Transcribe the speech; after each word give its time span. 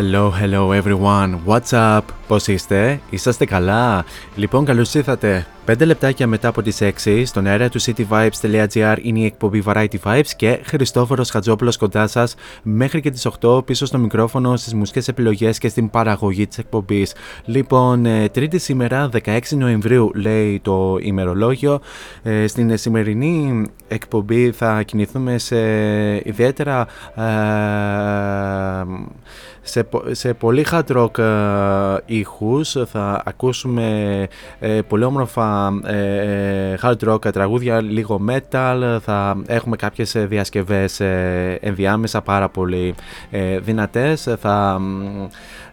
Hello, 0.00 0.30
hello 0.30 0.72
everyone. 0.82 1.38
What's 1.46 1.72
up? 1.72 2.00
Πώς 2.26 2.46
είστε; 2.46 3.00
Είσαστε 3.10 3.44
καλά; 3.44 4.04
Λοιπόν, 4.34 4.64
καλώς 4.64 4.94
ήρθατε. 4.94 5.46
5 5.66 5.84
λεπτάκια 5.86 6.26
μετά 6.26 6.48
από 6.48 6.62
τις 6.62 6.78
6 7.04 7.22
στον 7.24 7.46
αέρα 7.46 7.68
του 7.68 7.80
cityvibes.gr 7.80 8.96
είναι 9.02 9.18
η 9.18 9.24
εκπομπή 9.24 9.62
Variety 9.66 9.94
Vibes 10.04 10.28
και 10.36 10.60
Χριστόφορος 10.64 11.30
Χατζόπουλος 11.30 11.76
κοντά 11.76 12.06
σας 12.06 12.34
μέχρι 12.62 13.00
και 13.00 13.10
τις 13.10 13.28
8 13.40 13.64
πίσω 13.66 13.86
στο 13.86 13.98
μικρόφωνο 13.98 14.56
στις 14.56 14.74
μουσικές 14.74 15.08
επιλογές 15.08 15.58
και 15.58 15.68
στην 15.68 15.90
παραγωγή 15.90 16.46
της 16.46 16.58
εκπομπής. 16.58 17.14
Λοιπόν, 17.44 18.06
ε, 18.06 18.28
τρίτη 18.28 18.58
σήμερα 18.58 19.08
16 19.24 19.56
Νοεμβρίου 19.56 20.10
λέει 20.14 20.60
το 20.62 20.98
ημερολόγιο. 21.00 21.80
Ε, 22.22 22.46
στην 22.46 22.76
σημερινή 22.76 23.64
εκπομπή 23.88 24.50
θα 24.50 24.82
κινηθούμε 24.82 25.38
σε 25.38 25.58
ιδιαίτερα 26.28 26.86
ε, 27.14 27.22
σε, 29.62 29.84
πο- 29.84 30.02
σε 30.10 30.34
πολύ 30.34 30.66
hard 30.70 30.96
rock 30.96 31.18
ε, 31.18 31.96
ήχους 32.06 32.76
θα 32.86 33.22
ακούσουμε 33.24 34.28
ε, 34.58 34.80
πολύ 34.88 35.04
όμορφα 35.04 35.72
ε, 35.86 36.74
hard 36.82 37.08
rock 37.08 37.32
τραγούδια, 37.32 37.80
λίγο 37.80 38.20
metal 38.28 38.98
θα 39.02 39.42
έχουμε 39.46 39.76
κάποιες 39.76 40.14
ε, 40.14 40.26
διασκευές 40.26 41.00
ε, 41.00 41.58
ενδιάμεσα 41.60 42.20
πάρα 42.22 42.48
πολύ 42.48 42.94
ε, 43.30 43.58
δυνατές 43.58 44.28
θα 44.40 44.78
μ, 44.80 45.26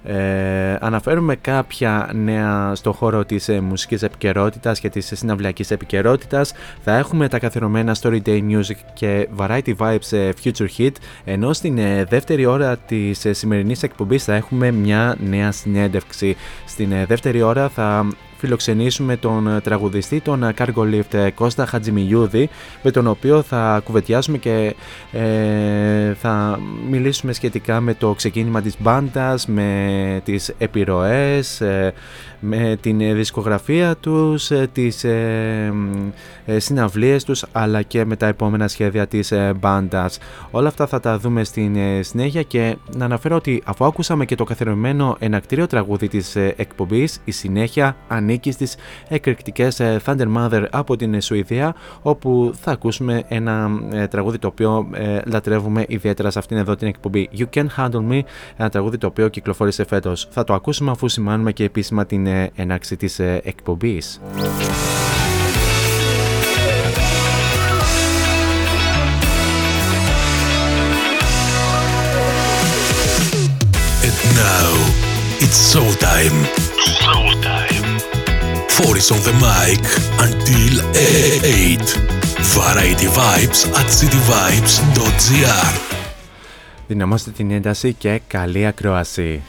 ε, 0.10 0.76
αναφέρουμε 0.80 1.36
κάποια 1.36 2.10
νέα 2.14 2.76
στο 2.76 2.94
χώρο 2.94 3.26
της 3.26 3.50
ε, 3.50 3.60
μουσικής 3.60 4.04
επικαιρότητας 4.04 4.80
και 4.80 4.90
της 4.90 5.12
συναυλιακής 5.16 5.72
επικαιρότητας. 5.72 6.54
Θα 6.84 6.98
έχουμε 6.98 7.28
τα 7.28 7.40
καθιερωμένα 7.40 7.96
Story 8.02 8.22
Day 8.26 8.42
Music 8.50 8.78
και 8.94 9.28
Variety 9.38 9.76
Vibes 9.78 10.12
ε, 10.12 10.30
Future 10.44 10.68
Hit, 10.78 10.92
ενώ 11.26 11.54
στην 11.54 11.78
ε, 11.78 12.04
δεύτερη 12.04 12.46
ώρα 12.46 12.78
της 12.78 13.26
ε, 13.26 13.34
σημερινής 13.34 13.84
εκπομπής 13.84 14.24
θα 14.24 14.36
έχουμε 14.36 14.72
μια 14.72 15.16
νέα 15.20 15.52
συνέντευξη. 15.52 16.36
Στην 16.66 16.92
ε, 16.92 17.06
δεύτερη 17.06 17.42
ώρα 17.42 17.70
θα 17.70 18.08
φιλοξενήσουμε 18.38 19.18
τον 19.18 19.48
ε, 19.48 19.62
τραγουδιστή, 19.62 20.22
τον 20.22 20.44
ε, 20.44 20.54
Cargo 20.58 20.94
Lift 20.94 21.14
ε, 21.14 21.30
Κώστα 21.30 21.66
Χατζημιλιούδη, 21.66 22.50
με 22.82 22.92
τον 22.92 23.08
οποίο 23.08 23.42
θα 23.42 23.82
κουβεντιάσουμε 23.84 24.38
και 24.38 24.76
ε, 25.12 26.14
θα 26.14 26.60
μιλήσουμε 26.90 27.34
σχετικά 27.34 27.80
με 27.80 27.94
το 27.94 28.14
ξεκίνημα 28.14 28.62
της 28.62 28.76
μπάντας, 28.80 29.48
με 29.48 30.22
τις 30.24 30.54
επιρροές, 30.58 31.62
ε, 31.62 31.94
με 32.40 32.78
την 32.82 33.02
ε, 33.02 33.14
δισκογραφία 33.14 33.96
τους, 33.96 34.52
ε, 34.52 34.70
τις 34.72 35.04
ε, 35.04 35.72
μ, 35.74 36.10
ε, 36.46 36.60
συναυλίες 36.60 37.24
τους, 37.24 37.46
αλλά 37.52 37.82
και 37.82 38.06
με 38.06 38.16
τα 38.16 38.28
επόμενα 38.28 38.68
σχέδια 38.68 39.08
της 39.08 39.32
ε, 39.32 39.54
μπάντας. 39.60 40.20
Όλα 40.52 40.68
αυτά 40.68 40.88
θα 40.88 41.00
τα 41.00 41.18
δούμε 41.18 41.44
στην 41.44 41.76
ε, 41.76 42.02
συνέχεια 42.02 42.42
και 42.42 42.78
να 42.96 43.06
αναφέρω 43.06 43.36
ότι 43.36 43.62
αφού 43.66 43.86
ακούσαμε 43.86 44.26
και 44.26 44.36
το 44.36 44.44
καθιερωμένο 44.44 45.16
ενακτήριο 45.20 45.68
τραγούδι 45.68 46.08
της 46.08 46.36
ε, 46.36 46.54
εκπομπής, 46.58 47.20
η 47.24 47.32
συνέχεια 47.32 47.96
ανήκει 48.08 48.52
στις 48.52 48.76
εκρηκτικές 49.08 49.80
ε, 49.80 50.02
Thunder 50.06 50.28
Mother 50.38 50.66
από 50.72 50.96
την 50.96 51.14
ε, 51.14 51.22
Σουηδία, 51.22 51.76
όπου 52.02 52.54
θα 52.62 52.72
ακούσουμε 52.72 53.24
ένα 53.28 53.70
ε, 53.92 54.08
τραγούδι 54.08 54.38
το 54.38 54.48
οποίο 54.48 54.88
ε, 54.94 55.20
λατρεύουμε 55.26 55.86
ιδιαίτερα 55.88 56.30
σε 56.30 56.40
αυτήν 56.40 56.58
εδώ 56.58 56.76
την 56.76 56.88
εκπομπή. 56.88 57.30
You 57.38 57.46
Can 57.56 57.66
Handle 57.78 58.12
Me, 58.12 58.20
ένα 58.58 58.70
τραγούδι 58.70 58.98
το 58.98 59.08
οποίο 59.08 59.28
κυκλοφόρησε 59.28 59.86
φέτος. 59.86 60.28
Θα 60.32 60.44
το 60.44 60.54
ακούσουμε 60.54 60.92
αφού 60.92 61.08
σημάνουμε 61.08 61.52
και 61.52 61.64
επίσημα 61.64 62.06
την 62.06 62.27
ε, 62.28 62.52
έναρξη 62.56 62.96
της 62.96 63.20
ε, 63.20 63.42
εκπομπής. 63.44 64.20
And 74.08 74.18
now 74.36 74.70
it's 75.44 75.60
showtime. 75.72 76.38
Showtime. 77.02 77.88
Four 78.76 78.94
is 79.02 79.10
on 79.16 79.22
the 79.30 79.36
mic 79.48 79.82
until 80.26 80.74
8. 80.96 82.18
Variety 82.56 83.08
Vibes 83.08 83.60
at 83.80 83.88
cityvibes.gr 84.00 85.74
Δυναμώστε 86.88 87.32
την 87.32 87.52
ένταση 87.52 87.94
και 87.94 88.22
καλή 88.28 88.66
ακρόαση. 88.66 89.42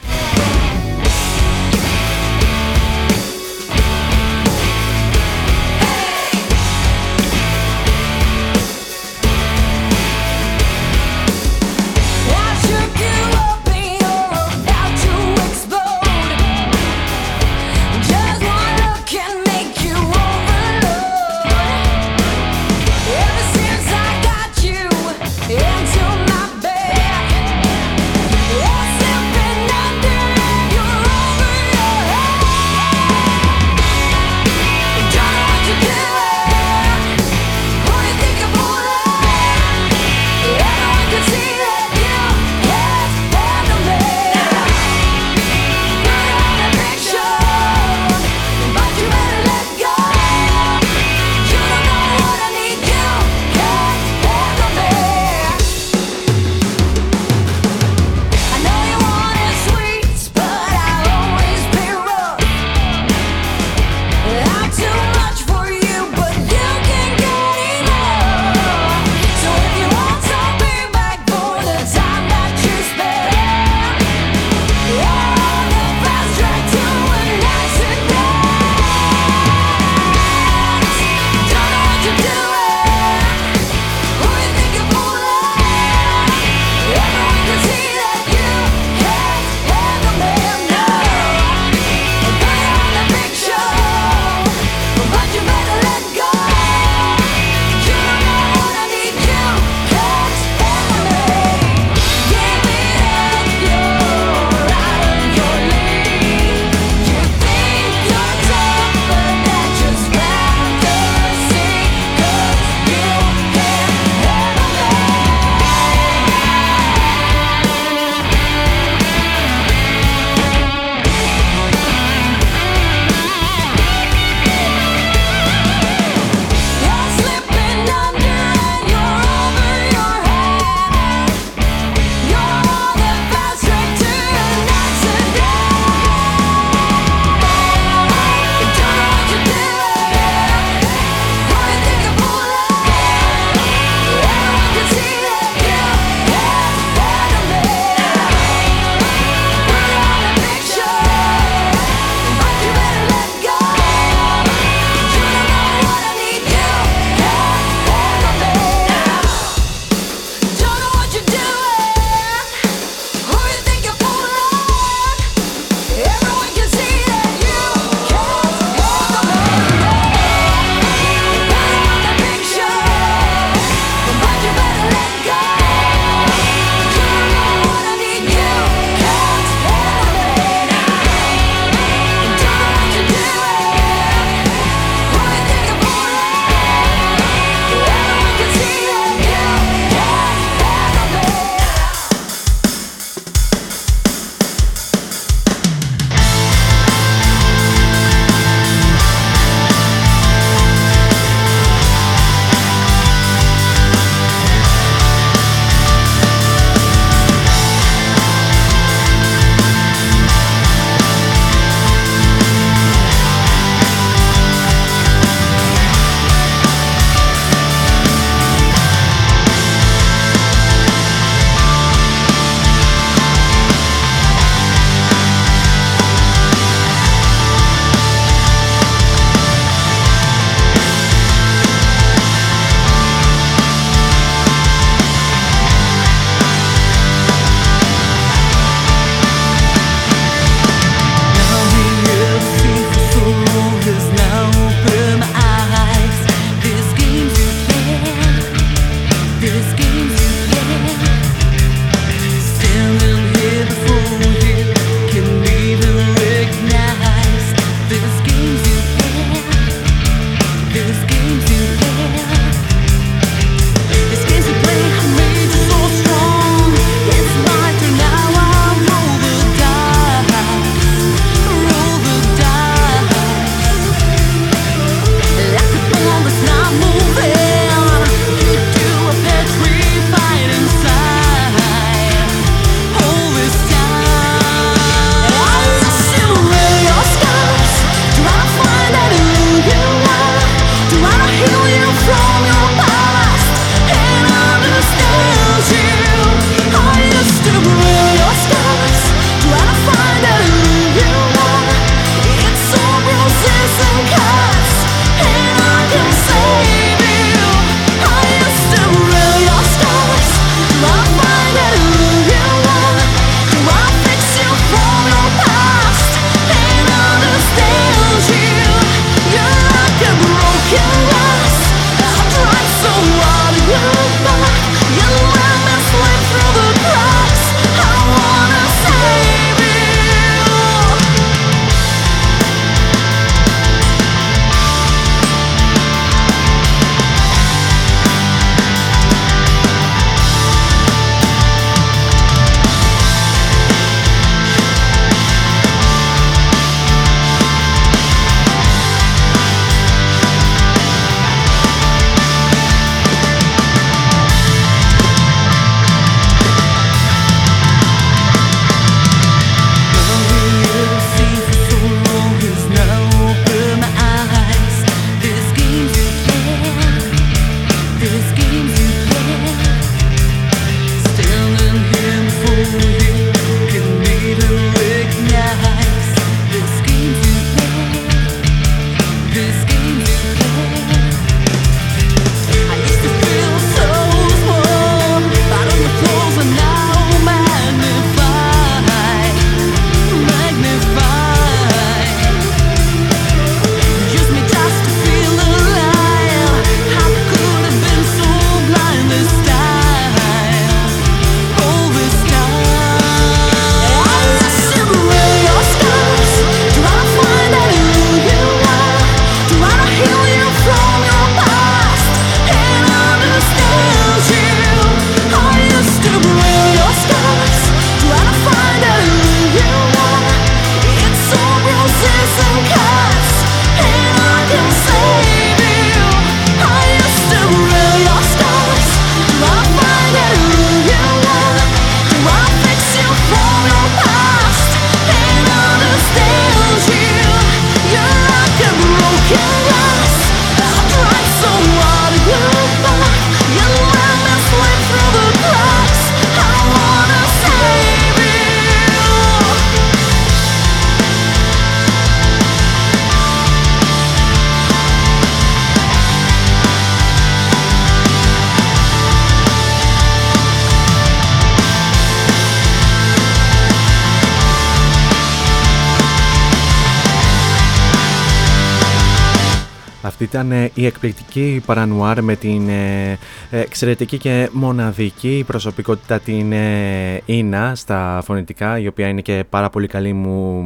Ήταν 470.39 470.51
ε, 470.51 470.71
η 470.73 470.85
εκπληκτική 470.85 471.61
παρανουάρ 471.65 472.21
με 472.21 472.35
την 472.35 472.69
ε, 472.69 473.17
εξαιρετική 473.51 474.17
και 474.17 474.49
μοναδική 474.51 475.43
προσωπικότητα 475.47 476.19
την 476.19 476.51
ε, 476.51 477.21
Ίνα 477.25 477.75
στα 477.75 478.21
φωνητικά, 478.25 478.79
η 478.79 478.87
οποία 478.87 479.07
είναι 479.07 479.21
και 479.21 479.43
πάρα 479.49 479.69
πολύ 479.69 479.87
καλή 479.87 480.13
μου 480.13 480.63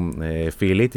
φίλη, 0.57 0.91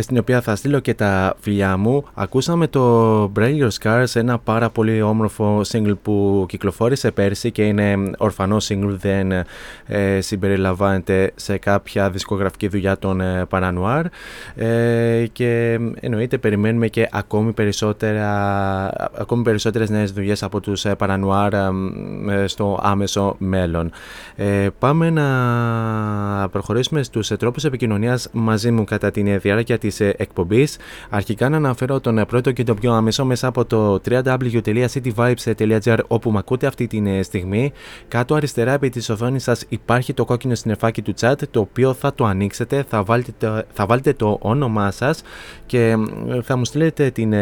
στην 0.00 0.18
οποία 0.18 0.40
θα 0.40 0.56
στείλω 0.56 0.78
και 0.78 0.94
τα 0.94 1.36
φιλιά 1.40 1.76
μου. 1.76 2.04
Ακούσαμε 2.14 2.66
το 2.66 3.22
Braille 3.36 3.58
Your 3.62 3.68
Scars, 3.80 4.14
ένα 4.14 4.38
πάρα 4.38 4.70
πολύ 4.70 5.02
όμορφο 5.02 5.60
single 5.72 5.96
που 6.02 6.46
κυκλοφόρησε 6.48 7.10
πέρσι 7.10 7.50
και 7.50 7.62
είναι 7.62 7.96
ορφανό 8.18 8.56
single, 8.68 8.96
δεν 9.00 9.32
συμπεριλαμβάνεται 10.18 11.32
σε 11.34 11.58
κάποια 11.58 12.10
δισκογραφική 12.10 12.68
δουλειά 12.68 12.98
των 12.98 13.22
Παρανουάρ 13.48 14.06
και 15.32 15.78
εννοείται 16.00 16.38
περιμένουμε 16.38 16.88
και 16.88 17.08
ακόμη 17.12 17.52
περισσότερο 17.52 17.74
περισσότερα, 17.76 19.10
ακόμη 19.18 19.42
περισσότερες 19.42 19.90
νέες 19.90 20.12
δουλειές 20.12 20.42
από 20.42 20.60
τους 20.60 20.84
ε, 20.84 20.95
Παρανουάρ 20.96 21.52
ε, 21.54 21.70
στο 22.46 22.78
άμεσο 22.82 23.34
μέλλον. 23.38 23.90
Ε, 24.36 24.68
πάμε 24.78 25.10
να 25.10 26.48
προχωρήσουμε 26.48 27.02
στους 27.02 27.28
τρόπους 27.28 27.64
επικοινωνίας 27.64 28.28
μαζί 28.32 28.70
μου 28.70 28.84
κατά 28.84 29.10
την 29.10 29.40
διάρκεια 29.40 29.78
της 29.78 30.00
εκπομπής. 30.00 30.76
Αρχικά 31.10 31.48
να 31.48 31.56
αναφέρω 31.56 32.00
τον 32.00 32.24
πρώτο 32.28 32.52
και 32.52 32.64
το 32.64 32.74
πιο 32.74 32.92
άμεσο 32.92 33.24
μέσα 33.24 33.46
από 33.46 33.64
το 33.64 34.00
www.cityvibes.gr 34.08 35.98
όπου 36.06 36.30
με 36.30 36.38
ακούτε 36.38 36.66
αυτή 36.66 36.86
τη 36.86 37.22
στιγμή. 37.22 37.72
Κάτω 38.08 38.34
αριστερά 38.34 38.72
επί 38.72 38.88
της 38.88 39.10
οθόνης 39.10 39.42
σας 39.42 39.64
υπάρχει 39.68 40.14
το 40.14 40.24
κόκκινο 40.24 40.54
συννεφάκι 40.54 41.02
του 41.02 41.14
chat 41.20 41.34
το 41.50 41.60
οποίο 41.60 41.94
θα 41.94 42.14
το 42.14 42.24
ανοίξετε, 42.24 42.84
θα 42.88 43.02
βάλετε 43.02 43.64
θα 43.72 43.86
βάλετε 43.86 44.12
το 44.12 44.38
όνομά 44.40 44.90
σας 44.90 45.22
και 45.66 45.96
θα 46.42 46.56
μου 46.56 46.64
στείλετε 46.64 47.10
την 47.10 47.34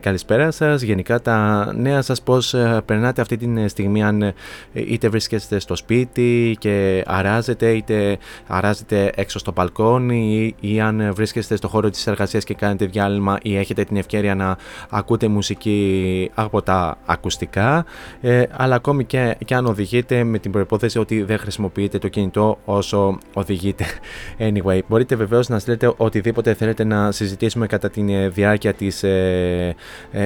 καλησπέρα 0.00 0.50
σας, 0.50 0.82
γενικά 0.82 1.20
τα 1.20 1.68
νέα 1.76 2.02
σας 2.02 2.22
πώς 2.22 2.54
ε, 2.54 2.82
περνάτε 2.94 3.20
αυτή 3.20 3.36
τη 3.36 3.68
στιγμή 3.68 4.02
αν 4.02 4.22
ε, 4.22 4.34
είτε 4.72 5.08
βρίσκεστε 5.08 5.58
στο 5.58 5.76
σπίτι 5.76 6.56
και 6.58 7.02
αράζετε 7.06 7.70
είτε 7.70 8.18
αράζετε 8.46 9.12
έξω 9.14 9.38
στο 9.38 9.52
μπαλκόνι 9.52 10.54
ή, 10.60 10.72
ή 10.72 10.80
αν 10.80 11.14
βρίσκεστε 11.14 11.56
στο 11.56 11.68
χώρο 11.68 11.90
της 11.90 12.06
εργασίας 12.06 12.44
και 12.44 12.54
κάνετε 12.54 12.86
διάλειμμα 12.86 13.38
ή 13.42 13.56
έχετε 13.56 13.84
την 13.84 13.96
ευκαιρία 13.96 14.34
να 14.34 14.56
ακούτε 14.90 15.28
μουσική 15.28 16.30
από 16.34 16.62
τα 16.62 16.98
ακουστικά. 17.06 17.84
Ε, 18.20 18.42
αλλά 18.50 18.74
ακόμη 18.74 19.04
και, 19.04 19.36
και 19.44 19.54
αν 19.54 19.66
οδηγείτε 19.66 20.24
με 20.24 20.38
την 20.38 20.50
προπόθεση 20.50 20.98
ότι 20.98 21.22
δεν 21.22 21.38
χρησιμοποιείτε 21.38 21.98
το 21.98 22.08
κινητό 22.08 22.58
όσο 22.64 23.18
οδηγείτε. 23.32 23.84
Anyway 24.46 24.78
μπορείτε 24.88 25.16
βεβαίως 25.16 25.48
να 25.48 25.58
στείλετε 25.58 25.92
οτιδήποτε 25.96 26.54
θέλετε 26.54 26.84
να 26.84 27.12
συζητήσουμε 27.12 27.66
κατά 27.66 27.90
τη 27.90 28.28
διάρκεια 28.28 28.72
της 28.72 29.02
ε, 29.02 29.74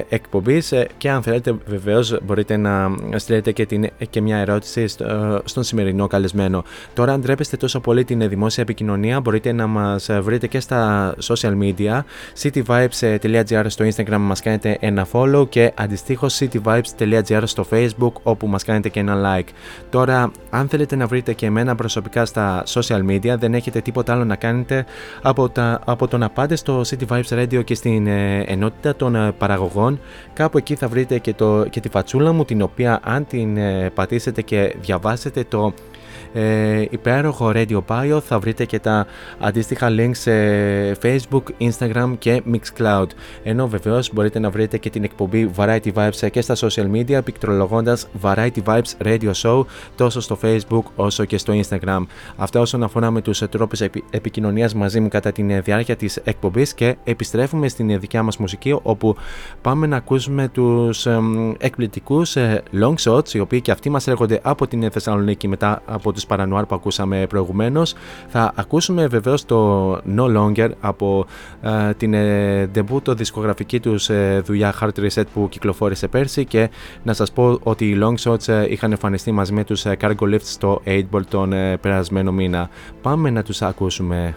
εκπομπής. 0.09 0.73
Ε, 0.73 0.87
και 0.99 1.11
αν 1.11 1.23
θέλετε 1.23 1.55
βεβαίως 1.67 2.19
μπορείτε 2.23 2.57
να 2.61 2.91
στείλετε 3.17 3.53
και, 3.53 3.67
την, 3.67 3.88
και 4.11 4.21
μια 4.21 4.37
ερώτηση 4.37 4.87
στον 5.45 5.62
σημερινό 5.62 6.07
καλεσμένο. 6.07 6.65
Τώρα 6.95 7.12
αν 7.12 7.21
ντρέπεστε 7.21 7.57
τόσο 7.57 7.81
πολύ 7.81 8.05
την 8.05 8.29
δημόσια 8.29 8.62
επικοινωνία 8.62 9.21
μπορείτε 9.21 9.53
να 9.53 9.67
μας 9.67 10.11
βρείτε 10.21 10.47
και 10.47 10.61
στα 10.61 11.15
social 11.23 11.53
media 11.59 12.00
cityvibes.gr 12.43 13.65
στο 13.67 13.85
instagram 13.85 14.19
μας 14.19 14.41
κάνετε 14.41 14.77
ένα 14.81 15.07
follow 15.12 15.49
και 15.49 15.73
αντιστοίχως 15.75 16.41
cityvibes.gr 16.41 17.43
στο 17.45 17.67
facebook 17.71 18.12
όπου 18.23 18.47
μας 18.47 18.65
κάνετε 18.65 18.88
και 18.88 19.00
ένα 19.00 19.17
like. 19.25 19.49
Τώρα 19.91 20.31
αν 20.50 20.69
θέλετε 20.69 20.97
να 20.97 21.07
βρείτε 21.07 21.33
και 21.33 21.47
εμένα 21.47 21.75
προσωπικά 21.75 22.25
στα 22.25 22.62
social 22.67 23.07
media 23.11 23.35
δεν 23.38 23.55
έχετε 23.55 23.81
τίποτα 23.81 24.12
άλλο 24.12 24.25
να 24.25 24.37
κάνετε 24.37 24.85
από, 25.23 25.49
τα, 25.49 25.81
από 25.85 26.09
το 26.09 26.19
να 26.19 26.31
πάτε 26.31 26.57
στο 26.57 26.81
City 26.81 27.07
Vibes 27.09 27.43
Radio 27.43 27.65
και 27.65 27.75
στην 27.75 28.07
ε, 28.07 28.45
ενότητα 28.47 28.97
των 28.97 29.35
παραγωγών. 29.38 30.00
Κάπου 30.33 30.59
εκεί 30.59 30.75
θα 30.75 30.88
βρείτε 30.88 31.19
και, 31.19 31.35
το, 31.35 31.65
και 31.71 31.81
τη 31.81 31.88
φατσούλα 31.88 32.33
μου 32.33 32.45
την 32.49 32.62
οποία 32.62 33.00
αν 33.02 33.26
την 33.26 33.57
ε, 33.57 33.90
πατήσετε 33.95 34.43
και 34.43 34.75
διαβάσετε 34.81 35.45
το 35.49 35.73
ε, 36.32 36.85
υπέροχο 36.90 37.52
Radio 37.54 37.80
Bio 37.88 38.18
θα 38.26 38.38
βρείτε 38.38 38.64
και 38.64 38.78
τα 38.78 39.06
αντίστοιχα 39.38 39.88
links 39.90 40.11
σε 40.16 40.32
Facebook, 41.02 41.42
Instagram 41.58 42.12
και 42.18 42.42
Mixcloud. 42.52 43.06
Ενώ 43.42 43.68
βεβαίως 43.68 44.11
μπορείτε 44.12 44.38
να 44.38 44.50
βρείτε 44.50 44.78
και 44.78 44.90
την 44.90 45.04
εκπομπή 45.04 45.50
Variety 45.56 45.92
Vibes 45.94 46.30
και 46.30 46.40
στα 46.40 46.54
social 46.54 46.90
media 46.92 47.20
πληκτρολογώντα 47.25 47.99
Variety 48.23 48.58
Vibes 48.64 49.06
Radio 49.06 49.30
Show 49.42 49.64
τόσο 49.97 50.20
στο 50.20 50.38
Facebook 50.42 50.82
όσο 50.97 51.25
και 51.25 51.38
στο 51.38 51.52
Instagram. 51.61 52.02
Αυτά 52.37 52.61
όσον 52.61 52.82
αφορά 52.82 53.11
με 53.11 53.20
τους 53.20 53.38
τρόπους 53.50 53.80
επι- 53.80 54.04
επικοινωνίας 54.11 54.75
μαζί 54.75 55.00
μου 55.00 55.08
κατά 55.08 55.32
τη 55.32 55.42
διάρκεια 55.42 55.97
της 55.97 56.16
εκπομπής 56.16 56.75
και 56.75 56.97
επιστρέφουμε 57.04 57.68
στην 57.68 58.00
δικιά 58.00 58.23
μας 58.23 58.37
μουσική 58.37 58.78
όπου 58.82 59.16
πάμε 59.61 59.87
να 59.87 59.97
ακούσουμε 59.97 60.49
τους 60.49 61.06
εκπληκτικούς 61.58 62.37
ε, 62.37 62.62
long 62.80 62.94
shots 63.04 63.35
οι 63.35 63.38
οποίοι 63.40 63.61
και 63.61 63.70
αυτοί 63.70 63.90
μας 63.90 64.06
έρχονται 64.06 64.40
από 64.42 64.66
την 64.66 64.90
Θεσσαλονίκη 64.90 65.49
μετά 65.49 65.82
από 65.87 66.12
του 66.21 66.27
Παρανουάρ 66.27 66.67
που 66.67 66.75
ακούσαμε 66.75 67.27
προηγουμένως. 67.29 67.95
Θα 68.29 68.53
ακούσουμε 68.55 69.07
βεβαίως 69.07 69.45
το 69.45 69.93
No 69.95 70.37
Longer 70.37 70.71
από 70.81 71.27
ε, 71.61 71.95
την 71.95 72.15
ε, 72.15 72.71
debut 72.75 73.17
δισκογραφική 73.17 73.81
τους 73.81 74.09
ε, 74.09 74.43
δουλειά 74.45 74.75
Hard 74.81 75.01
Reset 75.01 75.25
που 75.35 75.49
κυκλοφόρησε 75.49 76.09
πέρσι 76.09 76.45
και 76.45 76.71
να 77.03 77.13
σας 77.13 77.33
πω 77.33 77.59
ότι 77.63 77.89
οι 77.89 77.99
Long 78.03 78.15
Shots 78.31 78.49
ε, 78.49 78.73
είχαν 78.73 78.91
εμφανιστεί 78.91 79.33
μαζί 79.33 79.53
με 79.53 79.65
τους 79.65 79.85
ε, 79.85 79.97
Cargo 80.01 80.35
Lifts 80.35 80.41
στο 80.43 80.83
8 80.85 81.03
Ball 81.13 81.25
τον 81.29 81.55
περασμένο 81.81 82.33
μήνα. 82.33 82.69
Πάμε 83.03 83.31
να 83.31 83.43
τους 83.43 83.63
ακούσουμε. 83.63 84.35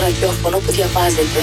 ραδιόφωνο 0.00 0.58
που 0.58 0.72
διαβάζετε. 0.72 1.40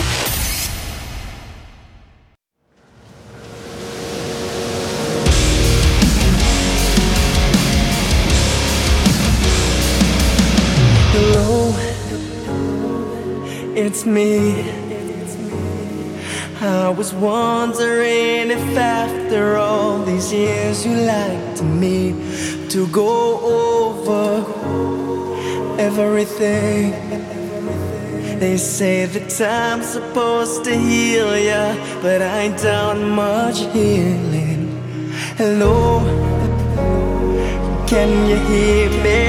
Hello, 11.14 11.76
it's 13.76 14.06
me. 14.06 14.32
I 16.62 16.90
was 16.90 17.12
wondering 17.14 18.52
if 18.58 18.78
after 18.78 19.58
all 19.58 19.98
these 20.10 20.32
years 20.32 20.86
you 20.86 20.94
liked 21.16 21.64
me 21.82 22.14
to 22.70 22.88
go 23.02 23.12
over 23.40 24.46
everything. 25.80 27.41
I'm 28.44 29.84
supposed 29.84 30.64
to 30.64 30.76
heal 30.76 31.38
ya, 31.38 31.76
but 32.02 32.24
I 32.24 32.48
don't 32.58 33.12
much 33.12 33.60
healing. 33.72 34.82
Hello, 35.38 36.00
can 37.86 38.10
you 38.28 38.38
hear 38.50 38.90
me? 39.06 39.22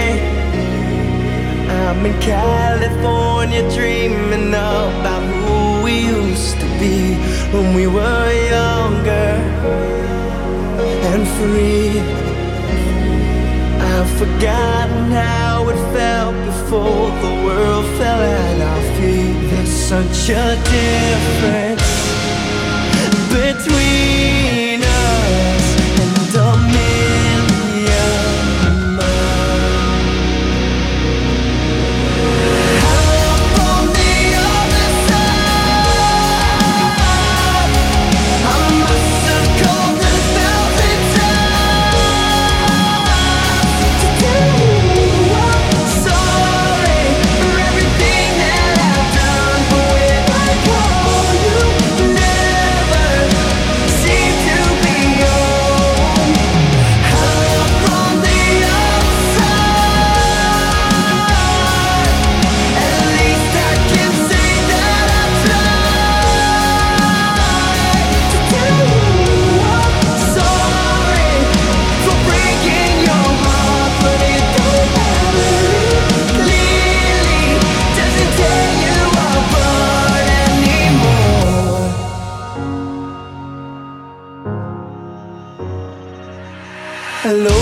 I'm 1.68 2.06
in 2.06 2.18
California 2.22 3.62
dreaming 3.76 4.48
about 4.48 5.22
who 5.22 5.84
we 5.84 6.06
used 6.06 6.58
to 6.60 6.66
be 6.80 7.16
when 7.52 7.74
we 7.74 7.86
were 7.86 8.32
younger 8.48 9.36
and 11.12 11.28
free. 11.36 12.00
I've 13.78 14.10
forgotten 14.18 15.10
how 15.10 15.68
it 15.68 15.80
felt 15.92 16.34
before 16.46 17.10
the 17.24 17.34
world 17.44 17.84
fell 17.98 18.20
at 18.20 18.60
our 18.62 18.81
feet. 19.02 19.50
There's 19.50 19.68
such 19.68 20.30
a 20.30 20.56
difference 20.74 21.90
between 23.36 24.21
Hello, 87.32 87.61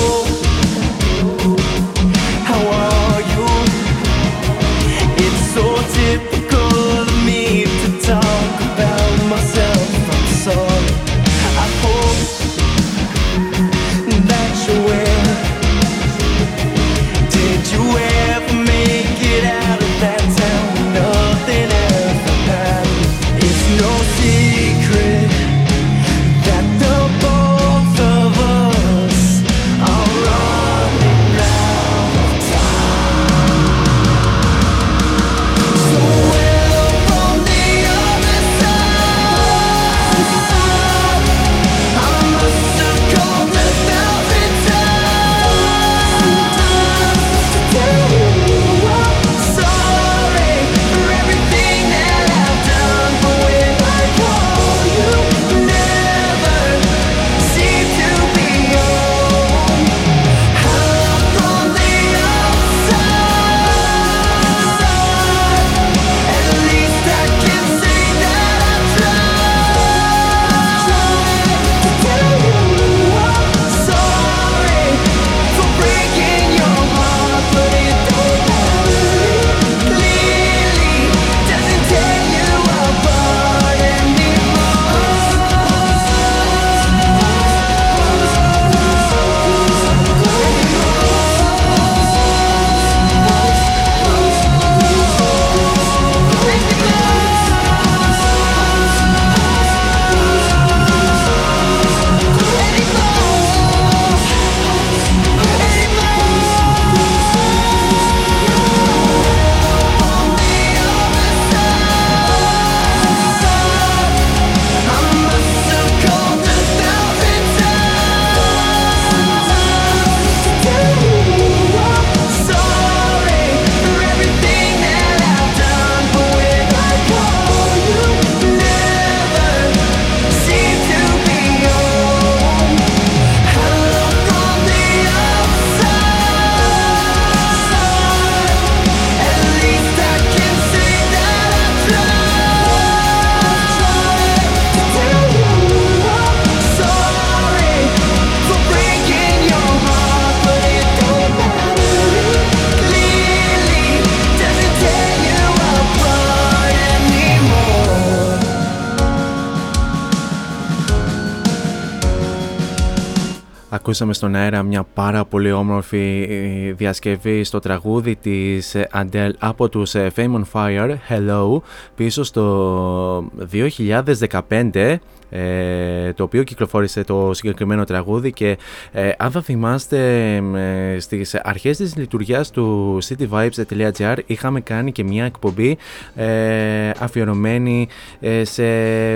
Ακούσαμε 164.02 164.30
στον 164.32 164.42
αέρα 164.42 164.62
μια 164.62 164.82
πάρα 164.94 165.24
πολύ 165.24 165.52
όμορφη 165.52 166.26
ε, 166.30 166.72
διασκευή 166.72 167.44
στο 167.44 167.58
τραγούδι 167.58 168.16
της 168.16 168.74
ε, 168.74 168.88
Adele 168.92 169.30
από 169.38 169.68
τους 169.68 169.94
ε, 169.94 170.12
Fame 170.16 170.34
on 170.34 170.42
Fire, 170.52 170.94
Hello, 171.08 171.60
πίσω 171.94 172.22
στο 172.22 173.30
2015 173.52 174.96
ε, 175.30 176.12
το 176.12 176.22
οποίο 176.22 176.42
κυκλοφόρησε 176.42 177.04
το 177.04 177.30
συγκεκριμένο 177.34 177.84
τραγούδι 177.84 178.32
και 178.32 178.58
ε, 178.92 179.10
αν 179.18 179.30
θα 179.30 179.40
θυμάστε 179.40 179.98
ε, 180.36 180.98
στις 180.98 181.34
αρχές 181.34 181.76
της 181.76 181.96
λειτουργίας 181.96 182.50
του 182.50 182.98
cityvibes.gr 183.08 184.16
είχαμε 184.26 184.60
κάνει 184.60 184.92
και 184.92 185.04
μια 185.04 185.24
εκπομπή 185.24 185.78
ε, 186.14 186.90
αφιερωμένη 186.98 187.88
ε, 188.20 188.44
σε 188.44 188.64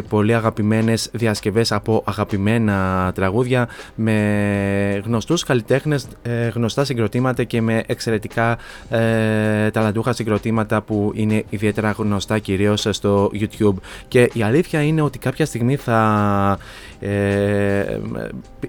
πολύ 0.09 0.35
αγαπημένες 0.35 1.11
διασκευές 1.13 1.73
από 1.73 2.03
αγαπημένα 2.07 3.11
τραγούδια 3.15 3.69
με 3.95 5.03
γνωστούς 5.05 5.45
καλλιτέχνες, 5.45 6.07
ε, 6.23 6.49
γνωστά 6.49 6.85
συγκροτήματα 6.85 7.45
και 7.45 7.61
με 7.61 7.83
εξαιρετικά 7.87 8.59
ε, 8.91 9.71
ταλαντούχα 9.71 10.13
συγκροτήματα 10.13 10.83
που 10.83 11.13
είναι 11.15 11.45
ιδιαίτερα 11.51 11.91
γνωστά 11.91 12.39
κυρίως 12.39 12.87
στο 12.91 13.31
YouTube. 13.35 13.75
Και 14.09 14.31
η 14.33 14.43
αλήθεια 14.43 14.83
είναι 14.83 15.03
ότι 15.03 15.19
κάποια 15.19 15.47
στιγμή 15.47 15.77
θα 15.77 16.04
ε, 17.01 18.01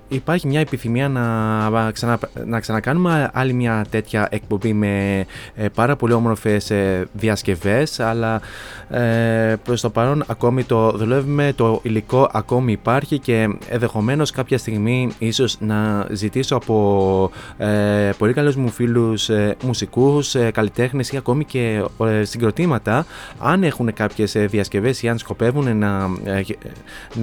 υπάρχει 0.08 0.48
μια 0.48 0.60
επιθυμία 0.60 1.10
να, 1.10 1.92
ξανα, 1.92 2.20
να 2.46 2.60
ξανακάνουμε 2.60 3.30
άλλη 3.34 3.54
μια 3.54 3.86
τέτοια 3.90 4.28
εκπομπή 4.32 4.74
με 4.74 5.26
ε, 5.56 5.68
πάρα 5.70 5.96
πολύ 5.96 6.14
όμορφες 6.14 6.70
ε, 6.70 7.08
διασκευές 7.14 8.00
αλλά 8.00 8.42
ε, 8.90 9.56
προς 9.64 9.82
το 9.82 9.90
παρόν 9.90 10.24
ακόμη 10.28 10.64
το 10.64 10.92
δουλεύουμε, 10.92 11.54
το 11.56 11.80
υλικό 11.84 12.30
ακόμη 12.34 12.72
υπάρχει 12.72 13.20
και 13.20 13.48
ενδεχομένως 13.70 14.32
κάποια 14.32 14.58
στιγμή 14.58 15.12
ίσως 15.20 15.58
να 15.60 16.08
ζητήσω 16.12 16.56
από 16.56 17.32
ε, 17.58 18.10
πολύ 18.18 18.34
καλούς 18.34 18.56
μου 18.56 18.70
φίλους 18.70 19.30
ε, 19.30 19.56
μουσικούς, 19.64 20.36
ε, 20.36 20.52
καλλιτέχνες 20.52 21.12
ή 21.12 21.18
ακόμη 21.18 21.46
και 21.46 21.84
ε, 22.06 22.24
συγκροτήματα 22.24 23.06
αν 23.40 23.64
έχουν 23.64 23.94
κάποιες 23.94 24.32
διασκευές 24.32 25.04
ή 25.04 25.10
αν 25.10 25.18
σκοπεύουν 25.18 25.78
να, 25.78 26.10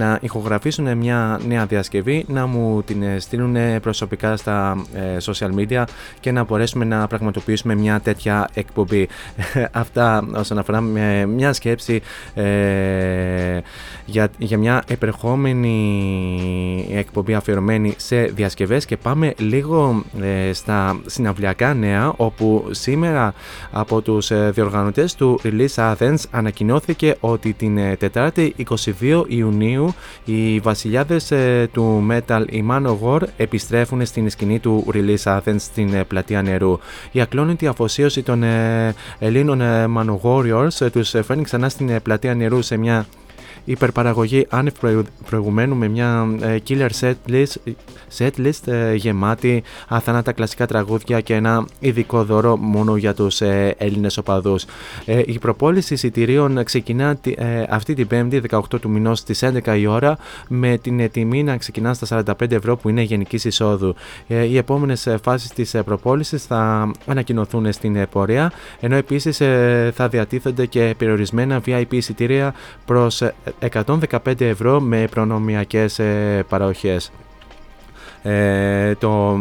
να 0.03 0.19
ηχογραφήσουν 0.21 0.97
μια 0.97 1.39
νέα 1.47 1.65
διασκευή 1.65 2.25
να 2.27 2.45
μου 2.45 2.83
την 2.83 3.03
στείλουν 3.19 3.79
προσωπικά 3.81 4.37
στα 4.37 4.85
social 5.25 5.49
media 5.59 5.83
και 6.19 6.31
να 6.31 6.43
μπορέσουμε 6.43 6.85
να 6.85 7.07
πραγματοποιήσουμε 7.07 7.75
μια 7.75 7.99
τέτοια 7.99 8.49
εκπομπή. 8.53 9.07
Αυτά 9.71 10.27
όσον 10.35 10.57
αφορά 10.57 10.81
μια 11.27 11.53
σκέψη 11.53 12.01
ε, 12.33 13.59
για, 14.05 14.29
για 14.37 14.57
μια 14.57 14.83
επερχόμενη 14.87 15.77
εκπομπή 16.91 17.33
αφιερωμένη 17.33 17.93
σε 17.97 18.21
διασκευές 18.21 18.85
και 18.85 18.97
πάμε 18.97 19.33
λίγο 19.37 20.03
ε, 20.21 20.53
στα 20.53 20.99
συναυλιακά 21.05 21.73
νέα 21.73 22.13
όπου 22.17 22.67
σήμερα 22.71 23.33
από 23.71 24.01
τους 24.01 24.31
ε, 24.31 24.51
διοργανωτές 24.53 25.15
του 25.15 25.39
Release 25.43 25.75
Athens 25.75 26.15
ανακοινώθηκε 26.31 27.15
ότι 27.19 27.53
την 27.53 27.97
Τετάρτη 27.97 28.55
22 29.01 29.23
Ιουνίου 29.27 29.92
οι 30.25 30.59
βασιλιάδες 30.59 31.31
του 31.71 32.07
Metal 32.11 32.45
η 32.49 32.65
Manowar 32.71 33.19
επιστρέφουν 33.37 34.05
στην 34.05 34.29
σκηνή 34.29 34.59
του 34.59 34.85
Release 34.93 35.37
Athens 35.37 35.55
στην 35.57 36.05
πλατεία 36.07 36.41
νερού. 36.41 36.79
Η 37.11 37.21
ακλόνητη 37.21 37.67
αφοσίωση 37.67 38.23
των 38.23 38.43
Ελλήνων 39.19 39.61
Manowar 39.97 40.67
τους 40.91 41.09
φέρνει 41.09 41.43
ξανά 41.43 41.69
στην 41.69 42.01
πλατεία 42.01 42.35
νερού 42.35 42.61
σε 42.61 42.77
μια 42.77 43.05
υπερπαραγωγή 43.65 44.45
άνευ 44.49 44.73
προηγουμένου 45.29 45.75
με 45.75 45.87
μια 45.87 46.27
ε, 46.41 46.57
killer 46.67 46.89
set 46.99 47.13
list, 47.29 47.73
set 48.17 48.29
list 48.37 48.71
ε, 48.71 48.93
γεμάτη 48.93 49.63
αθανάτα 49.87 50.31
κλασικά 50.31 50.65
τραγούδια 50.65 51.21
και 51.21 51.33
ένα 51.33 51.65
ειδικό 51.79 52.23
δώρο 52.23 52.57
μόνο 52.57 52.95
για 52.95 53.13
τους 53.13 53.41
ε, 53.41 53.75
Έλληνες 53.77 54.17
οπαδούς. 54.17 54.65
Η 55.25 55.39
προπόληση 55.39 55.93
εισιτηρίων 55.93 56.63
ξεκινά 56.63 57.17
αυτή 57.69 57.93
την 57.93 58.07
5η 58.11 58.41
18 58.49 58.61
του 58.81 58.89
μηνός 58.89 59.19
στις 59.19 59.43
11 59.65 59.77
η 59.77 59.85
ώρα 59.85 60.17
με 60.47 60.77
την 60.77 61.11
τιμή 61.11 61.43
να 61.43 61.57
ξεκινά 61.57 61.93
στα 61.93 62.23
45 62.39 62.51
ευρώ 62.51 62.77
που 62.77 62.89
είναι 62.89 63.01
γενικής 63.01 63.45
εισόδου. 63.45 63.95
Οι 64.27 64.57
επόμενες 64.57 65.15
φάσεις 65.23 65.49
της 65.49 65.75
προπόλησης 65.85 66.45
θα 66.45 66.91
ανακοινωθούν 67.05 67.71
στην 67.71 68.07
πορεία 68.09 68.51
ενώ 68.79 68.95
επίσης 68.95 69.37
θα 69.93 70.07
διατίθενται 70.07 70.65
και 70.65 70.95
περιορισμένα 70.97 71.61
VIP 71.65 71.85
εισιτήρια 71.89 72.53
προς 72.85 73.21
115 73.59 74.41
ευρώ 74.41 74.79
με 74.79 75.07
προνομιακές 75.11 75.99
ε, 75.99 76.45
παροχές. 76.49 77.11
Ε, 78.25 78.95
το, 78.95 79.37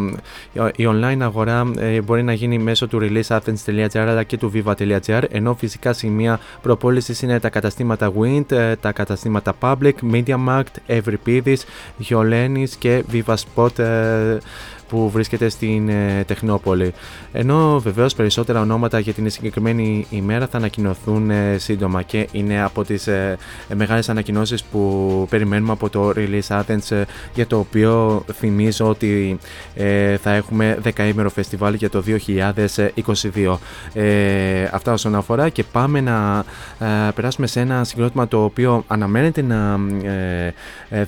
η 0.76 0.88
online 0.88 1.18
αγορά 1.20 1.70
ε, 1.78 2.00
μπορεί 2.00 2.22
να 2.22 2.32
γίνει 2.32 2.58
μέσω 2.58 2.86
του 2.86 2.98
releaseathens.gr 3.02 3.98
αλλά 3.98 4.22
και 4.22 4.36
του 4.36 4.52
viva.gr 4.54 5.22
ενώ 5.30 5.54
φυσικά 5.54 5.92
σημεία 5.92 6.40
προπόλησης 6.62 7.22
είναι 7.22 7.40
τα 7.40 7.48
καταστήματα 7.48 8.12
Wind, 8.20 8.52
ε, 8.52 8.76
τα 8.76 8.92
καταστήματα 8.92 9.54
Public, 9.60 9.92
MediaMarkt, 10.12 10.62
Everypedia, 10.86 11.56
Hyolenis 12.08 12.68
και 12.78 13.04
Viva 13.12 13.34
Spot 13.34 13.78
ε, 13.78 14.38
που 14.92 15.10
βρίσκεται 15.10 15.48
στην 15.48 15.88
ε, 15.88 16.24
Τεχνόπολη. 16.26 16.92
Ενώ 17.32 17.80
βεβαίως 17.80 18.14
περισσότερα 18.14 18.60
ονόματα 18.60 18.98
για 18.98 19.12
την 19.12 19.30
συγκεκριμένη 19.30 20.06
ημέρα 20.10 20.46
θα 20.46 20.56
ανακοινωθούν 20.56 21.30
ε, 21.30 21.56
σύντομα 21.58 22.02
και 22.02 22.28
είναι 22.32 22.62
από 22.62 22.84
τις 22.84 23.06
ε, 23.06 23.36
μεγάλες 23.74 24.08
ανακοινώσεις 24.08 24.62
που 24.62 25.26
περιμένουμε 25.30 25.72
από 25.72 25.88
το 25.88 26.12
Release 26.16 26.60
Athens 26.60 26.90
ε, 26.90 27.02
για 27.34 27.46
το 27.46 27.58
οποίο 27.58 28.24
θυμίζω 28.32 28.88
ότι 28.88 29.38
ε, 29.74 30.16
θα 30.16 30.32
έχουμε 30.32 30.78
δεκαήμερο 30.80 31.30
φεστιβάλ 31.30 31.74
για 31.74 31.90
το 31.90 32.02
2022. 32.06 33.56
Ε, 33.92 34.68
αυτά 34.72 34.92
όσον 34.92 35.14
αφορά 35.14 35.48
και 35.48 35.62
πάμε 35.62 36.00
να 36.00 36.44
περάσουμε 37.14 37.46
σε 37.46 37.60
ένα 37.60 37.84
συγκρότημα 37.84 38.28
το 38.28 38.44
οποίο 38.44 38.84
αναμένεται 38.86 39.42
να 39.42 39.80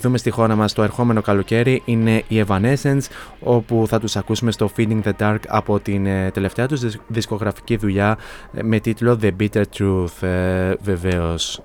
δούμε 0.01 0.18
στη 0.18 0.31
χώρα 0.31 0.55
μας 0.57 0.73
το 0.73 0.83
ερχόμενο 0.83 1.20
καλοκαίρι 1.20 1.83
είναι 1.85 2.23
η 2.29 2.44
Evanescence 2.47 3.07
όπου 3.40 3.73
που 3.74 3.87
θα 3.87 4.00
τους 4.00 4.16
ακούσουμε 4.16 4.50
στο 4.50 4.70
Feeding 4.76 5.02
the 5.02 5.12
Dark 5.18 5.38
από 5.48 5.80
την 5.80 6.06
ε, 6.06 6.30
τελευταία 6.30 6.68
τους 6.68 6.96
δισκογραφική 7.06 7.76
δουλειά 7.76 8.18
ε, 8.52 8.62
με 8.62 8.80
τίτλο 8.80 9.18
The 9.22 9.30
Bitter 9.40 9.62
Truth 9.78 10.26
ε, 10.26 10.74
βεβαίως. 10.82 11.62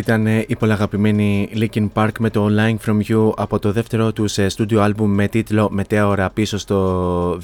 Ήταν 0.00 0.26
ε, 0.26 0.44
η 0.48 0.56
πολλαγαπημένη 0.56 1.48
Linkin 1.54 1.88
Park 1.94 2.10
με 2.18 2.30
το 2.30 2.48
Lying 2.58 2.88
From 2.88 3.00
You 3.08 3.32
από 3.36 3.58
το 3.58 3.72
δεύτερο 3.72 4.12
τους 4.12 4.32
σε 4.32 4.48
στούντιο 4.48 4.82
άλμπουμ 4.82 5.10
με 5.14 5.28
τίτλο 5.28 5.68
Μετέωρα 5.70 6.30
πίσω 6.30 6.58
στο 6.58 7.38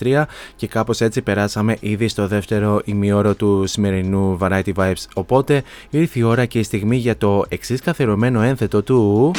2003 0.00 0.22
και 0.56 0.66
κάπως 0.66 1.00
έτσι 1.00 1.22
περάσαμε 1.22 1.76
ήδη 1.80 2.08
στο 2.08 2.26
δεύτερο 2.26 2.80
ημιώρο 2.84 3.34
του 3.34 3.66
σημερινού 3.66 4.38
Variety 4.40 4.72
Vibes 4.74 5.04
οπότε 5.14 5.62
ήρθε 5.90 6.18
η 6.18 6.22
ώρα 6.22 6.44
και 6.44 6.58
η 6.58 6.62
στιγμή 6.62 6.96
για 6.96 7.16
το 7.16 7.44
εξής 7.48 7.80
καθιερωμένο 7.80 8.42
ένθετο 8.42 8.82
του... 8.82 9.30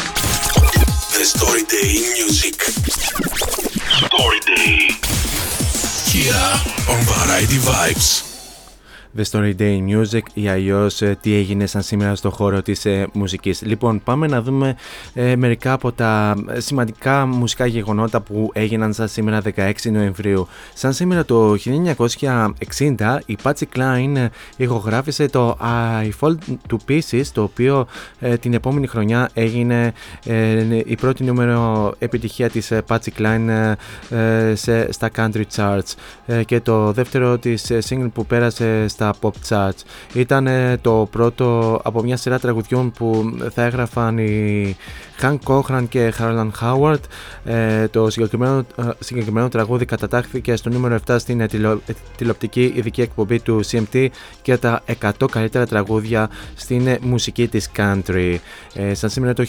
The 1.18 1.26
Story 1.36 1.64
Day 1.74 1.92
Music. 2.16 2.58
Story 4.06 4.40
Day. 4.52 4.76
Here 6.12 6.48
on 6.92 7.00
Variety 7.14 7.60
Vibes. 7.70 8.27
The 9.18 9.24
Story 9.32 9.54
Day 9.60 9.80
Music 9.90 10.22
ή 10.34 10.48
αλλιώς 10.48 11.02
τι 11.22 11.34
έγινε 11.36 11.66
σαν 11.66 11.82
σήμερα 11.82 12.16
στο 12.16 12.30
χώρο 12.30 12.62
της 12.62 12.86
ε, 12.86 13.08
μουσικής. 13.14 13.62
Λοιπόν, 13.62 14.04
πάμε 14.04 14.28
να 14.28 14.42
δούμε 14.42 14.76
ε, 15.14 15.36
μερικά 15.36 15.74
από 15.74 15.92
τα 15.92 16.36
ε, 16.50 16.60
σημαντικά 16.60 17.26
μουσικά 17.26 17.66
γεγονότα 17.66 18.22
που 18.22 18.50
έγιναν 18.54 18.94
σαν 18.94 19.08
σήμερα 19.08 19.42
16 19.56 19.72
Νοεμβρίου. 19.92 20.48
Σαν 20.74 20.94
σήμερα 20.94 21.26
το 21.26 21.56
1960 22.98 23.18
η 23.26 23.38
Patsy 23.44 23.64
Cline 23.76 24.16
ε, 24.16 24.28
ηχογράφησε 24.58 25.28
το 25.28 25.58
I 26.02 26.10
Fall 26.20 26.36
to 26.70 26.76
Pieces 26.88 27.24
το 27.34 27.44
οποίο 27.44 27.88
ε, 28.20 28.38
την 28.38 28.54
επόμενη 28.54 28.88
χρονιά 28.88 29.30
έγινε 29.34 29.94
ε, 30.26 30.82
η 30.86 30.96
πρώτη 30.96 31.24
νούμερο 31.24 31.94
επιτυχία 32.00 32.50
της 32.50 32.72
ε, 32.72 32.84
Patsy 32.88 33.10
Cline 33.18 33.76
ε, 34.10 34.56
σε, 34.56 34.92
στα 34.92 35.10
country 35.16 35.44
charts 35.56 35.94
ε, 36.26 36.44
και 36.44 36.60
το 36.60 36.92
δεύτερο 36.92 37.38
της 37.38 37.70
ε, 37.70 37.80
single 37.90 38.10
που 38.14 38.26
πέρασε 38.26 38.88
στα 38.98 39.14
pop 39.22 39.32
charts. 39.50 39.82
Ήταν 40.14 40.48
ε, 40.48 40.78
το 40.82 41.08
πρώτο 41.12 41.80
από 41.84 42.04
μια 42.04 42.18
σειρά 42.18 42.40
τραγουδιών 42.40 42.92
που 42.92 43.38
θα 43.54 43.64
έγραφαν 43.64 44.18
οι 44.18 44.76
Hank 45.22 45.38
Cochran 45.44 45.84
και 45.90 46.14
Harlan 46.20 46.50
Howard. 46.62 47.00
Ε, 47.44 47.88
το 47.88 48.10
συγκεκριμένο, 48.10 48.58
ε, 48.76 48.84
συγκεκριμένο 49.00 49.48
τραγούδι 49.48 49.86
κατατάχθηκε 49.86 50.56
στο 50.56 50.70
νούμερο 50.70 51.00
7 51.08 51.16
στην 51.20 51.42
ε, 51.42 51.46
τηλεο- 51.46 51.82
ε, 51.86 51.94
τηλεοπτική 52.18 52.74
ειδική 52.76 53.02
εκπομπή 53.02 53.40
του 53.40 53.60
CMT 53.66 54.08
και 54.42 54.58
τα 54.58 54.84
100 55.02 55.12
καλύτερα 55.32 55.66
τραγούδια 55.66 56.30
στην 56.56 56.88
ε, 56.88 56.98
μουσική 57.02 57.48
της 57.48 57.70
country. 57.78 58.36
Ε, 58.74 58.94
σαν 58.94 59.10
σήμερα 59.10 59.34
το 59.34 59.46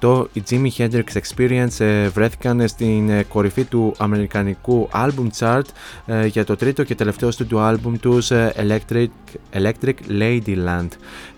1968 0.00 0.24
οι 0.32 0.42
Jimi 0.50 0.68
Hendrix 0.76 1.04
Experience 1.12 1.78
ε, 1.84 2.08
βρέθηκαν 2.08 2.68
στην 2.68 3.10
ε, 3.10 3.22
κορυφή 3.22 3.64
του 3.64 3.94
αμερικανικού 3.98 4.88
album 4.92 5.26
chart 5.38 5.62
ε, 6.06 6.26
για 6.26 6.44
το 6.44 6.56
τρίτο 6.56 6.82
και 6.82 6.94
τελευταίο 6.94 7.28
του 7.28 7.58
album 7.58 7.92
τους 8.04 8.30
ε, 8.30 8.52
Electric, 8.56 9.06
Electric 9.52 9.94
Ladyland. 10.20 10.88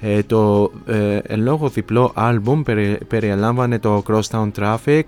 Ε, 0.01 0.23
το 0.23 0.73
ε, 0.87 1.19
εν 1.23 1.43
λόγω 1.43 1.69
διπλό 1.69 2.13
album 2.17 2.63
περι, 2.65 2.99
περιελάμβανε 3.09 3.79
το 3.79 4.03
Crosstown 4.09 4.51
Traffic, 4.59 5.03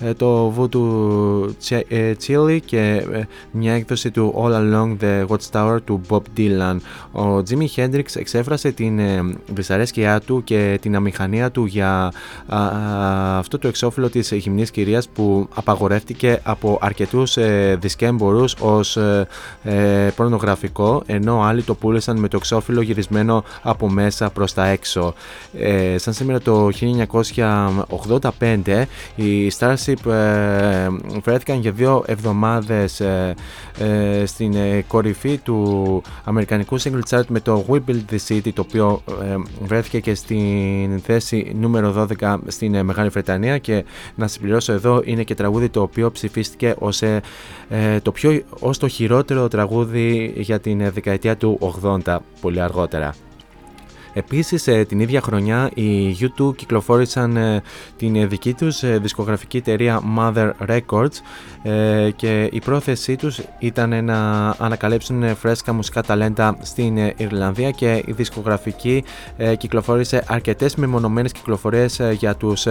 ε, 0.00 0.14
το 0.14 0.54
Voodoo 0.58 1.44
Ch- 1.68 1.82
ε, 1.88 2.12
Chili 2.26 2.58
και 2.64 3.04
ε, 3.12 3.20
μια 3.50 3.74
έκδοση 3.74 4.10
του 4.10 4.34
All 4.36 4.52
Along 4.52 4.96
the 5.04 5.26
Watchtower 5.26 5.78
του 5.84 6.00
Bob 6.08 6.22
Dylan. 6.36 6.76
Ο 7.12 7.38
Jimi 7.38 7.66
Hendrix 7.76 8.04
εξέφρασε 8.14 8.70
την 8.70 8.98
ε, 8.98 9.22
δυσαρέσκειά 9.46 10.20
του 10.20 10.44
και 10.44 10.78
την 10.80 10.96
αμηχανία 10.96 11.50
του 11.50 11.64
για 11.64 12.12
α, 12.46 12.58
α, 12.58 13.38
αυτό 13.38 13.58
το 13.58 13.68
εξώφυλλο 13.68 14.10
της 14.10 14.32
γυμνής 14.32 14.70
κυρίας 14.70 15.08
που 15.08 15.48
απαγορεύτηκε 15.54 16.40
από 16.42 16.78
αρκετούς 16.80 17.36
ε, 17.36 17.78
δισκέμπορους 17.80 18.54
ως 18.60 18.96
ε, 18.96 19.26
ε, 19.62 20.08
πορνογραφικό 20.16 21.02
ενώ 21.06 21.42
άλλοι 21.42 21.62
το 21.62 21.74
πούλησαν 21.74 22.16
με 22.16 22.28
το 22.28 22.36
εξώφυλλο 22.36 22.80
γυρισμένο 22.80 23.44
από 23.62 23.88
μέσα 23.88 24.30
προς 24.30 24.52
τα 24.52 24.66
έξω. 24.66 25.14
Ε, 25.58 25.98
σαν 25.98 26.12
σήμερα 26.12 26.40
το 26.40 26.68
1985 28.38 28.84
οι 29.14 29.52
Starship 29.58 30.10
ε, 30.10 30.88
βρέθηκαν 31.22 31.60
για 31.60 31.70
δύο 31.72 32.04
εβδομάδες 32.06 33.00
ε, 33.00 33.34
ε, 33.78 34.26
στην 34.26 34.54
ε, 34.54 34.84
κορυφή 34.86 35.38
του 35.38 36.02
αμερικανικού 36.24 36.80
single 36.80 37.00
chart 37.10 37.26
με 37.28 37.40
το 37.40 37.64
We 37.68 37.74
Build 37.74 38.02
the 38.10 38.18
City 38.28 38.52
το 38.54 38.60
οποίο 38.60 39.02
ε, 39.22 39.36
βρέθηκε 39.64 40.00
και 40.00 40.14
στην 40.14 41.00
θέση 41.00 41.52
νούμερο 41.60 42.06
12 42.20 42.36
στην 42.46 42.74
ε, 42.74 42.82
Μεγάλη 42.82 43.08
Βρετανία 43.08 43.58
και 43.58 43.84
να 44.14 44.26
συμπληρώσω 44.26 44.72
εδώ 44.72 45.02
είναι 45.04 45.22
και 45.22 45.34
τραγούδι 45.34 45.68
το 45.68 45.82
οποίο 45.82 46.10
ψηφίστηκε 46.10 46.74
ως, 46.78 47.02
ε, 47.02 47.20
ε, 47.68 48.00
το, 48.00 48.12
πιο, 48.12 48.42
ως 48.60 48.78
το 48.78 48.88
χειρότερο 48.88 49.48
τραγούδι 49.48 50.32
για 50.36 50.60
την 50.60 50.80
ε, 50.80 50.90
δεκαετία 50.94 51.36
του 51.36 51.58
80 51.82 52.18
πολύ 52.40 52.60
αργότερα. 52.60 53.14
Επίσης 54.14 54.66
ε, 54.66 54.84
την 54.84 55.00
ίδια 55.00 55.20
χρονιά 55.20 55.70
οι 55.74 56.16
U2 56.20 56.56
κυκλοφόρησαν 56.56 57.36
ε, 57.36 57.62
την 57.96 58.16
ε, 58.16 58.26
δική 58.26 58.54
τους 58.54 58.98
δισκογραφική 59.00 59.56
εταιρεία 59.56 60.02
Mother 60.18 60.50
Records 60.68 61.16
και 62.16 62.48
η 62.52 62.60
πρόθεσή 62.60 63.16
τους 63.16 63.40
ήταν 63.58 64.04
να 64.04 64.48
ανακαλύψουν 64.58 65.36
φρέσκα 65.36 65.72
μουσικά 65.72 66.02
ταλέντα 66.02 66.56
στην 66.62 66.96
Ιρλανδία 67.16 67.70
και 67.70 68.02
η 68.06 68.12
δισκογραφική 68.12 69.04
κυκλοφόρησε 69.58 70.24
αρκετές 70.26 70.74
μεμονωμένες 70.74 71.32
κυκλοφορίες 71.32 72.00
για 72.18 72.34
τους 72.34 72.66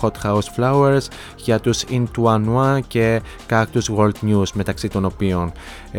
Hot 0.00 0.10
House 0.22 0.48
Flowers, 0.56 1.06
για 1.36 1.60
τους 1.60 1.84
Into 1.90 2.24
Anua 2.24 2.78
και 2.86 3.20
Cactus 3.50 3.96
World 3.96 4.30
News 4.30 4.50
μεταξύ 4.52 4.88
των 4.88 5.04
οποίων. 5.04 5.52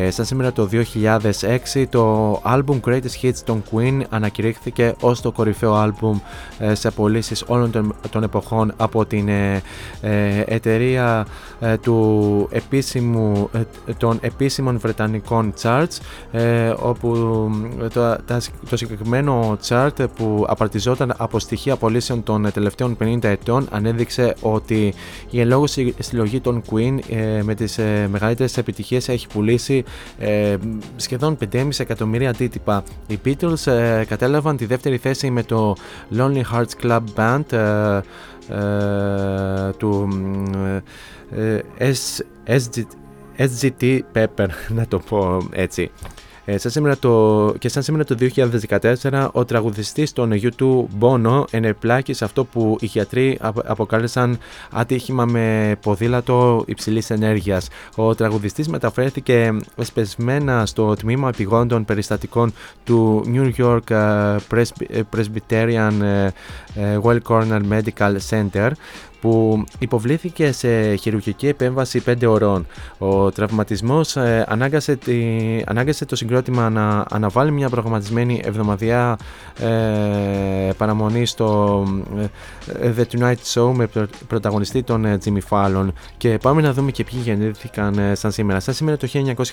Σαν 0.09 0.25
σήμερα 0.25 0.51
το 0.51 0.69
2006 0.71 1.85
το 1.89 2.33
album 2.45 2.79
Greatest 2.85 3.21
Hits 3.21 3.39
των 3.45 3.63
Queen 3.71 4.01
ανακηρύχθηκε 4.09 4.76
και 4.77 4.93
ως 4.99 5.21
το 5.21 5.31
κορυφαίο 5.31 5.73
άλμπουμ 5.73 6.19
ε, 6.59 6.75
σε 6.75 6.91
πωλήσει 6.91 7.35
όλων 7.47 7.71
των, 7.71 7.95
των, 8.09 8.23
εποχών 8.23 8.73
από 8.77 9.05
την 9.05 9.27
ε, 9.27 9.61
ε, 10.01 10.43
εταιρεία 10.45 11.25
του 11.81 12.47
επίσημου, 12.51 13.49
των 13.97 14.17
επίσημων 14.21 14.79
βρετανικών 14.79 15.53
charts 15.61 15.97
όπου 16.79 17.11
το, 17.93 18.17
το 18.69 18.77
συγκεκριμένο 18.77 19.57
chart 19.67 20.05
που 20.15 20.45
απαρτιζόταν 20.47 21.13
από 21.17 21.39
στοιχεία 21.39 21.75
πωλήσεων 21.75 22.23
των 22.23 22.51
τελευταίων 22.53 22.97
50 23.03 23.23
ετών 23.23 23.67
ανέδειξε 23.71 24.35
ότι 24.41 24.93
η 25.29 25.39
εν 25.39 25.47
λόγω 25.47 25.65
συλλογή 25.99 26.39
των 26.39 26.61
Queen 26.69 26.99
με 27.43 27.55
τις 27.55 27.79
μεγαλύτερες 28.09 28.57
επιτυχίες 28.57 29.09
έχει 29.09 29.27
πουλήσει 29.27 29.83
σχεδόν 30.95 31.37
5,5 31.53 31.67
εκατομμύρια 31.77 32.29
αντίτυπα. 32.29 32.83
Οι 33.07 33.19
Beatles 33.25 33.63
κατέλαβαν 34.07 34.57
τη 34.57 34.66
δεύτερη 34.67 34.97
θέση 34.97 35.31
με 35.31 35.43
το 35.43 35.75
Lonely 36.17 36.41
Hearts 36.53 36.83
Club 36.83 37.03
Band 37.15 37.51
ε, 37.51 38.01
ε, 38.49 39.71
του 39.77 40.07
ε, 41.77 41.91
SGT 43.37 43.99
Pepper, 44.13 44.47
να 44.77 44.87
το 44.87 44.99
πω 44.99 45.47
έτσι. 45.51 45.91
Ε, 46.49 46.57
σαν 46.57 46.71
σήμερα 46.71 46.97
το, 46.97 47.53
και 47.59 47.69
σαν 47.69 47.83
σήμερα 47.83 48.03
το 48.03 48.15
2014, 49.01 49.29
ο 49.31 49.45
τραγουδιστής 49.45 50.13
των 50.13 50.31
YouTube 50.33 50.85
Bono 50.99 51.43
ενεπλάκη 51.51 52.13
σε 52.13 52.23
αυτό 52.23 52.45
που 52.45 52.77
οι 52.79 52.85
γιατροί 52.85 53.39
αποκάλεσαν 53.65 54.37
ατύχημα 54.71 55.25
με 55.25 55.75
ποδήλατο 55.81 56.63
υψηλής 56.67 57.09
ενέργειας. 57.09 57.67
Ο 57.95 58.15
τραγουδιστής 58.15 58.67
μεταφέρθηκε 58.67 59.57
εσπεσμένα 59.75 60.65
στο 60.65 60.93
τμήμα 60.95 61.29
επιγόντων 61.29 61.85
περιστατικών 61.85 62.53
του 62.83 63.23
New 63.33 63.51
York 63.57 63.89
ε, 63.89 64.35
ε, 64.87 65.01
Presbyterian 65.15 65.93
Well 67.03 67.19
Corner 67.27 67.61
Medical 67.71 68.15
Center 68.29 68.71
που 69.21 69.63
υποβλήθηκε 69.79 70.51
σε 70.51 70.95
χειρουργική 70.95 71.47
επέμβαση 71.47 72.03
5 72.05 72.15
ώρων. 72.27 72.65
Ο 72.97 73.31
τραυματισμός 73.31 74.15
ε, 74.15 74.45
ανάγκασε, 74.47 74.95
τη, 74.95 75.17
ανάγκασε 75.65 76.05
το 76.05 76.15
συγκρότημα 76.15 76.69
να 76.69 77.05
αναβάλει 77.09 77.51
μια 77.51 77.69
προγραμματισμένη 77.69 78.41
εβδομαδιά 78.43 79.17
ε, 79.59 80.71
παραμονή 80.77 81.25
στο 81.25 81.83
ε, 82.81 82.93
The 82.97 83.17
Tonight 83.17 83.53
Show 83.53 83.71
με 83.73 83.89
πρωταγωνιστή 84.27 84.83
τον 84.83 85.05
ε, 85.05 85.17
Jimmy 85.25 85.39
Fallon 85.49 85.87
και 86.17 86.37
πάμε 86.41 86.61
να 86.61 86.73
δούμε 86.73 86.91
και 86.91 87.03
ποιοι 87.03 87.19
γεννήθηκαν 87.23 87.97
ε, 87.97 88.15
σαν 88.15 88.31
σήμερα. 88.31 88.59
Σαν 88.59 88.73
σήμερα 88.73 88.97
το 88.97 89.07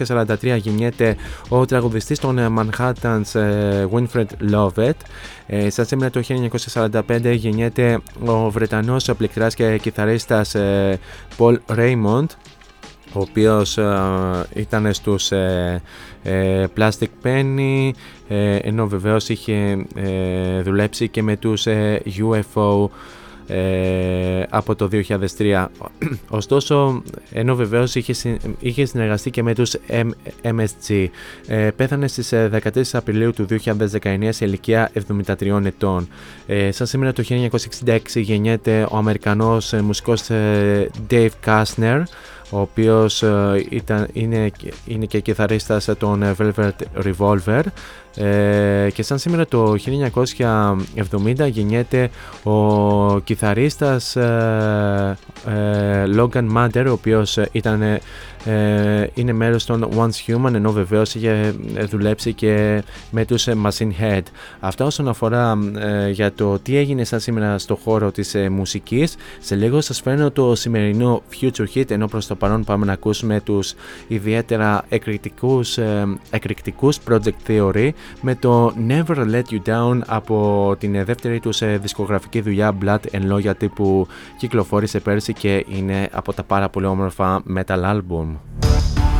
1943 0.06 0.56
γεννιέται 0.56 1.16
ο 1.48 1.64
τραγουδιστής 1.64 2.18
των 2.18 2.38
Manhattans 2.58 3.32
Winfred 3.92 4.26
Lovett 4.52 4.92
ε, 5.46 5.70
σαν 5.70 5.84
σήμερα 5.84 6.10
το 6.10 6.22
1945 6.72 7.34
γεννιέται 7.36 8.00
ο 8.26 8.50
Βρετανός 8.50 9.10
πληκτράς 9.16 9.53
και 9.54 9.78
κιθαρίστας 9.78 10.54
ε, 10.54 10.98
Paul 11.38 11.56
Raymond 11.76 12.26
ο 13.14 13.20
οποίος 13.20 13.78
ε, 13.78 14.46
ήταν 14.54 14.92
στους 14.92 15.32
ε, 15.32 15.82
ε, 16.22 16.64
Plastic 16.76 17.08
Penny 17.22 17.90
ενώ 18.62 18.86
βεβαίως 18.86 19.28
είχε 19.28 19.86
δουλέψει 20.62 21.08
και 21.08 21.22
με 21.22 21.36
τους 21.36 21.66
UFO 22.04 22.88
ε, 23.46 24.42
από 24.48 24.74
το 24.74 24.88
2003. 25.38 25.66
Ωστόσο, 26.28 27.02
ενώ 27.32 27.54
βεβαίως 27.54 27.94
είχε, 27.94 28.38
είχε 28.58 28.84
συνεργαστεί 28.84 29.30
και 29.30 29.42
με 29.42 29.54
τους 29.54 29.72
MSG, 30.42 31.06
ε, 31.46 31.70
πέθανε 31.76 32.08
στις 32.08 32.32
14 32.34 32.76
ε, 32.76 32.82
Απριλίου 32.92 33.32
του 33.32 33.46
2019 34.02 34.28
σε 34.28 34.44
ηλικία 34.44 34.90
73 35.26 35.64
ετών. 35.64 36.08
Ε, 36.46 36.70
σαν 36.70 36.86
σήμερα 36.86 37.12
το 37.12 37.22
1966 37.84 37.98
γεννιέται 38.14 38.86
ο 38.90 38.96
Αμερικανός 38.96 39.72
ε, 39.72 39.82
μουσικός 39.82 40.22
Dave 41.10 41.28
Kastner, 41.44 42.02
ο 42.50 42.60
οποίος 42.60 43.24
ήταν, 43.68 44.08
είναι, 44.12 44.50
είναι 44.86 45.04
και 45.06 45.20
κιθαρίστας 45.20 45.88
των 45.98 46.36
Velvet 46.38 46.70
Revolver 47.04 47.62
ε, 48.16 48.90
και 48.92 49.02
σαν 49.02 49.18
σήμερα 49.18 49.46
το 49.46 49.74
1970 50.36 51.50
γεννιέται 51.50 52.10
ο 52.42 53.20
κιθαρίστας 53.20 54.16
ε, 54.16 55.16
ε, 55.46 56.04
Logan 56.16 56.48
Matter 56.56 56.84
ο 56.88 56.92
οποίος 56.92 57.38
ήταν 57.52 57.82
ε, 58.44 59.06
είναι 59.14 59.32
μέρος 59.32 59.64
των 59.64 59.88
Once 59.96 60.26
Human 60.26 60.54
ενώ 60.54 60.72
βεβαίως 60.72 61.14
είχε 61.14 61.54
δουλέψει 61.88 62.32
και 62.32 62.82
με 63.10 63.24
τους 63.24 63.48
Machine 63.48 63.90
Head. 64.00 64.22
Αυτά 64.60 64.84
όσον 64.84 65.08
αφορά 65.08 65.58
ε, 65.78 66.10
για 66.10 66.32
το 66.32 66.58
τι 66.58 66.76
έγινε 66.76 67.04
σαν 67.04 67.20
σήμερα 67.20 67.58
στο 67.58 67.76
χώρο 67.76 68.10
της 68.10 68.34
ε, 68.34 68.48
μουσικής 68.48 69.16
σε 69.40 69.54
λίγο 69.54 69.80
σας 69.80 70.00
φέρνω 70.00 70.30
το 70.30 70.54
σημερινό 70.54 71.22
Future 71.40 71.66
Hit 71.74 71.90
ενώ 71.90 72.06
προς 72.06 72.26
το 72.26 72.34
παρόν 72.34 72.64
πάμε 72.64 72.86
να 72.86 72.92
ακούσουμε 72.92 73.40
τους 73.40 73.74
ιδιαίτερα 74.08 74.84
εκρηκτικούς, 74.88 75.78
εκρηκτικούς 76.30 76.98
Project 77.08 77.48
Theory 77.48 77.90
με 78.20 78.34
το 78.34 78.74
Never 78.88 79.16
Let 79.16 79.42
You 79.50 79.60
Down 79.66 79.98
από 80.06 80.76
την 80.78 81.04
δεύτερη 81.04 81.40
τους 81.40 81.62
δισκογραφική 81.80 82.40
δουλειά 82.40 82.78
Blood 82.84 82.98
and 83.12 83.32
Loyalty 83.32 83.66
που 83.74 84.06
κυκλοφόρησε 84.38 85.00
πέρσι 85.00 85.32
και 85.32 85.64
είναι 85.68 86.08
από 86.12 86.32
τα 86.32 86.42
πάρα 86.42 86.68
πολύ 86.68 86.86
όμορφα 86.86 87.42
metal 87.56 87.82
album. 87.82 88.33
Welcome. 88.34 89.13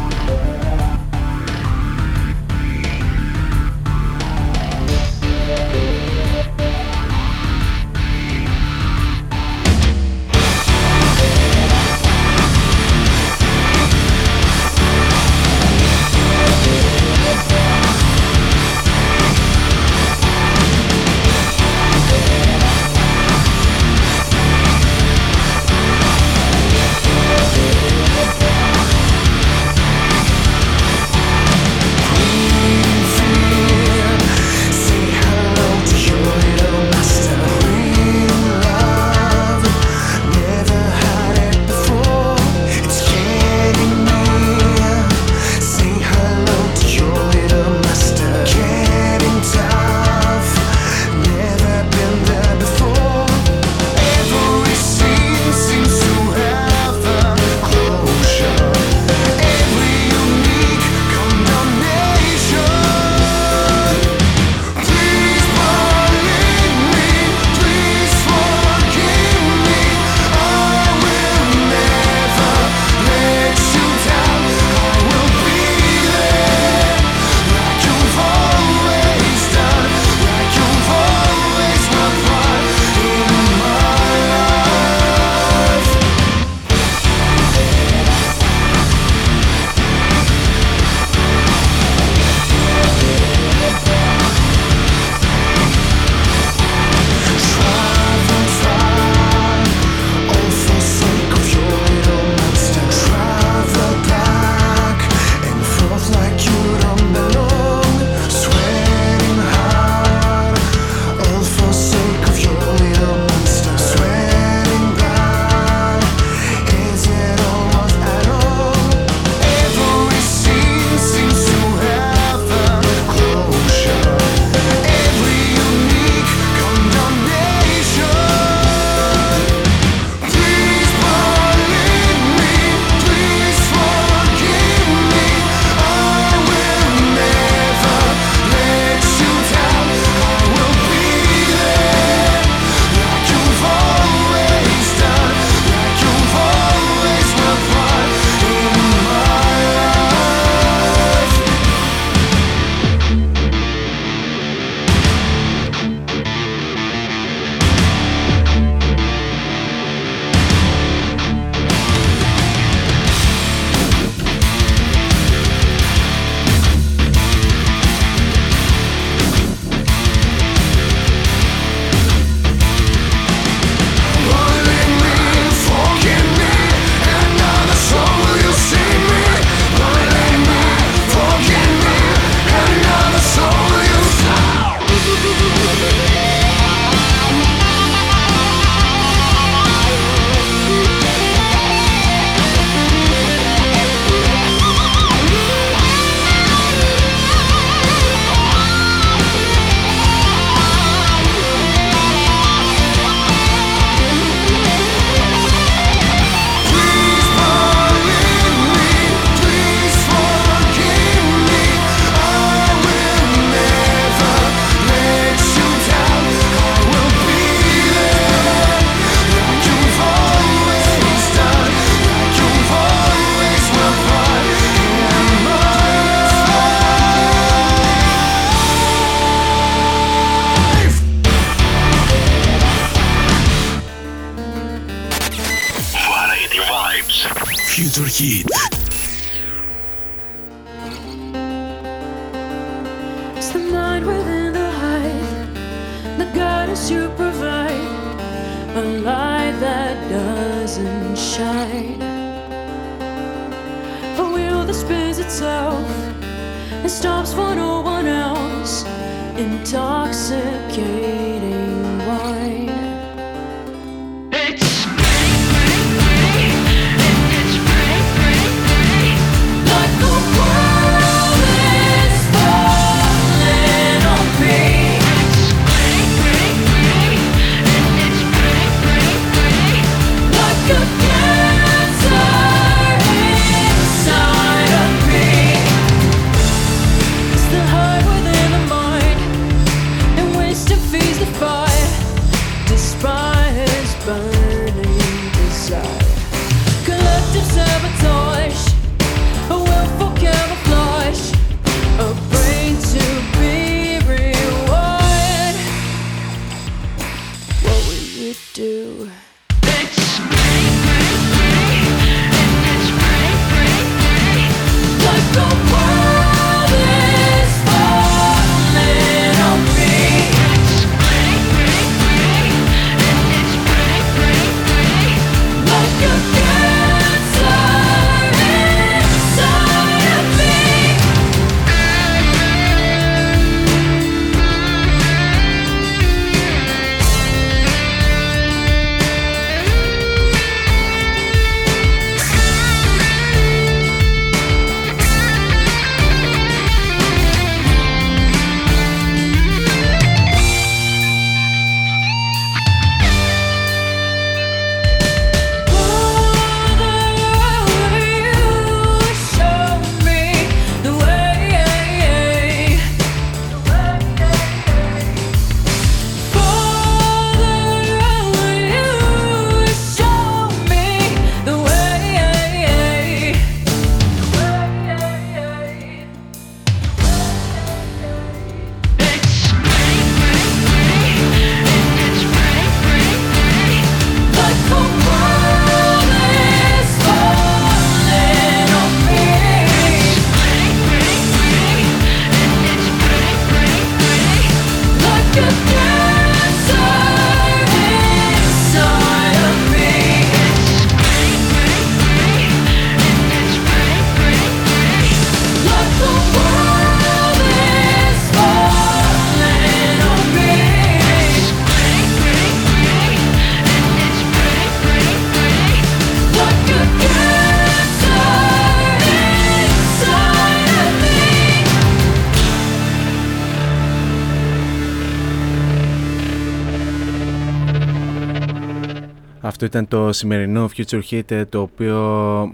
Αυτό 429.65 429.79
ήταν 429.79 429.89
το 429.89 430.13
σημερινό 430.13 430.71
Future 430.77 431.01
Hit 431.11 431.31
ε, 431.31 431.45
το 431.45 431.61
οποίο 431.61 431.99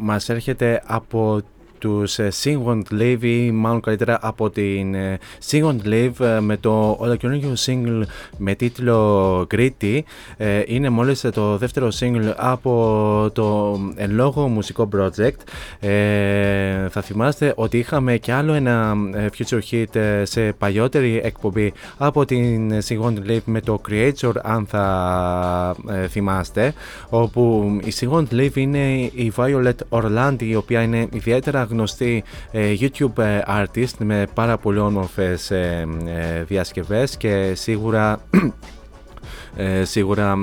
μας 0.00 0.28
έρχεται 0.28 0.82
από 0.86 1.40
τους 1.80 2.18
ε, 2.18 2.28
Sing 2.42 2.82
Live 3.00 3.22
ή 3.22 3.50
μάλλον 3.50 3.80
καλύτερα 3.80 4.18
από 4.22 4.50
την 4.50 4.94
ε, 4.94 5.18
Sing 5.50 5.76
Live 5.84 6.20
ε, 6.20 6.40
με 6.40 6.56
το 6.56 6.96
ολοκληρωτικό 6.98 7.52
single 7.66 8.02
με 8.36 8.54
τίτλο 8.54 9.46
Gritty. 9.54 10.00
Ε, 10.36 10.62
είναι 10.66 10.88
μόλις 10.88 11.20
το 11.20 11.56
δεύτερο 11.56 11.88
single 12.00 12.32
από 12.36 13.30
το 13.32 13.78
εν 13.96 14.10
λόγω 14.12 14.48
μουσικό 14.48 14.88
project. 14.96 15.40
Ε, 15.80 16.88
θα 16.88 17.00
θυμάστε 17.02 17.52
ότι 17.56 17.78
είχαμε 17.78 18.16
και 18.16 18.32
άλλο 18.32 18.52
ένα 18.52 18.96
ε, 19.14 19.26
Future 19.38 19.60
Hit 19.70 19.94
ε, 19.96 20.24
σε 20.24 20.52
παλιότερη 20.52 21.20
εκπομπή 21.24 21.72
από 21.98 22.24
την 22.24 22.72
Sing 22.88 23.28
Live 23.28 23.44
με 23.44 23.60
το 23.60 23.80
Creator 23.88 24.32
αν 24.42 24.66
θα 24.66 25.76
ε, 25.88 26.06
θυμάστε 26.08 26.74
όπου 27.08 27.72
η 27.84 27.92
Sing 28.00 28.24
Live 28.34 28.56
είναι 28.56 28.92
η 28.98 29.32
Violet 29.36 29.72
Orlandi 29.88 30.42
η 30.42 30.54
οποία 30.54 30.82
είναι 30.82 31.08
ιδιαίτερα 31.12 31.66
γνωστή 31.70 32.24
ε, 32.50 32.74
YouTube 32.80 33.18
ε, 33.18 33.40
artist 33.48 33.94
με 33.98 34.26
πάρα 34.34 34.58
πολύ 34.58 34.78
όμορφες 34.78 35.50
ε, 35.50 35.86
ε, 36.06 36.42
διασκευές 36.42 37.16
και 37.16 37.52
σίγουρα 37.54 38.20
ε, 39.56 39.84
σίγουρα 39.84 40.36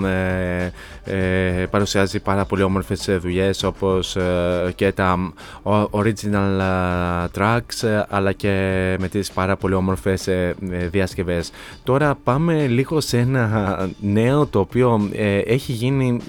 ε, 1.08 1.62
ε, 1.62 1.66
παρουσιάζει 1.66 2.20
πάρα 2.20 2.46
πολύ 2.46 2.62
όμορφες 2.64 3.08
ε, 3.08 3.18
δουλειές 3.18 3.64
όπως 3.64 4.16
ε, 4.16 4.72
και 4.76 4.92
τα 4.92 5.32
ο- 5.64 5.90
original 5.92 6.60
ε, 6.60 7.28
tracks 7.38 7.88
ε, 7.88 8.04
αλλά 8.10 8.32
και 8.32 8.50
με 9.00 9.08
τις 9.08 9.32
πάρα 9.32 9.56
πολύ 9.58 9.74
όμορφες 9.74 10.28
ε, 10.28 10.56
ε, 10.72 10.88
διασκευές. 10.88 11.52
Τώρα 11.84 12.18
πάμε 12.24 12.68
λίγο 12.68 13.00
σε 13.02 13.18
ένα 13.18 13.90
νέο 14.02 14.46
το 14.46 14.60
οποίο 14.60 15.10
ε, 15.14 15.38
έχει, 15.38 15.72
γίνει, 15.72 16.20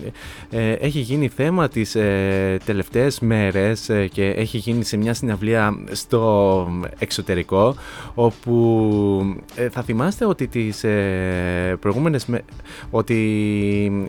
ε, 0.50 0.72
έχει 0.72 0.98
γίνει 0.98 1.28
θέμα 1.28 1.68
τις 1.68 1.94
ε, 1.94 2.58
τελευταίες 2.64 3.20
μέρες 3.20 3.88
ε, 3.88 4.06
και 4.06 4.24
έχει 4.24 4.58
γίνει 4.58 4.84
σε 4.84 4.96
μια 4.96 5.14
συναυλία 5.14 5.74
στο 5.92 6.68
εξωτερικό 6.98 7.74
όπου 8.14 9.36
ε, 9.54 9.68
θα 9.68 9.82
θυμάστε 9.82 10.24
ότι 10.26 10.46
τις 10.46 10.84
ε, 10.84 11.76
προηγούμενες 11.80 12.26
με- 12.26 12.44
ότι 12.90 13.14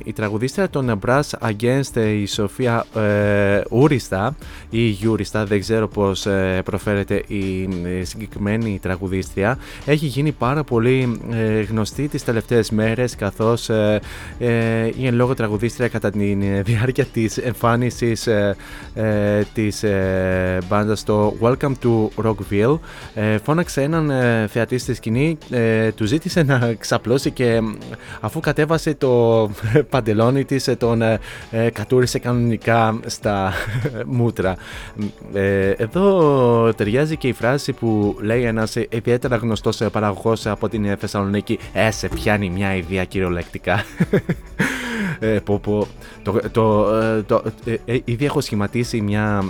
η 0.03 0.13
τραγουδίστρια 0.13 0.59
των 0.68 0.99
Brass 1.05 1.22
Against 1.41 1.95
η 2.22 2.26
Σοφία 2.26 2.86
ε, 2.95 3.62
Ούριστα 3.70 4.36
ή 4.70 4.82
Γιούριστα 4.82 5.45
δεν 5.45 5.60
ξέρω 5.60 5.88
πως 5.88 6.26
ε, 6.26 6.62
προφέρεται 6.66 7.24
η 7.28 7.70
ε, 7.99 8.03
συγκεκριμένη 8.03 8.80
τραγουδίστρια. 8.82 9.57
Έχει 9.86 10.05
γίνει 10.05 10.32
πάρα 10.32 10.64
πολύ 10.64 11.20
ε, 11.32 11.62
γνωστή 11.62 12.07
τις 12.07 12.24
τελευταίες 12.24 12.70
μέρες 12.70 13.16
καθώς 13.16 13.70
ε, 13.70 13.99
ε, 14.39 14.89
η 14.97 15.07
εν 15.07 15.16
λόγω 15.16 15.34
τραγουδίστρια 15.34 15.88
κατά 15.88 16.10
τη 16.10 16.34
διάρκεια 16.62 17.05
της 17.05 17.38
εμφάνισης 17.38 18.28
ε, 18.28 18.55
ε, 18.93 19.41
της 19.53 19.84
ε, 19.84 20.57
μπάντας 20.68 20.99
στο 20.99 21.36
Welcome 21.41 21.74
to 21.84 22.07
Rockville. 22.24 22.80
Ε, 23.14 23.38
φώναξε 23.38 23.82
έναν 23.82 24.10
ε, 24.10 24.47
θεατή 24.47 24.78
στη 24.78 24.93
σκηνή 24.93 25.38
ε, 25.49 25.91
του 25.91 26.05
ζήτησε 26.05 26.43
να 26.43 26.74
ξαπλώσει 26.80 27.32
και 27.32 27.60
αφού 28.20 28.39
κατέβασε 28.39 28.93
το 28.93 29.49
παντελόνι 29.89 30.45
της, 30.50 30.68
ε, 30.68 30.76
τον 30.76 31.02
ε, 31.02 31.20
ε, 31.52 31.70
κατούρισε 31.70 32.20
κανονικά 32.20 33.00
στα 33.06 33.54
μούτρα. 34.18 34.56
Ε, 35.34 35.70
εδώ 35.70 36.74
ταιριάζει 36.74 37.18
και 37.18 37.28
η 37.28 37.34
φράση 37.34 37.74
που 37.74 38.18
λέει 38.22 38.43
ένας 38.43 38.76
ιδιαίτερα 38.76 39.36
γνωστός 39.36 39.82
ε, 39.82 39.89
παραγωγός 39.89 40.45
από 40.45 40.70
την 40.70 40.86
ε, 40.86 40.95
Θεσσαλονίκη 40.95 41.60
«Ε, 41.74 41.91
σε 41.91 42.08
πιάνει 42.08 42.50
μια 42.50 42.76
ιδέα 42.76 43.04
κυριολεκτικά». 43.04 43.84
Ε, 45.20 45.39
πω, 45.43 45.60
πω. 45.60 45.88
Το, 46.24 46.39
το, 46.52 46.95
ε, 46.95 47.22
το, 47.22 47.43
ε, 47.66 47.76
ε, 47.86 48.00
ήδη 48.06 48.26
έχω 48.26 48.41
σχηματίσει 48.41 49.02
μια 49.02 49.43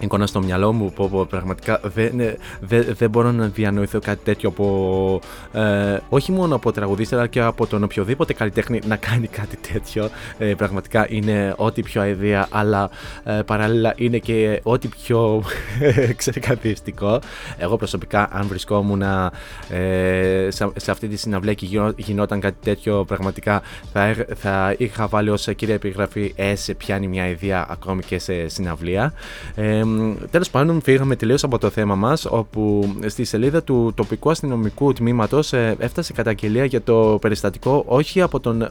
εικόνα 0.00 0.26
στο 0.26 0.40
μυαλό 0.42 0.72
μου 0.72 0.92
που, 0.92 1.08
που 1.10 1.26
πραγματικά 1.26 1.80
δεν, 1.94 2.20
ε, 2.20 2.36
δεν, 2.60 2.84
δεν 2.98 3.10
μπορώ 3.10 3.32
να 3.32 3.46
διανοηθώ 3.46 3.98
κάτι 3.98 4.20
τέτοιο 4.24 4.48
από 4.48 5.20
ε, 5.52 5.96
όχι 6.08 6.32
μόνο 6.32 6.54
από 6.54 6.72
τραγουδίστρια 6.72 7.18
αλλά 7.20 7.28
και 7.28 7.40
από 7.40 7.66
τον 7.66 7.82
οποιοδήποτε 7.82 8.32
καλλιτέχνη 8.32 8.80
να 8.86 8.96
κάνει 8.96 9.26
κάτι 9.26 9.56
τέτοιο. 9.72 10.08
Ε, 10.38 10.54
πραγματικά 10.54 11.06
είναι 11.10 11.54
ό,τι 11.56 11.82
πιο 11.82 12.00
αηδία 12.00 12.46
αλλά 12.50 12.90
ε, 13.24 13.32
παράλληλα 13.46 13.92
είναι 13.96 14.18
και 14.18 14.60
ό,τι 14.62 14.88
πιο 14.88 15.42
ξεκαθιστικό 16.16 17.20
εγώ 17.58 17.76
προσωπικά 17.76 18.28
αν 18.32 18.46
βρισκόμουν 18.46 19.02
ε, 19.02 20.48
σε, 20.48 20.68
σε 20.76 20.90
αυτή 20.90 21.08
τη 21.08 21.16
συναυλία 21.16 21.54
και 21.54 21.66
γινό- 21.66 21.98
γινόταν 21.98 22.40
κάτι 22.40 22.56
τέτοιο 22.62 23.04
πραγματικά 23.04 23.62
θα, 23.92 24.04
έχ- 24.04 24.34
θα 24.36 24.74
είχα 24.78 25.06
βάλει 25.06 25.30
ως 25.30 25.48
κύρια 25.56 25.74
επιγραφή 25.74 26.32
ε, 26.36 26.54
σε 26.54 26.74
πιάνει 26.74 27.06
μια 27.08 27.28
ιδέα 27.28 27.66
ακόμη 27.70 28.02
και 28.02 28.18
σε 28.18 28.48
συναυλία. 28.48 29.12
Ε, 29.54 29.82
Τέλος 30.30 30.50
πάντων, 30.50 30.80
φύγαμε 30.82 31.16
τελείως 31.16 31.44
από 31.44 31.58
το 31.58 31.70
θέμα 31.70 31.94
μας, 31.94 32.26
όπου 32.30 32.94
στη 33.06 33.24
σελίδα 33.24 33.62
του 33.62 33.92
τοπικού 33.94 34.30
αστυνομικού 34.30 34.92
τμήματος 34.92 35.52
έφτασε 35.78 36.12
καταγγελία 36.12 36.64
για 36.64 36.82
το 36.82 37.18
περιστατικό 37.20 37.84
όχι 37.86 38.20
από 38.20 38.40
τον 38.40 38.68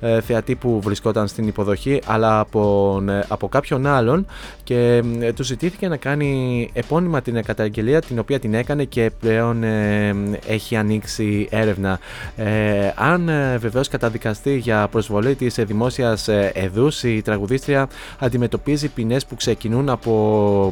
ε, 0.00 0.20
θεατή 0.20 0.54
που 0.54 0.80
βρισκόταν 0.80 1.28
στην 1.28 1.46
υποδοχή, 1.46 2.00
αλλά 2.06 2.40
από, 2.40 3.02
ε, 3.08 3.20
από 3.28 3.48
κάποιον 3.48 3.86
άλλον 3.86 4.26
και 4.64 5.02
ε, 5.20 5.32
του 5.32 5.44
ζητήθηκε 5.44 5.88
να 5.88 5.96
κάνει 5.96 6.70
επώνυμα 6.72 7.20
την 7.20 7.42
καταγγελία 7.42 8.00
την 8.00 8.18
οποία 8.18 8.38
την 8.38 8.54
έκανε 8.54 8.84
και 8.84 9.10
πλέον 9.20 9.62
ε, 9.62 10.14
έχει 10.46 10.76
ανοίξει 10.76 11.48
έρευνα. 11.50 11.98
Ε, 12.36 12.92
αν 12.94 13.28
ε, 13.28 13.58
βεβαίως 13.58 13.88
καταδικαστεί 13.88 14.56
για 14.56 14.88
προσβολή 14.88 15.34
της 15.34 15.58
ε, 15.58 15.64
δημόσιας 15.64 16.28
ε, 16.28 16.52
εδούς, 16.54 17.02
η 17.02 17.22
τραγουδίστρια 17.22 17.88
αντιμετωπίζει 18.18 18.88
ποινές 18.88 19.26
που 19.26 19.34
ξεκινούν 19.34 19.88
από 19.88 20.10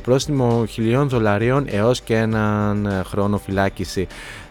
πρόστιμο 0.03 0.65
χιλιών 0.69 1.09
δολαρίων 1.09 1.65
έως 1.69 2.01
και 2.01 2.17
έναν 2.17 2.87
ε, 2.87 3.03
χρόνο 3.07 3.39
φυλάκιση. 3.39 4.07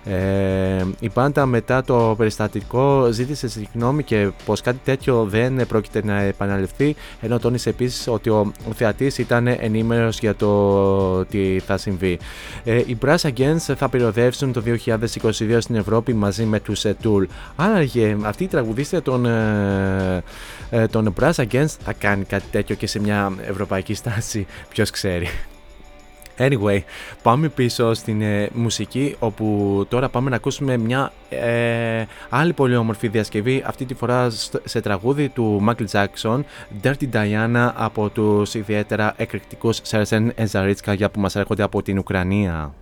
Ε, 0.10 0.86
η 1.00 1.10
πάντα 1.10 1.46
μετά 1.46 1.84
το 1.84 2.16
περιστατικό 2.18 3.08
ζήτησε 3.12 3.48
συγγνώμη 3.50 4.04
και 4.04 4.30
πως 4.46 4.62
κάτι 4.62 4.80
τέτοιο 4.84 5.26
δεν 5.30 5.68
πρόκειται 5.68 6.02
να 6.04 6.20
επαναληφθεί 6.20 6.96
ενώ 7.22 7.40
τόνισε 7.40 7.70
επίσης 7.70 8.08
ότι 8.08 8.30
ο, 8.30 8.52
ο 8.70 8.74
θεατής 8.74 9.18
ήταν 9.18 9.48
ενήμερος 9.48 10.20
για 10.20 10.36
το 10.36 11.26
τι 11.26 11.60
θα 11.66 11.78
συμβεί. 11.78 12.20
Ε, 12.64 12.76
οι 12.76 12.98
Brass 13.06 13.18
Against 13.18 13.74
θα 13.78 13.90
πυροδεύσουν 13.90 14.54
το 14.54 14.64
2022 14.86 15.58
στην 15.60 15.76
Ευρώπη 15.76 16.14
μαζί 16.14 16.46
με 16.46 16.60
τους 16.60 16.86
ε, 16.86 16.96
Tool. 17.04 17.26
Άραγε 17.56 18.18
αυτή 18.24 18.44
η 18.44 18.48
τραγουδίστρια 18.48 19.02
των, 19.02 19.26
ε, 19.26 20.24
ε, 20.70 20.88
των 20.88 21.14
Brass 21.20 21.34
Against 21.34 21.76
θα 21.84 21.94
κάνει 21.94 22.24
κάτι 22.24 22.46
τέτοιο 22.52 22.76
και 22.76 22.88
σε 22.88 23.00
μια 23.00 23.34
ευρωπαϊκή 23.50 23.94
στάση, 23.94 24.48
ποιος 24.70 24.90
ξέρει. 24.90 25.27
Anyway, 26.40 26.80
πάμε 27.22 27.48
πίσω 27.50 27.94
στην 27.94 28.22
ε, 28.22 28.50
μουσική 28.54 29.16
όπου 29.20 29.86
τώρα 29.90 30.10
πάμε 30.10 30.30
να 30.30 30.36
ακούσουμε 30.36 30.78
μια 30.78 31.12
ε, 31.30 32.06
άλλη 32.30 32.54
πολύ 32.54 32.76
όμορφη 32.76 33.08
διασκευή 33.08 33.64
αυτή 33.66 33.86
τη 33.86 33.94
φορά 33.94 34.30
στο- 34.30 34.60
σε 34.64 34.82
τραγούδι 34.82 35.30
του 35.30 35.66
Michael 35.68 35.86
Jackson 35.92 36.40
Dirty 36.84 37.10
Diana 37.14 37.72
από 37.76 38.10
τους 38.10 38.54
ιδιαίτερα 38.54 39.14
εκρηκτικούς 39.18 39.80
Σέρσεν 39.82 40.32
Εζαρίτσκα 40.36 40.94
για 40.94 41.10
που 41.10 41.20
μας 41.20 41.36
έρχονται 41.36 41.64
από 41.64 41.82
την 41.82 41.98
Ουκρανία. 41.98 42.74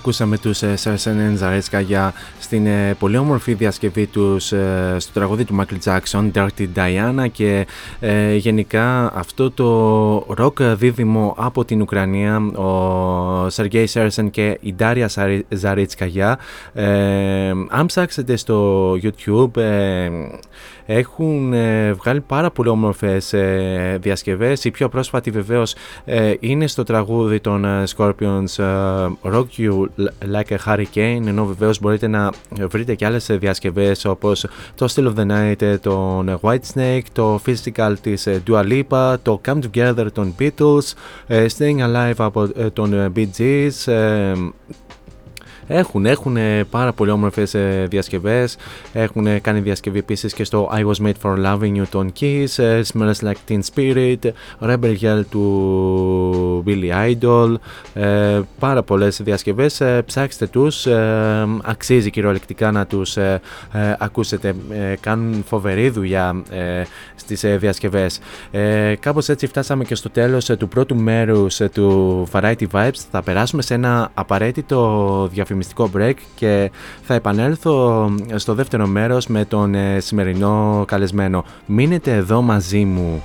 Ακούσαμε 0.00 0.38
τους 0.38 0.62
ε, 0.62 0.74
Sarsen 0.84 1.38
Zaretska 1.42 1.82
για 1.84 2.12
στην 2.38 2.66
ε, 2.66 2.94
πολύ 2.98 3.16
όμορφη 3.16 3.54
διασκευή 3.54 4.06
τους 4.06 4.52
ε, 4.52 4.96
στο 4.98 5.12
τραγούδι 5.12 5.44
του 5.44 5.56
Michael 5.60 5.78
Jackson, 5.84 6.30
Dirty 6.34 6.66
Diana 6.74 7.30
και 7.32 7.66
ε, 8.00 8.34
γενικά 8.34 9.12
αυτό 9.14 9.50
το 9.50 10.34
rock 10.38 10.60
δίδυμο 10.76 11.34
από 11.38 11.64
την 11.64 11.80
Ουκρανία, 11.80 12.36
ο 12.38 13.50
Σεργέη 13.50 13.86
Σέρσεν 13.86 14.30
και 14.30 14.58
η 14.60 14.74
Ντάρια 14.74 15.10
Ζαρίτσκαγιά. 15.48 16.38
Ε, 16.72 17.52
αν 17.68 17.86
ψάξετε 17.86 18.36
στο 18.36 18.92
YouTube 18.92 19.56
ε, 19.56 20.10
έχουν 20.92 21.52
ε, 21.52 21.92
βγάλει 21.92 22.20
πάρα 22.20 22.50
πολύ 22.50 22.68
όμορφες 22.68 23.32
ε, 23.32 23.98
διασκευές. 24.00 24.64
Η 24.64 24.70
πιο 24.70 24.88
πρόσφατη 24.88 25.30
βεβαίως 25.30 25.74
ε, 26.04 26.34
είναι 26.40 26.66
στο 26.66 26.82
τραγούδι 26.82 27.40
των 27.40 27.64
ε, 27.64 27.82
Scorpions 27.96 28.58
ε, 28.58 29.06
Rock 29.22 29.46
You 29.58 29.84
Like 30.32 30.56
a 30.56 30.58
Hurricane 30.66 31.26
ενώ 31.26 31.44
βεβαίως 31.44 31.80
μπορείτε 31.80 32.06
να 32.06 32.30
βρείτε 32.68 32.94
και 32.94 33.06
άλλες 33.06 33.28
ε, 33.28 33.36
διασκευές 33.36 34.04
όπως 34.04 34.46
το 34.74 34.92
Still 34.94 35.12
of 35.12 35.14
the 35.14 35.30
Night 35.30 35.62
ε, 35.62 35.78
των 35.78 36.38
White 36.40 36.74
Snake, 36.74 37.04
το 37.12 37.40
Physical 37.46 37.94
της 38.00 38.26
ε, 38.26 38.42
Dua 38.46 38.62
Lipa, 38.62 39.14
το 39.22 39.40
Come 39.46 39.58
Together 39.72 40.06
των 40.12 40.34
Beatles, 40.38 40.92
ε, 41.26 41.46
Staying 41.58 41.78
Alive 41.78 42.14
από 42.16 42.48
ε, 42.56 42.70
των 42.70 42.92
ε, 42.92 43.12
Bee 43.16 43.26
Gees, 43.38 43.92
ε, 43.92 44.32
έχουν, 45.72 46.06
έχουν 46.06 46.36
ε, 46.36 46.64
πάρα 46.70 46.92
πολύ 46.92 47.10
όμορφες 47.10 47.54
ε, 47.54 47.86
διασκευές. 47.90 48.56
Έχουν 48.92 49.26
ε, 49.26 49.38
κάνει 49.38 49.60
διασκευή 49.60 49.98
επίσης 49.98 50.32
και 50.34 50.44
στο 50.44 50.70
I 50.74 50.86
Was 50.86 51.06
Made 51.06 51.12
For 51.22 51.44
Loving 51.46 51.80
You 51.80 51.86
των 51.90 52.12
Kiss, 52.20 52.46
ε, 52.56 52.80
Smells 52.92 53.20
Like 53.22 53.36
Teen 53.48 53.60
Spirit, 53.74 54.30
Rebel 54.60 54.96
Yell 55.00 55.22
του 55.30 56.64
Billy 56.66 57.12
Idol. 57.12 57.54
Ε, 57.94 58.40
πάρα 58.58 58.82
πολλές 58.82 59.20
διασκευές. 59.22 59.80
Ε, 59.80 60.02
ψάξτε 60.06 60.46
τους. 60.46 60.86
Ε, 60.86 61.46
αξίζει 61.62 62.10
κυριολεκτικά 62.10 62.70
να 62.70 62.86
τους 62.86 63.16
ε, 63.16 63.40
ε, 63.72 63.94
ακούσετε. 63.98 64.54
Ε, 64.70 64.94
κάνουν 65.00 65.44
φοβερή 65.46 65.88
δουλειά 65.88 66.42
ε, 66.50 66.82
στις 67.14 67.44
ε, 67.44 67.56
διασκευές. 67.56 68.20
Ε, 68.50 68.94
κάπως 69.00 69.28
έτσι 69.28 69.46
φτάσαμε 69.46 69.84
και 69.84 69.94
στο 69.94 70.10
τέλος 70.10 70.48
ε, 70.48 70.56
του 70.56 70.68
πρώτου 70.68 70.96
μέρους 70.96 71.60
ε, 71.60 71.68
του 71.68 72.26
Variety 72.32 72.66
Vibes. 72.72 73.00
Θα 73.10 73.22
περάσουμε 73.22 73.62
σε 73.62 73.74
ένα 73.74 74.10
απαραίτητο 74.14 74.78
διαφημιστικό 75.32 75.58
break 75.94 76.14
και 76.34 76.70
θα 77.02 77.14
επανέλθω 77.14 78.08
στο 78.34 78.54
δεύτερο 78.54 78.86
μέρος 78.86 79.26
με 79.26 79.44
τον 79.44 79.74
ε, 79.74 80.00
σημερινό 80.00 80.84
καλεσμένο. 80.86 81.44
Μείνετε 81.66 82.14
εδώ 82.14 82.42
μαζί 82.42 82.84
μου. 82.84 83.22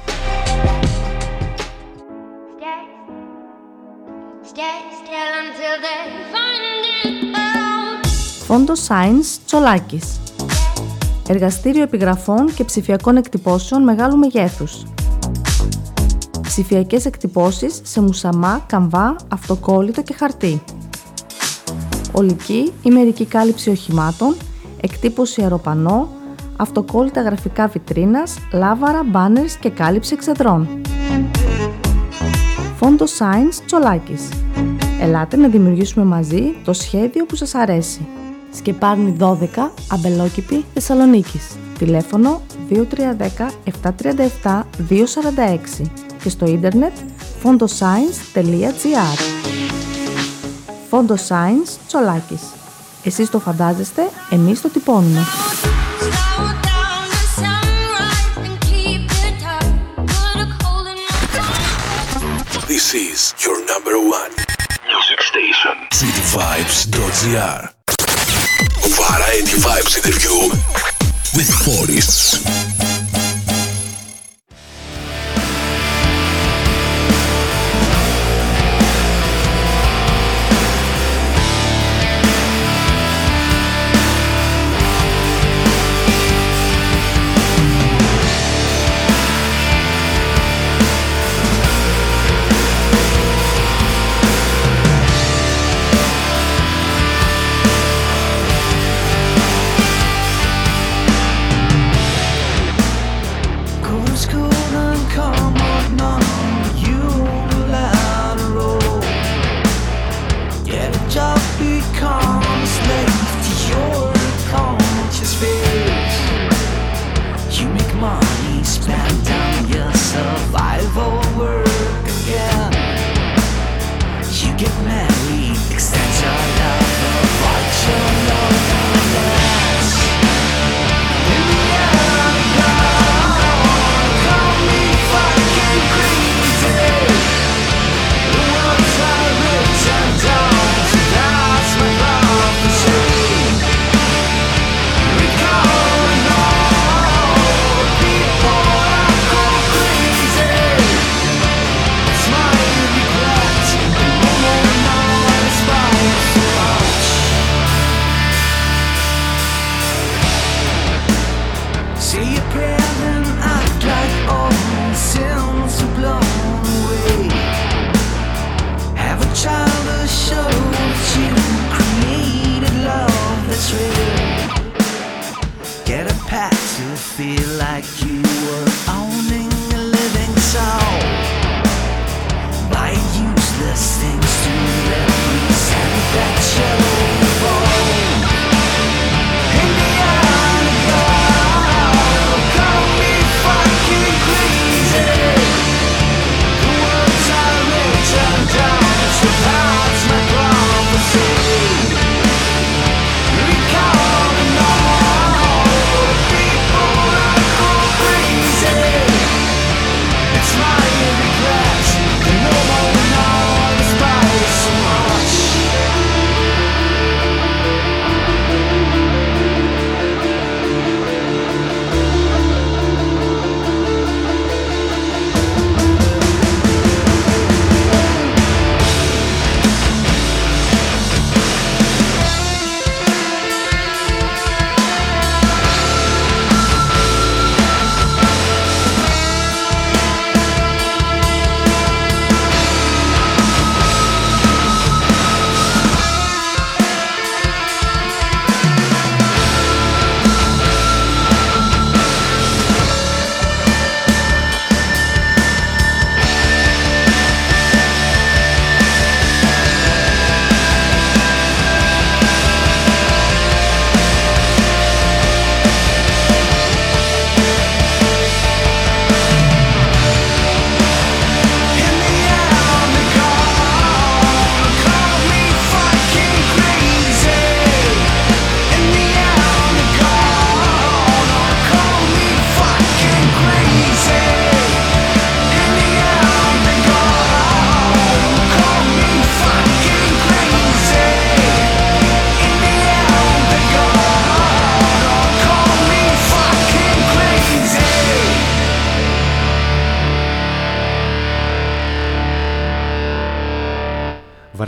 Stay 4.52 4.78
still 5.02 5.32
until 5.44 5.76
they 5.86 6.02
find 6.34 6.84
it 7.04 7.36
out. 7.36 8.08
Φόντο 8.46 8.74
Science 8.88 9.40
Τσολάκης. 9.46 10.20
Εργαστήριο 11.30 11.82
επιγραφών 11.82 12.54
και 12.54 12.64
ψηφιακών 12.64 13.18
εκτυπώσεων 13.18 13.84
μεγάλου 13.84 14.18
μεγέθους. 14.18 14.84
Ψηφιακές 16.42 17.06
εκτυπώσεις 17.06 17.80
σε 17.84 18.02
μουσαμά, 18.02 18.64
καμβά, 18.68 19.16
αυτοκόλλητο 19.28 20.02
και 20.02 20.14
χαρτί. 20.14 20.64
Ολική 22.18 22.72
ή 22.84 22.90
μερική 22.90 23.26
κάλυψη 23.26 23.70
οχημάτων, 23.70 24.36
εκτύπωση 24.82 25.42
αεροπανό, 25.42 26.10
αυτοκόλλητα 26.58 27.22
γραφικά 27.22 27.68
βιτρίνας, 27.68 28.38
λάβαρα, 28.54 29.04
μπάνερς 29.04 29.58
και 29.58 29.70
κάλυψη 29.70 30.14
εξεδρών. 30.14 30.68
Φόντο 32.76 33.06
Science 33.06 33.64
Τσολάκης. 33.66 34.30
Ελάτε 35.02 35.38
να 35.38 35.48
δημιουργήσουμε 35.48 36.06
μαζί 36.06 36.56
το 36.64 36.74
σχέδιο 36.74 37.26
που 37.26 37.36
σας 37.36 37.56
αρέσει. 37.56 38.08
Σκεπάρνη 38.52 39.16
12, 39.20 39.72
Αμπελόκηπη, 39.92 40.66
Θεσσαλονίκης. 40.74 41.58
Τηλέφωνο 41.78 42.42
2310 42.70 43.52
737 44.44 44.62
246 44.90 45.86
και 46.24 46.30
στο 46.30 46.46
ίντερνετ 46.46 46.94
fondoscience.gr 47.44 49.55
Φόντο 50.96 51.16
Science 51.28 51.72
Τσολάκης. 51.88 52.42
Εσείς 53.04 53.30
το 53.30 53.40
φαντάζεστε, 53.40 54.10
εμείς 54.30 54.62
το 54.62 54.70
τυπώνουμε. 54.70 55.26
Slow 56.00 56.48
down 56.70 57.04
the 57.16 57.24
sunrise 57.42 58.38
and 58.46 58.56
keep 58.68 59.04
it 59.28 59.36
tight. 59.46 59.74
Put 60.14 60.38
a 60.44 60.48
cold 60.62 60.88
in 60.92 60.98
my 61.08 62.68
This 62.74 62.88
is 63.08 63.20
your 63.44 63.58
number 63.72 63.96
one 64.20 64.34
music 64.92 65.20
station. 65.32 65.76
cityvibes.gr 66.02 67.60
Variety 69.02 69.56
Vibes 69.66 69.94
interview 70.00 70.38
with 71.38 71.50
Boris. 71.66 72.10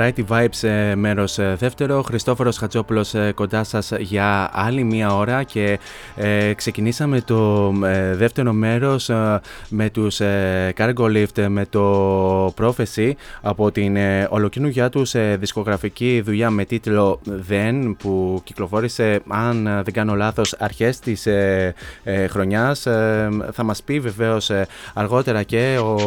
Variety 0.08 0.24
Vibes 0.28 0.68
ε, 0.68 0.96
μέρος 0.96 1.38
ε, 1.38 1.56
δεύτερο. 1.60 2.02
Χριστόφορος 2.02 2.58
Χατζόπουλος 2.58 3.14
ε, 3.14 3.32
κοντά 3.36 3.64
σας 3.64 3.92
για 4.00 4.50
άλλη 4.54 4.84
μία 4.84 5.16
ώρα 5.16 5.44
και 5.44 5.80
ε, 6.16 6.54
ξεκινήσαμε 6.54 7.22
το 7.22 7.74
ε, 7.86 8.16
δεύτερο 8.16 8.54
μέρος 8.54 9.10
ε, 9.10 9.42
με 9.70 9.90
τους 9.90 10.20
ε, 10.20 10.74
Cargo 10.78 10.94
Lift 10.96 11.38
ε, 11.38 11.48
με 11.48 11.66
το 11.66 12.54
Prophecy 12.62 13.12
από 13.42 13.72
την 13.72 13.96
ε, 13.96 14.28
ολοκαινούργια 14.30 14.90
τους 14.90 15.14
ε, 15.16 15.38
δισκογραφική 15.40 16.22
δουλειά 16.26 16.50
με 16.50 16.66
τίτλο 16.66 17.20
Then 17.50 17.94
που 17.98 18.42
κυκλοφόρησε 18.44 19.22
αν 19.28 19.68
ε, 19.68 19.82
δεν 19.82 19.94
κάνω 19.94 20.16
λάθος 20.16 20.54
αρχές 20.60 21.00
της 21.00 21.26
ε, 21.26 21.74
ε, 22.04 22.28
χρονιάς. 22.28 22.86
Ε, 22.86 23.30
θα 23.52 23.64
μας 23.64 23.84
πει 23.84 24.00
βεβαίως 24.00 24.50
ε, 24.50 24.68
αργότερα 24.94 25.44
και 25.44 25.78
ο 25.82 25.98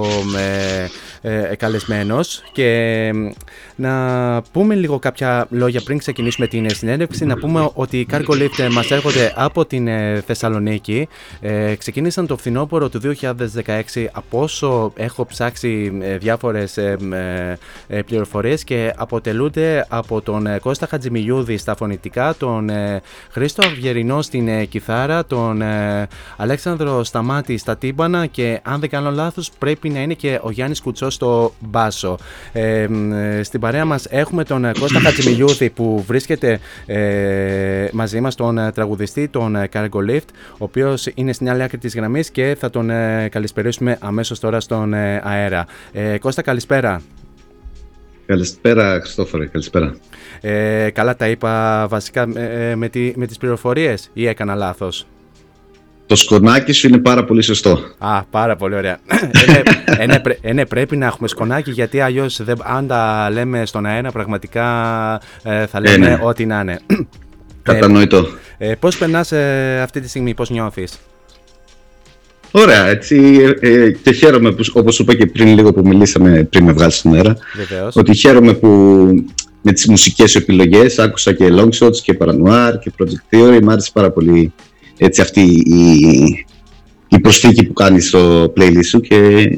ε, 1.23 1.49
ε, 1.51 1.57
καλεσμένος 1.57 2.43
και 2.53 2.67
ε, 2.67 3.13
να 3.81 4.43
πούμε 4.53 4.75
λίγο 4.75 4.99
κάποια 4.99 5.47
λόγια 5.51 5.81
πριν 5.85 5.99
ξεκινήσουμε 5.99 6.47
την 6.47 6.65
ε, 6.65 6.69
συνέντευξη 6.69 7.25
να 7.25 7.37
πούμε 7.37 7.71
ότι 7.75 7.99
οι 7.99 8.07
Cargo 8.11 8.33
Lift 8.33 8.59
ε, 8.59 8.69
μας 8.69 8.91
έρχονται 8.91 9.33
από 9.37 9.65
την 9.65 9.89
ε, 9.89 10.23
Θεσσαλονίκη 10.27 11.09
ε, 11.41 11.75
ξεκίνησαν 11.75 12.27
το 12.27 12.37
φθινόπωρο 12.37 12.89
του 12.89 13.01
2016 13.21 14.07
από 14.13 14.41
όσο 14.43 14.93
έχω 14.97 15.27
ψάξει 15.27 15.99
ε, 16.01 16.19
διάφορες 16.19 16.77
ε, 16.77 16.97
ε, 17.89 17.97
ε, 17.97 18.03
πληροφορίες 18.03 18.65
και 18.65 18.93
αποτελούνται 18.97 19.87
από 19.89 20.21
τον 20.21 20.47
ε, 20.47 20.59
Κώστα 20.59 20.87
Χατζημιλιούδη 20.87 21.57
στα 21.57 21.77
φωνητικά, 21.77 22.35
τον 22.39 22.69
ε, 22.69 23.01
Χρήστο 23.31 23.67
Αυγερινό 23.67 24.23
στην 24.23 24.49
ε, 24.49 24.65
κιθάρα, 24.65 25.25
τον 25.27 25.63
ε, 25.63 26.09
Αλέξανδρο 26.37 27.05
Σταμάτη 27.05 27.57
στα 27.57 27.77
τύμπανα 27.77 28.27
και 28.27 28.61
αν 28.63 28.81
δεν 28.81 28.89
κάνω 28.89 29.11
λάθος 29.11 29.51
πρέπει 29.59 29.89
να 29.89 30.01
είναι 30.01 30.15
και 30.15 30.41
ο 30.43 30.51
Γιάννης 30.51 30.81
Κουτσός 30.81 31.15
στο 31.15 31.55
μπάσο. 31.61 32.19
Ε, 32.53 32.87
μ, 32.89 33.13
ε, 33.13 33.43
στην 33.43 33.61
παρέα 33.71 33.85
μας 33.85 34.07
έχουμε 34.11 34.45
τον 34.45 34.65
ε, 34.65 34.73
Κώστα 34.79 35.01
Χατζημιλιούδη 35.01 35.71
που 35.71 36.05
βρίσκεται 36.07 36.61
ε, 36.87 37.89
μαζί 37.93 38.21
μας, 38.21 38.35
τον 38.35 38.59
ε, 38.59 38.73
τραγουδιστή, 38.73 39.29
τον 39.29 39.57
ε, 39.57 39.69
Cargo 39.73 40.11
Lift, 40.11 40.29
ο 40.53 40.65
οποίος 40.65 41.09
είναι 41.15 41.33
στην 41.33 41.51
άλλη 41.51 41.63
άκρη 41.63 41.79
της 41.79 41.95
γραμμής 41.95 42.31
και 42.31 42.57
θα 42.59 42.71
τον 42.71 42.91
ε, 42.91 43.29
καλησπερίσουμε 43.31 43.99
αμέσως 44.01 44.41
τώρα 44.41 44.61
στον 44.61 44.95
ε, 44.95 45.21
αέρα. 45.25 45.67
Ε, 45.93 46.19
Κώστα 46.19 46.43
καλησπέρα. 46.43 47.03
Καλησπέρα, 48.27 49.01
Χριστόφορε, 49.01 49.47
καλησπέρα. 49.47 49.95
Ε, 50.41 50.91
καλά 50.91 51.17
τα 51.17 51.29
είπα 51.29 51.87
βασικά 51.89 52.29
ε, 52.35 52.71
ε, 52.71 52.77
με, 52.77 52.89
τη, 52.89 53.13
με 53.17 53.27
τις 53.27 53.39
πληροφορίες 53.39 54.11
ή 54.13 54.27
έκανα 54.27 54.55
λάθος; 54.55 55.07
Το 56.11 56.17
σκονάκι 56.17 56.73
σου 56.73 56.89
είναι 56.89 56.99
πάρα 56.99 57.25
πολύ 57.25 57.43
σωστό. 57.43 57.81
Α, 57.99 58.23
πάρα 58.25 58.57
πολύ 58.57 58.75
ωραία. 58.75 58.99
ε, 59.07 59.51
ναι, 59.51 59.63
ε, 59.99 60.07
ναι, 60.07 60.19
πρέ- 60.19 60.39
ε, 60.41 60.53
ναι, 60.53 60.67
πρέπει 60.67 60.97
να 60.97 61.07
έχουμε 61.07 61.29
σκονάκι 61.29 61.71
γιατί 61.71 62.01
αλλιώς 62.01 62.41
αν 62.63 62.87
τα 62.87 63.29
λέμε 63.33 63.67
στον 63.67 63.87
αέρα 63.87 64.11
πραγματικά 64.11 64.65
ε, 65.43 65.67
θα 65.67 65.81
λέμε 65.81 66.09
ναι. 66.09 66.19
ό,τι 66.23 66.47
να 66.47 66.61
είναι. 66.61 66.81
Κατανοητό. 67.63 68.27
Ε, 68.59 68.75
πώς 68.75 68.99
περνάς 68.99 69.33
ε, 69.33 69.81
αυτή 69.83 70.01
τη 70.01 70.09
στιγμή, 70.09 70.35
πώς 70.35 70.51
νιώθεις; 70.51 70.99
Ωραία, 72.51 72.87
έτσι. 72.87 73.39
ε, 73.61 73.69
ε, 73.73 73.91
και 73.91 74.13
χαίρομαι 74.13 74.53
που, 74.53 74.65
όπως 74.73 74.95
σου 74.95 75.03
είπα 75.03 75.15
και 75.15 75.27
πριν 75.27 75.55
λίγο 75.55 75.73
που 75.73 75.87
μιλήσαμε 75.87 76.43
πριν 76.51 76.65
με 76.65 76.73
βγάλεις 76.73 76.97
στον 76.97 77.15
αέρα, 77.15 77.37
Βεβαίως. 77.57 77.97
ότι 77.97 78.15
χαίρομαι 78.15 78.53
που 78.55 78.69
με 79.63 79.73
τις 79.73 79.87
μουσικές 79.87 80.31
σου 80.31 80.39
επιλογές 80.39 80.99
άκουσα 80.99 81.33
και 81.33 81.49
Long 81.51 81.69
Shots 81.79 81.97
και 81.97 82.17
Paranoir 82.21 82.73
και 82.81 82.93
Project 82.99 83.35
Theory. 83.37 83.61
Μ' 83.63 83.71
άρεσε 83.71 83.91
πάρα 83.93 84.11
πολύ 84.11 84.53
έτσι 85.03 85.21
αυτή 85.21 85.41
η, 85.65 86.45
η 87.09 87.21
προσθήκη 87.21 87.67
που 87.67 87.73
κάνεις 87.73 88.09
στο 88.09 88.53
playlist 88.57 88.85
σου 88.85 89.01
και 89.01 89.49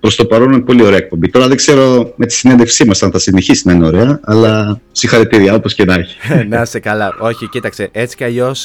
προς 0.00 0.16
το 0.16 0.24
παρόν 0.24 0.52
είναι 0.52 0.62
πολύ 0.62 0.82
ωραία 0.84 0.98
εκπομπή. 0.98 1.28
Τώρα 1.30 1.48
δεν 1.48 1.56
ξέρω 1.56 2.12
με 2.16 2.26
τη 2.26 2.32
συνέντευξή 2.32 2.84
μας 2.86 3.02
αν 3.02 3.10
θα 3.10 3.18
συνεχίσει 3.18 3.66
να 3.66 3.72
είναι 3.72 3.86
ωραία, 3.86 4.20
αλλά 4.22 4.80
συγχαρητήρια 4.92 5.54
όπως 5.54 5.74
και 5.74 5.84
να 5.84 5.94
έχει. 5.94 6.16
να 6.48 6.60
είσαι 6.60 6.78
καλά. 6.78 7.14
Όχι, 7.18 7.48
κοίταξε. 7.48 7.88
Έτσι 7.92 8.16
κι 8.16 8.24
αλλιώς 8.24 8.62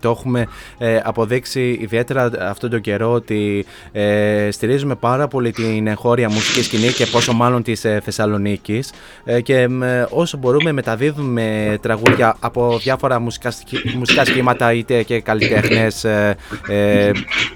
το 0.00 0.10
έχουμε 0.10 0.46
ε, 0.78 1.00
αποδείξει 1.02 1.78
ιδιαίτερα 1.80 2.30
αυτόν 2.40 2.70
τον 2.70 2.80
καιρό 2.80 3.12
ότι 3.12 3.64
ε, 3.92 4.48
στηρίζουμε 4.50 4.94
πάρα 4.94 5.28
πολύ 5.28 5.50
την 5.50 5.86
εγχώρια 5.86 6.28
μουσική 6.30 6.62
σκηνή 6.62 6.92
και 6.92 7.06
πόσο 7.06 7.32
μάλλον 7.32 7.62
της 7.62 7.84
ε, 7.84 8.00
Θεσσαλονίκης. 8.04 8.90
Ε, 9.24 9.40
και 9.40 9.56
ε, 9.56 9.68
όσο 10.10 10.36
μπορούμε 10.36 10.72
μεταδίδουμε 10.72 11.78
τραγούδια 11.80 12.36
από 12.40 12.78
διάφορα 12.82 13.20
μουσικά, 13.20 13.50
σχη- 13.50 13.94
μουσικά 13.94 14.24
σχήματα 14.24 14.72
είτε 14.72 15.02
και 15.02 15.20
καλλιτέχνες. 15.20 16.04
Ε, 16.04 16.36
ε, 16.68 17.10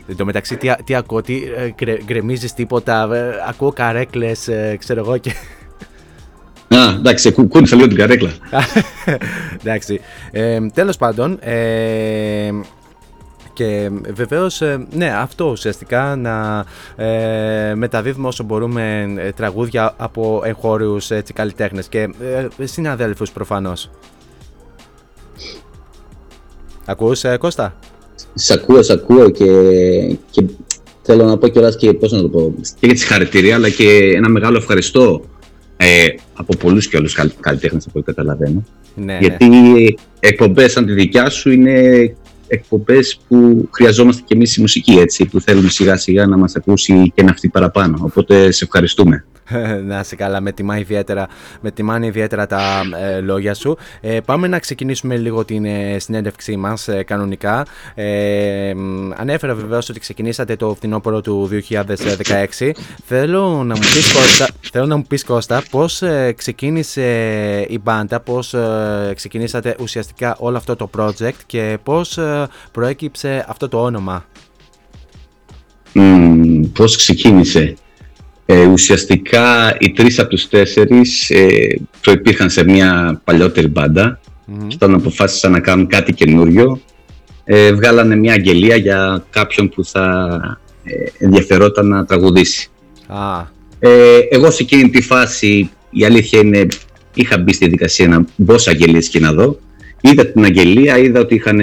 εν 0.08 0.16
τω 0.16 0.24
μεταξύ, 0.24 0.56
τι, 0.56 0.68
τι 0.84 0.94
ακούω, 0.94 1.22
τι 1.22 1.42
ε, 1.56 1.70
γκρε, 1.74 1.96
γκρεμίζεις 2.04 2.52
τίποτα. 2.86 3.14
Ε, 3.16 3.44
ακούω 3.48 3.72
καρέκλες, 3.72 4.48
ξέρω 4.78 5.00
εγώ 5.00 5.16
και. 5.16 5.30
Α, 6.68 6.88
εντάξει, 6.98 7.32
κου- 7.32 7.48
κούνησα 7.48 7.76
λίγο 7.76 7.88
την 7.88 7.96
καρέκλα. 7.96 8.30
Εντάξει. 9.60 10.00
Ε, 10.30 10.58
τέλος 10.74 10.96
πάντων, 10.96 11.38
ε, 11.40 12.50
και 13.52 13.90
βεβαίως, 14.14 14.60
ε, 14.60 14.86
ναι, 14.90 15.12
αυτό 15.16 15.44
ουσιαστικά 15.44 16.16
να 16.16 16.64
ε, 17.04 17.74
μεταδίδουμε 17.74 18.28
όσο 18.28 18.42
μπορούμε 18.44 19.14
ε, 19.18 19.32
τραγούδια 19.32 19.94
από 19.96 20.42
εγχώριους 20.44 21.10
έτσι, 21.10 21.32
καλλιτέχνες 21.32 21.88
και 21.88 22.08
ε, 22.58 22.66
συναδέλφους 22.66 23.30
προφανώς. 23.30 23.90
Ακούς, 26.84 27.24
ε, 27.24 27.36
Κώστα; 27.36 27.74
Σ' 28.34 28.50
ακούω, 28.50 28.82
σ' 28.82 28.90
ακούω 28.90 29.30
και, 29.30 29.46
και 30.30 30.44
θέλω 31.06 31.24
να 31.24 31.38
πω 31.38 31.48
κιόλας 31.48 31.76
και 31.76 31.92
πώς 31.92 32.12
να 32.12 32.20
το 32.20 32.28
πω, 32.28 32.54
και 32.60 32.86
για 32.86 32.94
τη 32.94 32.98
συγχαρητήρια, 32.98 33.54
αλλά 33.54 33.70
και 33.70 34.12
ένα 34.14 34.28
μεγάλο 34.28 34.56
ευχαριστώ 34.56 35.24
ε, 35.76 36.06
από 36.34 36.56
πολλούς 36.56 36.88
και 36.88 36.96
όλους 36.96 37.14
καλλιτέχνες 37.40 37.86
από 37.86 37.98
ό,τι 37.98 38.06
καταλαβαίνω. 38.06 38.64
Ναι, 38.94 39.18
γιατί 39.20 39.48
εκπομπές 40.20 40.72
σαν 40.72 40.86
τη 40.86 40.92
δικιά 40.92 41.30
σου 41.30 41.50
είναι 41.50 42.16
εκπομπές 42.48 43.20
που 43.28 43.68
χρειαζόμαστε 43.70 44.22
κι 44.26 44.32
εμείς 44.32 44.56
η 44.56 44.60
μουσική, 44.60 44.92
έτσι, 44.92 45.24
που 45.26 45.40
θέλουμε 45.40 45.68
σιγά 45.68 45.96
σιγά 45.96 46.26
να 46.26 46.36
μας 46.36 46.56
ακούσει 46.56 47.12
και 47.14 47.22
να 47.22 47.30
αυτή 47.30 47.48
παραπάνω. 47.48 47.98
Οπότε 48.00 48.50
σε 48.50 48.64
ευχαριστούμε. 48.64 49.24
να 49.88 50.00
είσαι 50.00 50.16
καλά, 50.16 50.40
με 50.40 50.52
τιμά 50.52 50.78
ιδιαίτερα, 50.78 51.28
με 51.60 51.70
τιμάνε 51.70 52.06
ιδιαίτερα 52.06 52.46
τα 52.46 52.82
ε, 53.00 53.20
λόγια 53.20 53.54
σου. 53.54 53.76
Ε, 54.00 54.20
πάμε 54.24 54.46
να 54.46 54.58
ξεκινήσουμε 54.58 55.16
λίγο 55.16 55.44
την 55.44 55.64
ε, 55.64 55.98
συνέντευξή 55.98 56.56
μας 56.56 56.88
ε, 56.88 57.02
κανονικά. 57.02 57.66
Ε, 57.94 58.72
μ, 58.74 59.10
ανέφερα 59.16 59.54
βεβαίως 59.54 59.88
ότι 59.88 60.00
ξεκινήσατε 60.00 60.56
το 60.56 60.74
φθινόπωρο 60.74 61.20
του 61.20 61.48
2016. 61.68 62.70
Θέλω 63.04 63.40
να 63.42 63.74
μου 63.74 63.80
πεις 63.80 64.12
Κώστα, 64.12 64.48
θέλω 64.72 64.86
να 64.86 64.96
μου 64.96 65.04
πεις, 65.08 65.24
Κώστα 65.24 65.62
πώς 65.70 66.02
ε, 66.02 66.34
ξεκίνησε 66.36 67.04
η 67.68 67.78
μπάντα, 67.82 68.20
πώς 68.20 68.54
ε, 68.54 69.12
ξεκινήσατε 69.14 69.76
ουσιαστικά 69.80 70.36
όλο 70.38 70.56
αυτό 70.56 70.76
το 70.76 70.90
project 70.96 71.38
και 71.46 71.78
πώς 71.82 72.18
ε, 72.18 72.35
προέκυψε 72.72 73.44
αυτό 73.48 73.68
το 73.68 73.82
όνομα. 73.82 74.24
Μ, 75.92 76.60
πώς 76.72 76.96
ξεκίνησε; 76.96 77.74
Ε, 78.46 78.64
ουσιαστικά 78.66 79.76
οι 79.80 79.90
τρεις 79.90 80.18
από 80.18 80.28
τους 80.28 80.48
τέσσερις 80.48 81.30
ε, 81.30 81.80
προϋπήρχαν 82.00 82.50
σε 82.50 82.64
μια 82.64 83.20
παλιότερη 83.24 83.66
μπάντα 83.68 84.20
Μμμ. 84.44 84.66
και 84.68 84.74
όταν 84.74 84.94
αποφάσισαν 84.94 85.52
να 85.52 85.60
κάνουν 85.60 85.86
κάτι 85.86 86.12
καινούριο 86.12 86.80
ε, 87.44 87.72
βγάλανε 87.72 88.16
μια 88.16 88.32
αγγελία 88.32 88.76
για 88.76 89.24
κάποιον 89.30 89.68
που 89.68 89.84
θα 89.84 90.38
ε, 90.84 91.24
ενδιαφερόταν 91.24 91.86
να 91.88 92.04
τραγουδήσει. 92.04 92.68
Α, 93.06 93.54
Ε, 93.78 94.18
εγώ 94.30 94.50
σε 94.50 94.62
εκείνη 94.62 94.90
τη 94.90 95.02
φάση 95.02 95.70
η 95.90 96.04
αλήθεια 96.04 96.38
είναι 96.40 96.66
είχα 97.14 97.38
μπει 97.38 97.52
στη 97.52 97.64
διαδικασία 97.64 98.08
να 98.08 98.24
μπω 98.36 98.58
σε 98.58 98.70
αγγελίες 98.70 99.08
και 99.08 99.20
να 99.20 99.32
δω. 99.32 99.58
Είδα 100.00 100.26
την 100.26 100.44
αγγελία, 100.44 100.98
είδα 100.98 101.20
ότι 101.20 101.34
είχαν 101.34 101.60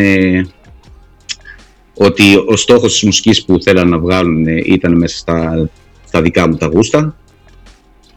ότι 1.94 2.24
ο 2.48 2.56
στόχος 2.56 2.92
της 2.92 3.04
μουσικής 3.04 3.46
που 3.46 3.62
θέλαν 3.62 3.90
να 3.90 4.00
βγάλουν 4.00 4.48
ε, 4.48 4.62
ήταν 4.66 4.98
μέσα 4.98 5.18
στα, 5.18 5.70
στα 6.08 6.22
δικά 6.22 6.48
μου 6.48 6.56
τα 6.56 6.66
γούστα. 6.66 7.18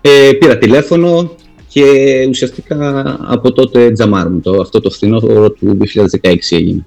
Ε, 0.00 0.32
πήρα 0.38 0.58
τηλέφωνο 0.58 1.34
και 1.68 2.26
ουσιαστικά 2.28 3.02
από 3.20 3.52
τότε 3.52 3.92
τζαμάρουμε 3.92 4.40
το, 4.40 4.60
αυτό 4.60 4.80
το 4.80 4.90
φθινόπωρο 4.90 5.50
του 5.50 5.78
2016 6.22 6.36
έγινε. 6.50 6.86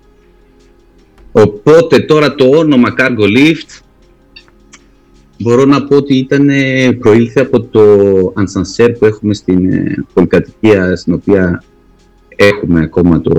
Οπότε 1.31 1.99
τώρα 1.99 2.35
το 2.35 2.49
όνομα 2.49 2.93
Cargo 2.97 3.37
Lift 3.37 3.81
μπορώ 5.39 5.65
να 5.65 5.83
πω 5.83 5.95
ότι 5.95 6.17
ήταν, 6.17 6.49
ε, 6.49 6.91
προήλθε 6.91 7.41
από 7.41 7.61
το 7.61 7.83
ανσανσέρ 8.35 8.91
που 8.91 9.05
έχουμε 9.05 9.33
στην 9.33 9.71
ε, 9.71 10.05
πολυκατοικία 10.13 10.95
στην 10.95 11.13
οποία 11.13 11.63
έχουμε 12.35 12.81
ακόμα 12.81 13.21
το, 13.21 13.31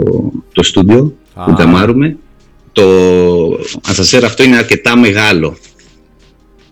το 0.52 0.62
στούντιο 0.62 1.14
που 1.34 1.50
Α. 1.50 1.54
τζαμάρουμε. 1.54 2.16
Το 2.72 2.86
ανσανσέρ 3.88 4.24
αυτό 4.24 4.42
είναι 4.42 4.56
αρκετά 4.56 4.96
μεγάλο. 4.98 5.48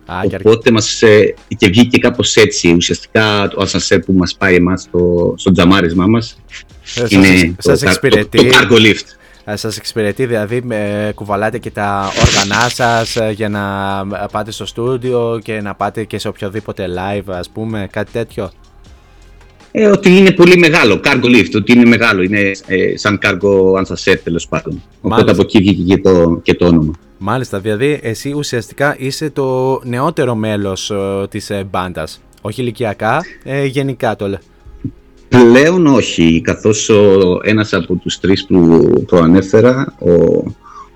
α 0.07 0.21
και 0.29 0.35
αρκετά. 0.35 0.51
Οπότε 0.51 0.71
μας, 0.71 1.03
ε, 1.03 1.35
και 1.57 1.69
βγήκε 1.69 1.99
κάπως 1.99 2.37
έτσι. 2.37 2.73
Ουσιαστικά 2.77 3.49
το 3.55 3.63
ασανσέρ 3.63 4.01
που 4.01 4.13
μας 4.13 4.35
πάει 4.37 4.55
εμάς 4.55 4.83
στο, 4.83 5.35
στο 5.37 5.53
τζαμάρισμά 5.53 6.07
μας 6.07 6.39
Ε, 6.95 7.01
σας- 7.01 7.11
είναι 7.11 7.55
σας 7.59 7.79
το, 7.81 7.85
car- 7.87 7.89
εξυπηρετεί. 7.89 8.39
το, 8.39 8.45
το 8.45 8.51
cargo 8.59 8.77
lift. 8.87 9.05
Ε, 9.45 9.57
Σας 9.57 9.77
εξυπηρετεί, 9.77 10.27
δηλαδή 10.27 10.63
ε, 10.69 11.11
κουβαλάτε 11.15 11.59
και 11.59 11.71
τα 11.71 12.13
όργανά 12.27 12.69
σας 12.69 13.17
ε, 13.17 13.31
για 13.37 13.49
να 13.49 13.61
ε, 14.23 14.25
πάτε 14.33 14.51
στο 14.51 14.67
στούντιο 14.67 15.41
και 15.43 15.61
να 15.61 15.75
πάτε 15.75 16.05
και 16.05 16.19
σε 16.19 16.29
οποιοδήποτε 16.29 16.87
live 16.99 17.23
ας 17.33 17.49
πούμε, 17.49 17.89
κάτι 17.91 18.13
τέτοιο. 18.13 18.51
Ε, 19.73 19.87
ότι 19.87 20.17
είναι 20.17 20.31
πολύ 20.33 20.57
μεγάλο, 20.59 21.01
cargo 21.05 21.25
lift, 21.25 21.51
ότι 21.55 21.73
είναι 21.73 21.85
μεγάλο, 21.85 22.23
είναι 22.23 22.41
ε, 22.67 22.97
σαν 22.97 23.19
cargo 23.23 23.73
ansasset 23.83 24.19
τέλος 24.25 24.49
πάντων. 24.49 24.83
Οπότε 25.01 25.15
Μάλιστα. 25.15 25.33
από 25.33 25.41
εκεί 25.43 25.59
βγήκε 25.59 25.83
και 25.95 26.01
το, 26.01 26.41
και 26.43 26.55
το 26.55 26.67
όνομα. 26.67 26.93
Μάλιστα, 27.19 27.59
δηλαδή 27.61 27.99
εσύ 28.03 28.33
ουσιαστικά 28.37 28.97
είσαι 28.99 29.31
το 29.31 29.81
νεότερο 29.85 30.35
μέλος 30.35 30.91
ε, 30.91 31.27
της 31.31 31.51
ε, 31.51 31.67
μπάντας. 31.71 32.21
Όχι 32.41 32.61
ηλικιακά, 32.61 33.21
ε, 33.45 33.65
γενικά 33.65 34.17
το 34.17 34.29
λέω. 34.29 34.39
Πλέον 35.29 35.87
όχι, 35.87 36.41
καθώς 36.45 36.89
ο, 36.89 37.13
ένας 37.43 37.73
από 37.73 37.95
τους 37.95 38.19
τρεις 38.21 38.47
που 38.47 38.79
προανέφερα, 39.07 39.95
ο, 39.99 40.13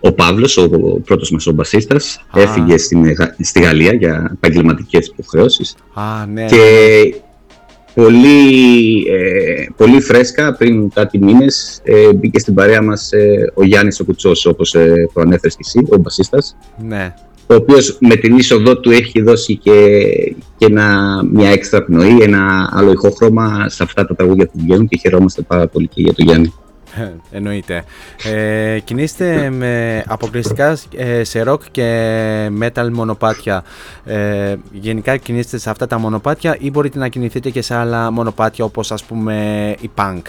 ο 0.00 0.12
Παύλος, 0.12 0.56
ο, 0.56 0.68
πρώτος 1.04 1.30
μας 1.30 1.46
ο 1.46 1.52
μπασίστας, 1.52 2.24
Α. 2.30 2.40
έφυγε 2.40 2.76
στην, 2.78 3.12
Γα- 3.12 3.36
στη 3.40 3.60
Γαλλία 3.60 3.94
για 3.94 4.30
επαγγελματικές 4.34 5.06
υποχρεώσεις 5.06 5.74
Α, 5.94 6.26
ναι. 6.26 6.46
και 6.46 6.60
πολύ, 7.94 9.04
ε, 9.10 9.64
πολύ 9.76 10.00
φρέσκα 10.00 10.54
πριν 10.54 10.90
κάτι 10.90 11.18
μήνες 11.18 11.80
ε, 11.84 12.12
μπήκε 12.12 12.38
στην 12.38 12.54
παρέα 12.54 12.82
μας 12.82 13.12
ε, 13.12 13.52
ο 13.54 13.64
Γιάννης 13.64 14.00
ο 14.00 14.04
Κουτσός, 14.04 14.46
όπως 14.46 14.74
ε, 14.74 15.08
προανέφερες 15.12 15.54
και 15.54 15.62
εσύ, 15.64 15.86
ο 15.90 15.96
μπασίστας, 15.96 16.56
ναι. 16.88 17.14
ο 17.46 17.54
οποίος 17.54 17.96
με 18.00 18.16
την 18.16 18.36
είσοδό 18.36 18.78
του 18.78 18.90
έχει 18.90 19.22
δώσει 19.22 19.56
και, 19.56 20.00
και 20.56 20.66
ένα, 20.66 21.20
μια 21.32 21.50
έξτρα 21.50 21.84
πνοή, 21.84 22.18
ένα 22.20 22.70
άλλο 22.72 22.90
ηχόχρωμα 22.90 23.68
σε 23.68 23.82
αυτά 23.82 24.06
τα 24.06 24.14
τραγούδια 24.14 24.46
που 24.46 24.58
βγαίνουν 24.62 24.88
και 24.88 24.98
χαιρόμαστε 24.98 25.42
πάρα 25.42 25.66
πολύ 25.66 25.88
και 25.88 26.02
για 26.02 26.14
τον 26.14 26.26
Γιάννη. 26.26 26.52
Εννοείται. 27.30 27.84
Ε, 28.24 28.78
κινείστε 28.78 29.50
με 29.50 30.04
αποκλειστικά 30.06 30.78
ε, 30.96 31.24
σε 31.24 31.44
rock 31.46 31.60
και 31.70 32.50
metal 32.60 32.88
μονοπάτια. 32.92 33.64
Ε, 34.04 34.54
γενικά 34.72 35.16
κινείστε 35.16 35.58
σε 35.58 35.70
αυτά 35.70 35.86
τα 35.86 35.98
μονοπάτια 35.98 36.56
ή 36.60 36.70
μπορείτε 36.70 36.98
να 36.98 37.08
κινηθείτε 37.08 37.50
και 37.50 37.62
σε 37.62 37.74
άλλα 37.74 38.10
μονοπάτια 38.10 38.64
όπως 38.64 38.92
ας 38.92 39.04
πούμε 39.04 39.74
η 39.80 39.90
punk; 39.94 40.22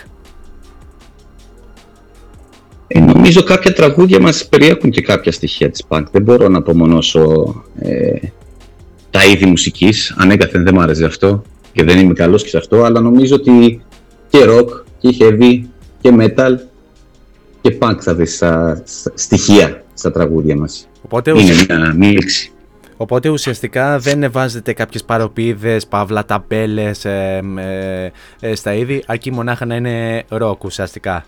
Ε, 2.88 3.00
νομίζω 3.00 3.44
κάποια 3.44 3.74
τραγούδια 3.74 4.20
μας 4.20 4.48
περιέχουν 4.48 4.90
και 4.90 5.02
κάποια 5.02 5.32
στοιχεία 5.32 5.70
της 5.70 5.84
punk. 5.88 6.04
Δεν 6.12 6.22
μπορώ 6.22 6.48
να 6.48 6.58
απομονώσω 6.58 7.56
ε, 7.80 8.18
τα 9.10 9.26
είδη 9.26 9.46
μουσικής. 9.46 10.16
Ανέκαθεν 10.18 10.64
δεν 10.64 10.74
μου 10.76 10.82
άρεσε 10.82 11.06
αυτό 11.06 11.44
και 11.72 11.84
δεν 11.84 12.00
είμαι 12.00 12.14
καλός 12.14 12.44
και 12.44 12.50
σε 12.50 12.58
αυτό, 12.58 12.84
αλλά 12.84 13.00
νομίζω 13.00 13.36
ότι 13.36 13.82
και 14.30 14.40
rock 14.48 14.68
και 15.00 15.16
heavy 15.20 15.62
και 16.04 16.12
metal 16.20 16.52
και 17.62 17.78
punk 17.80 17.96
θα 18.00 18.16
βρεις 18.16 18.36
στα, 18.36 18.82
στα 18.86 19.12
στοιχεία 19.16 19.84
στα 19.94 20.12
τραγούδια 20.12 20.56
μας. 20.56 20.88
Οπότε, 21.02 21.32
Είναι 21.32 21.40
ουσια- 21.42 21.78
μια 21.78 21.94
μίξη. 21.98 22.52
οπότε 22.98 23.30
ουσιαστικά 23.30 24.00
δεν 24.00 24.32
βάζετε 24.32 24.74
κάποιες 24.74 25.04
παροπίδες, 25.04 25.88
παύλα, 25.88 26.26
ταμπέλες 26.26 27.06
ε, 27.06 27.42
ε, 28.40 28.50
ε, 28.50 28.56
στα 28.56 28.74
είδη, 28.74 29.04
αρκεί 29.06 29.32
μονάχα 29.32 29.66
να 29.66 29.76
είναι 29.76 30.24
rock 30.30 30.58
ουσιαστικά. 30.64 31.26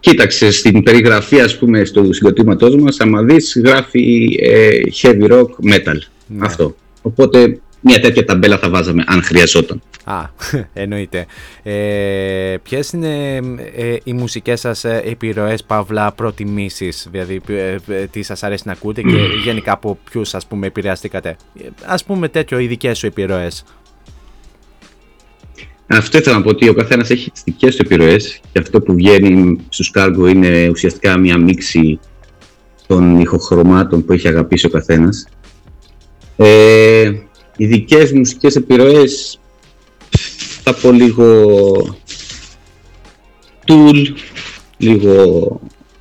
Κοίταξε, 0.00 0.50
στην 0.50 0.82
περιγραφή 0.82 1.40
ας 1.40 1.58
πούμε 1.58 1.84
στο 1.84 2.12
συγκροτήματός 2.12 2.76
μας, 2.76 3.00
άμα 3.00 3.22
δεις 3.22 3.60
γράφει 3.64 4.36
ε, 4.42 4.68
heavy 5.02 5.30
rock 5.30 5.46
metal. 5.72 5.96
Ναι. 6.26 6.46
Αυτό. 6.46 6.74
Οπότε 7.02 7.60
μια 7.82 8.00
τέτοια 8.00 8.24
ταμπέλα 8.24 8.58
θα 8.58 8.70
βάζαμε 8.70 9.04
αν 9.06 9.22
χρειαζόταν. 9.22 9.82
Α, 10.04 10.24
εννοείται. 10.72 11.26
Ε, 11.62 12.56
ποιες 12.62 12.92
είναι 12.92 13.36
ε, 13.76 13.96
οι 14.04 14.12
μουσικές 14.12 14.60
σας 14.60 14.84
ε, 14.84 15.02
επιρροές, 15.06 15.64
παύλα, 15.64 16.12
προτιμήσεις, 16.12 17.08
δηλαδή 17.10 17.40
ε, 17.48 17.76
ε, 17.88 18.06
τι 18.06 18.22
σας 18.22 18.42
αρέσει 18.42 18.62
να 18.66 18.72
ακούτε 18.72 19.02
και 19.02 19.16
γενικά 19.44 19.72
από 19.72 19.98
ποιους 20.10 20.34
ας 20.34 20.46
πούμε 20.46 20.66
επηρεαστήκατε; 20.66 21.36
Ε, 21.62 21.68
Ας 21.86 22.04
πούμε 22.04 22.28
τέτοιο 22.28 22.58
ειδικές 22.58 22.98
σου 22.98 23.06
επιρροές. 23.06 23.64
Αυτό 25.86 26.18
ήθελα 26.18 26.36
να 26.36 26.42
πω 26.42 26.48
ότι 26.48 26.68
ο 26.68 26.74
καθένας 26.74 27.10
έχει 27.10 27.30
τις 27.30 27.42
δικές 27.44 27.76
του 27.76 27.82
επιρροές 27.84 28.40
και 28.52 28.58
αυτό 28.58 28.80
που 28.80 28.94
βγαίνει 28.94 29.58
στους 29.68 29.90
κάργο 29.90 30.26
είναι 30.26 30.68
ουσιαστικά 30.68 31.18
μια 31.18 31.38
μίξη 31.38 31.98
των 32.86 33.20
ηχοχρωμάτων 33.20 34.04
που 34.04 34.12
έχει 34.12 34.28
αγαπήσει 34.28 34.66
ο 34.66 34.70
καθένας. 34.70 35.26
Ε, 36.36 37.10
οι 37.56 37.66
δικές 37.66 38.12
μουσικές 38.12 38.56
επιρροές 38.56 39.40
θα 40.64 40.74
πω 40.74 40.92
λίγο 40.92 41.96
Tool, 43.66 44.06
λίγο 44.76 45.60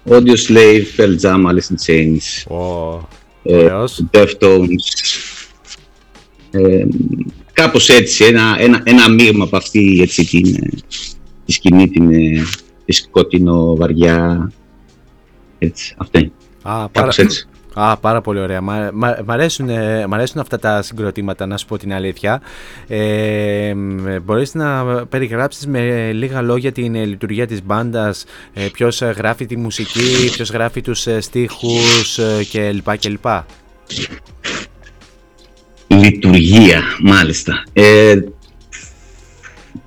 Audio 0.09 0.35
Slave, 0.47 0.83
Pearl 0.97 1.19
Jam, 1.21 1.45
Alice 1.45 1.69
in 1.71 1.85
Chains, 1.85 2.55
Ο, 2.57 3.07
ε, 3.43 3.55
ωραίος. 3.55 4.05
Deftones. 4.11 4.85
Ε, 6.51 6.85
κάπως 7.53 7.89
έτσι, 7.89 8.23
ένα, 8.23 8.55
ένα, 8.59 8.81
ένα 8.83 9.09
μείγμα 9.09 9.43
από 9.43 9.57
αυτή 9.57 9.99
έτσι, 10.01 10.25
την, 10.25 10.55
ε, 10.55 10.69
τη 11.45 11.51
σκηνή, 11.51 11.89
την, 11.89 12.11
ε, 12.11 12.43
τη 12.85 12.91
σκοτεινό 12.91 13.75
βαριά, 13.75 14.51
έτσι, 15.59 15.95
αυτή, 15.97 16.31
Α, 16.61 16.71
πάρα, 16.71 16.89
κάπως 16.91 17.17
έτσι. 17.17 17.45
Α, 17.73 17.97
πάρα 17.97 18.21
πολύ 18.21 18.39
ωραία. 18.39 18.61
Μ' 18.61 18.89
μα, 18.93 19.17
μ' 19.25 19.31
αρέσουν, 19.31 19.69
ε, 19.69 20.07
μ' 20.07 20.13
αρέσουν 20.13 20.39
αυτά 20.39 20.59
τα 20.59 20.81
συγκροτήματα, 20.81 21.45
να 21.45 21.57
σου 21.57 21.65
πω 21.65 21.77
την 21.77 21.93
αλήθεια. 21.93 22.41
Ε, 22.87 23.73
μ, 23.75 24.05
μπορείς 24.23 24.53
να 24.53 24.83
περιγράψεις 25.05 25.67
με 25.67 26.11
λίγα 26.11 26.41
λόγια 26.41 26.71
την 26.71 26.95
ε, 26.95 27.05
λειτουργία 27.05 27.47
της 27.47 27.63
μπάντας, 27.63 28.25
ε, 28.53 28.67
ποιος 28.73 29.01
ε, 29.01 29.13
γράφει 29.17 29.45
τη 29.45 29.57
μουσική, 29.57 30.29
ποιος 30.31 30.49
γράφει 30.49 30.81
τους 30.81 31.07
ε, 31.07 31.21
στίχους 31.21 32.17
ε, 32.17 32.43
και 32.49 32.71
λοιπά 32.71 32.95
και 32.95 33.09
λοιπά. 33.09 33.45
Λειτουργία, 35.87 36.81
μάλιστα. 37.01 37.63
Ε, 37.73 38.19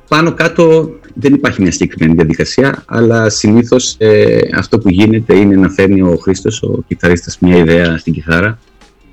πάνω 0.09 0.33
κάτω 0.33 0.91
δεν 1.15 1.35
υπάρχει 1.35 1.63
μια 1.63 1.73
συγκεκριμένη 1.73 2.15
διαδικασία, 2.15 2.83
αλλά 2.87 3.31
συνήθως 3.31 3.95
ε, 3.99 4.39
αυτό 4.55 4.79
που 4.79 4.89
γίνεται 4.89 5.37
είναι 5.37 5.57
να 5.57 5.69
φέρνει 5.69 6.03
ο 6.03 6.17
Χρήστος, 6.17 6.63
ο 6.63 6.85
κιθαρίστας, 6.89 7.39
μια 7.39 7.57
ιδέα 7.57 7.99
στην 7.99 8.13
κιθάρα, 8.13 8.59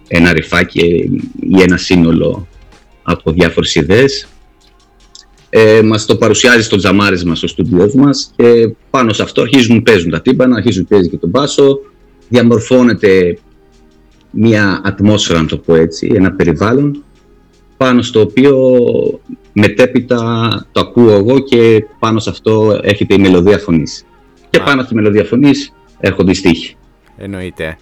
ένα 0.08 0.34
ρηφάκι 0.34 1.10
ή 1.40 1.62
ένα 1.62 1.78
σύνολο 1.78 2.48
από 3.04 3.32
διάφορες 3.32 3.76
ιδέες. 3.76 4.28
Ε, 5.50 5.82
μας 5.82 6.06
το 6.06 6.16
παρουσιάζει 6.16 6.64
στο 6.64 6.78
τζαμάρισμα 6.78 7.36
στο 7.36 7.48
στούντιό 7.48 7.92
μας 7.96 8.32
και 8.36 8.76
πάνω 8.90 9.14
σε 9.14 9.22
αυτό 9.22 9.42
αρχίζουν 9.42 9.84
παίζουν 9.84 10.12
τα 10.12 10.22
τύμπανα, 10.22 10.56
αρχίζουν 10.56 10.88
παίζει 10.88 11.10
και 11.10 11.18
τον 11.18 11.30
μπάσο, 11.30 11.80
διαμορφώνεται 12.30 13.38
μια 14.32 14.82
ατμόσφαιρα, 14.84 15.42
να 15.42 15.48
το 15.48 15.58
πω 15.58 15.76
έτσι, 15.76 16.12
ένα 16.16 16.32
περιβάλλον 16.32 17.04
πάνω 17.78 18.02
στο 18.02 18.22
οποίο 18.22 18.80
μετέπειτα 19.54 20.50
το 20.72 20.80
ακούω 20.80 21.12
εγώ 21.12 21.40
και 21.40 21.86
πάνω 22.00 22.20
σε 22.20 22.30
αυτό 22.30 22.80
έρχεται 22.84 23.14
η 23.14 23.18
μελωδία 23.18 23.58
φωνής. 23.58 24.06
Και 24.50 24.60
Α. 24.60 24.64
πάνω 24.64 24.80
από 24.82 24.90
τη 24.90 24.96
μελωδία 24.96 25.24
φωνής 25.24 25.74
έρχονται 26.00 26.32
οι 26.32 26.34
στίχοι. 26.34 26.76
Εννοείται. 27.18 27.78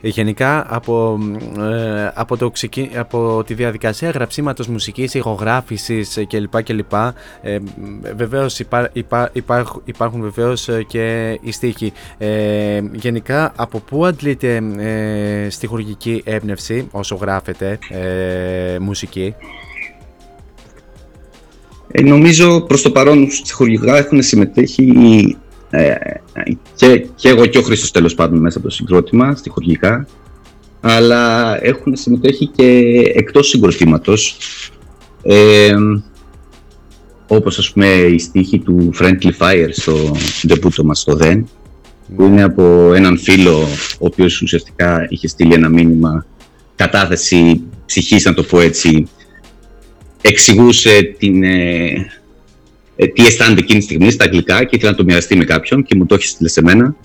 Ε, 0.00 0.08
Γενικά 0.08 0.66
από, 0.68 1.18
ε, 1.58 2.10
από, 2.14 2.36
το 2.36 2.50
ξεκι... 2.50 2.90
από 2.94 3.42
τη 3.46 3.54
διαδικασία 3.54 4.10
γραψίματος 4.10 4.66
μουσικής, 4.66 5.14
ηχογράφησης 5.14 6.16
ε, 6.16 6.24
κλπ. 6.24 6.62
κλπ 6.62 6.92
ε, 7.42 7.58
βεβαίως 8.16 8.58
υπά... 8.58 8.90
Υπά... 8.92 9.30
Υπάρχουν... 9.32 9.82
υπάρχουν 9.84 10.20
βεβαίως 10.20 10.68
ε, 10.68 10.82
και 10.82 11.38
οι 11.42 11.52
στίχοι. 11.52 11.92
Ε, 12.18 12.80
γενικά 12.92 13.52
από 13.56 13.80
πού 13.80 14.06
αντλείται 14.06 14.56
ε, 14.78 15.50
στιχουργική 15.50 16.22
έμπνευση 16.24 16.88
όσο 16.90 17.14
γράφετε 17.14 17.78
ε, 17.88 18.78
μουσική; 18.78 19.34
Ε, 21.98 22.02
νομίζω 22.02 22.60
προς 22.60 22.82
το 22.82 22.90
παρόν 22.90 23.30
στιχουργικά 23.30 23.96
έχουν 23.96 24.22
συμμετέχει 24.22 25.36
ε, 25.70 25.94
και, 26.74 27.06
και 27.14 27.28
εγώ 27.28 27.46
και 27.46 27.58
ο 27.58 27.62
Χρήστος 27.62 27.90
τέλος 27.90 28.14
πάντων 28.14 28.38
μέσα 28.38 28.58
από 28.58 28.66
το 28.66 28.72
συγκρότημα 28.74 29.34
στιχουργικά 29.34 30.06
αλλά 30.80 31.56
έχουν 31.64 31.96
συμμετέχει 31.96 32.46
και 32.46 32.92
εκτός 33.14 33.48
συγκροτήματος. 33.48 34.36
Ε, 35.22 35.74
όπως 37.26 37.58
ας 37.58 37.72
πούμε 37.72 37.86
η 37.86 38.18
στίχη 38.18 38.58
του 38.58 38.90
Friendly 39.00 39.30
Fire 39.38 39.68
στο 39.70 40.16
ντεπούτο 40.46 40.84
μας 40.84 41.00
στο 41.00 41.18
DEN 41.20 41.42
που 42.16 42.24
είναι 42.24 42.42
από 42.42 42.92
έναν 42.94 43.18
φίλο 43.18 43.58
ο 43.98 44.06
οποίος 44.06 44.40
ουσιαστικά 44.42 45.06
είχε 45.08 45.28
στείλει 45.28 45.54
ένα 45.54 45.68
μήνυμα 45.68 46.26
κατάθεση 46.74 47.62
ψυχής 47.86 48.24
να 48.24 48.34
το 48.34 48.42
πω 48.42 48.60
έτσι 48.60 49.08
εξηγούσε 50.20 51.14
την, 51.18 51.42
ε, 51.42 52.06
ε, 52.96 53.06
τι 53.06 53.26
αισθάνεται 53.26 53.60
εκείνη 53.60 53.78
τη 53.78 53.84
στιγμή 53.84 54.10
στα 54.10 54.24
αγγλικά 54.24 54.64
και 54.64 54.76
ήθελα 54.76 54.90
να 54.90 54.96
το 54.96 55.04
μοιραστεί 55.04 55.36
με 55.36 55.44
κάποιον 55.44 55.82
και 55.82 55.94
μου 55.96 56.06
το 56.06 56.14
έχει 56.14 56.26
στείλει 56.26 56.48
σε 56.48 56.62
μένα. 56.62 56.96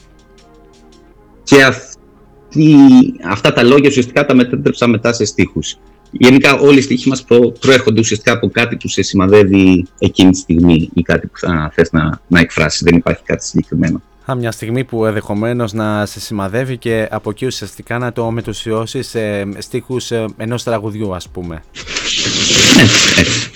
Και 1.44 1.64
αυτή, 1.64 2.76
αυτά 3.24 3.54
τα 3.54 3.64
λόγια 3.64 3.90
ουσιαστικά 3.90 4.26
τα 4.26 4.36
μετέτρεψα 4.36 4.88
μετά 4.88 5.14
σε 5.14 5.26
στίχους. 5.26 5.78
Γενικά 6.12 6.56
όλοι 6.56 6.78
οι 6.78 6.82
στίχοι 6.82 7.10
μας 7.10 7.24
προ, 7.24 7.52
προέρχονται 7.60 8.00
ουσιαστικά 8.00 8.32
από 8.32 8.50
κάτι 8.50 8.76
που 8.76 8.88
σε 8.88 9.02
σημαδεύει 9.02 9.86
εκείνη 10.00 10.32
τη 10.32 10.38
στιγμή 10.38 10.90
ή 10.94 11.02
κάτι 11.02 11.28
που 11.28 11.38
θα 11.38 11.72
θες 11.74 11.92
να, 11.92 12.22
να 12.28 12.40
εκφράσεις. 12.40 12.82
Δεν 12.82 12.96
υπάρχει 12.96 13.24
κάτι 13.26 13.46
συγκεκριμένο. 13.46 14.02
Α, 14.26 14.36
μια 14.36 14.52
στιγμή 14.52 14.84
που 14.84 15.06
ενδεχομένως 15.06 15.74
να 15.74 16.06
σε 16.06 16.20
σημαδεύει 16.20 16.78
και 16.78 17.08
από 17.12 17.30
εκεί 17.30 17.46
ουσιαστικά 17.46 17.98
να 17.98 18.12
το 18.12 18.32
μετουσιώσει 18.32 19.02
σε 19.02 19.48
στίχους 19.62 20.12
ε, 20.12 20.26
ενός 20.38 20.64
τραγουδιού 20.64 21.16
ας 21.16 21.30
πούμε. 21.30 21.64
Ναι, 22.76 22.82
έτσι. 22.82 23.52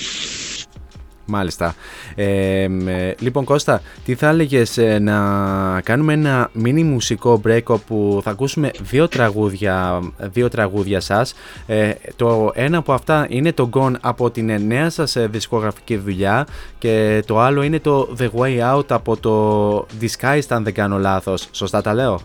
Μάλιστα. 1.26 1.76
Ε, 2.16 2.68
μ, 2.68 2.88
ε, 2.88 3.16
λοιπόν 3.20 3.44
Κώστα, 3.44 3.82
τι 4.06 4.16
θα 4.16 4.30
έλεγες 4.30 4.80
να 5.00 5.82
κάνουμε 5.84 6.14
ένα 6.14 6.50
μίνι 6.54 6.84
μουσικό 6.84 7.42
break 7.48 7.64
όπου 7.66 8.22
θα 8.24 8.32
ακούσουμε 8.32 8.72
δύο 8.82 9.08
τραγούδια, 9.08 10.02
δύο 10.32 10.50
τραγούδια 10.50 11.00
σας. 11.00 11.34
Ε, 11.66 11.92
το 12.16 12.52
ένα 12.54 12.78
από 12.78 12.94
αυτά 12.94 13.26
είναι 13.30 13.52
το 13.52 13.70
Gone 13.74 13.94
από 14.02 14.32
την 14.32 14.50
ε, 14.50 14.58
νέα 14.58 14.90
σας 14.90 15.16
ε, 15.16 15.28
δισκογραφική 15.32 15.98
δουλειά 15.98 16.48
και 16.78 17.24
το 17.26 17.40
άλλο 17.40 17.62
είναι 17.62 17.80
το 17.80 18.16
The 18.20 18.30
Way 18.40 18.76
Out 18.76 18.86
από 18.88 19.18
το 19.18 19.86
Disguised 20.02 20.48
αν 20.48 20.64
δεν 20.64 20.74
κάνω 20.74 20.98
λάθος. 20.98 21.48
Σωστά 21.52 21.82
τα 21.82 21.94
λέω; 21.94 22.22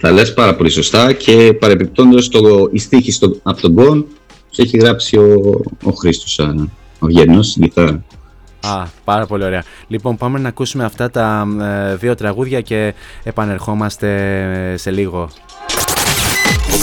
Τα 0.00 0.10
λες 0.10 0.34
πάρα 0.34 0.56
πολύ 0.56 0.70
σωστά 0.70 1.12
και 1.12 1.56
παρεπιπτόντως 1.60 2.28
το, 2.28 2.68
η 2.72 2.78
στίχη 2.78 3.12
στο, 3.12 3.36
από 3.42 3.60
τον 3.60 3.72
Γκον 3.72 4.06
και 4.50 4.62
έχει 4.62 4.76
γράψει 4.76 5.16
ο, 5.16 5.60
ο 5.82 5.90
Χρήστος, 5.90 6.38
α, 6.38 6.54
ο 6.98 7.08
Γένος, 7.08 7.46
στην 7.46 7.62
κιθάρα. 7.62 8.04
Α, 8.66 8.86
πάρα 9.04 9.26
πολύ 9.26 9.44
ωραία. 9.44 9.62
Λοιπόν, 9.86 10.16
πάμε 10.16 10.38
να 10.38 10.48
ακούσουμε 10.48 10.84
αυτά 10.84 11.10
τα 11.10 11.46
ε, 11.60 11.94
δύο 11.94 12.14
τραγούδια 12.14 12.60
και 12.60 12.94
επανερχόμαστε 13.22 14.08
ε, 14.72 14.76
σε 14.76 14.90
λίγο. 14.90 15.30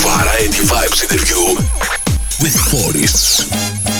Variety 0.05 0.61
Vibes 0.71 0.99
interview 1.05 1.43
with 2.43 2.57
Forests. 2.69 3.92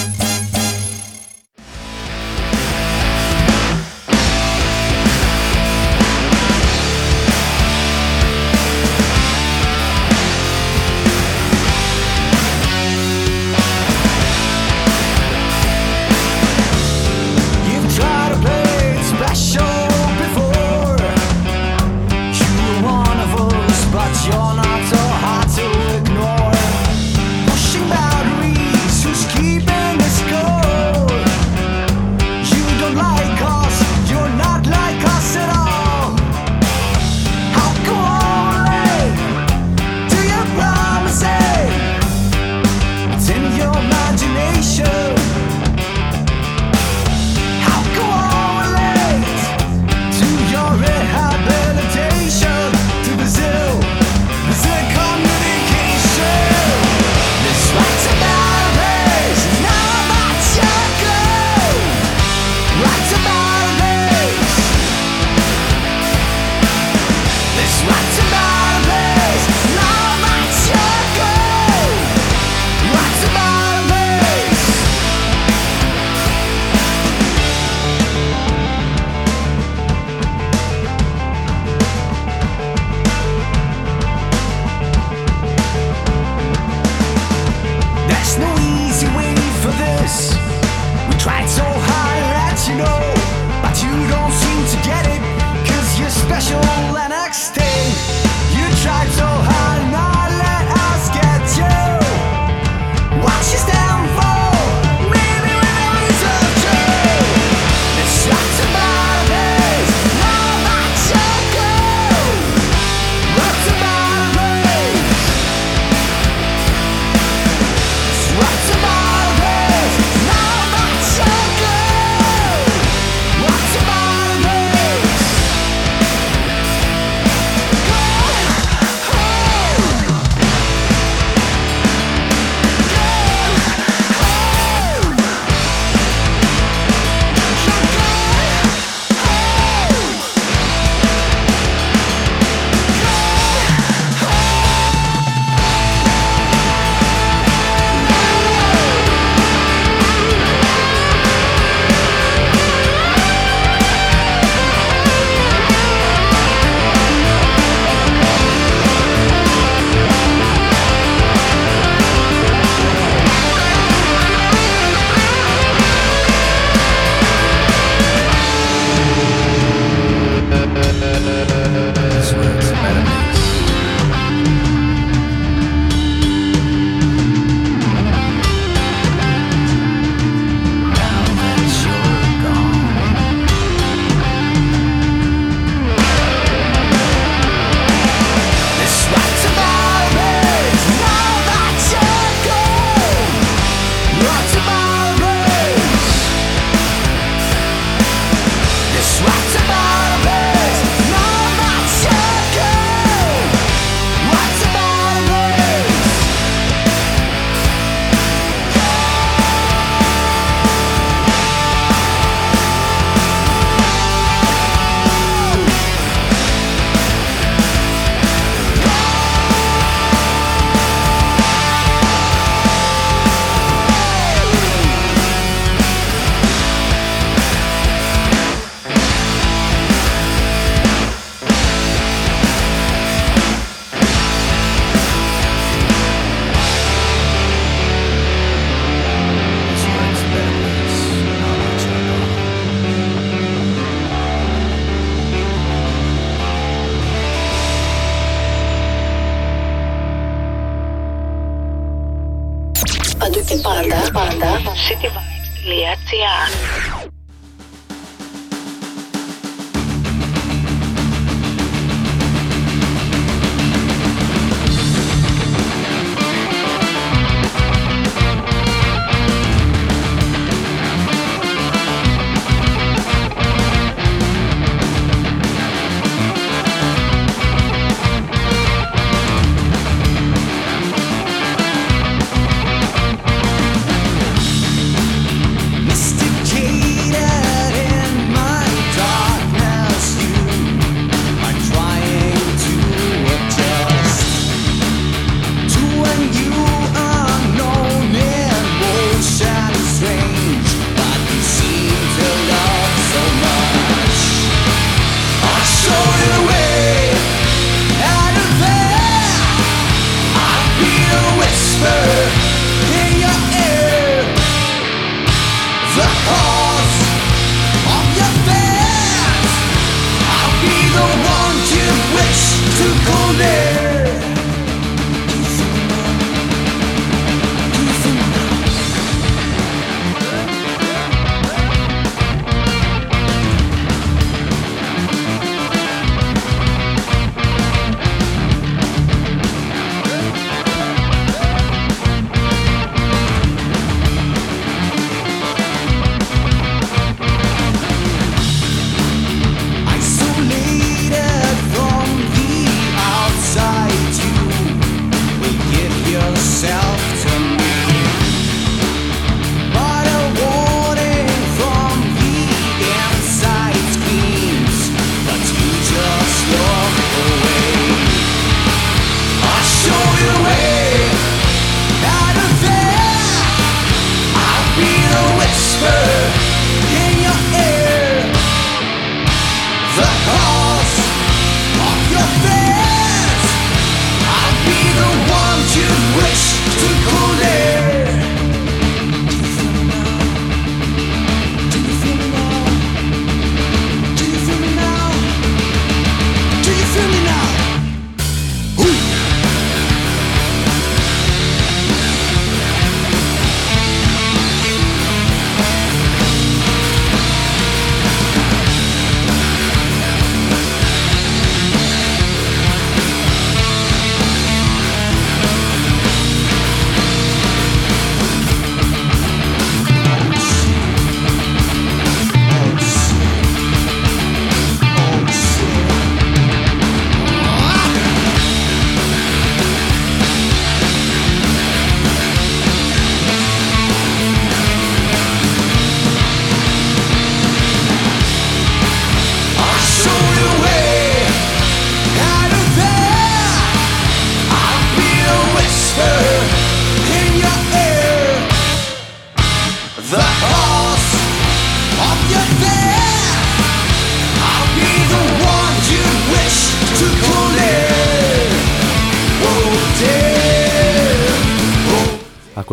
to 322.83 322.89
go 323.05 323.82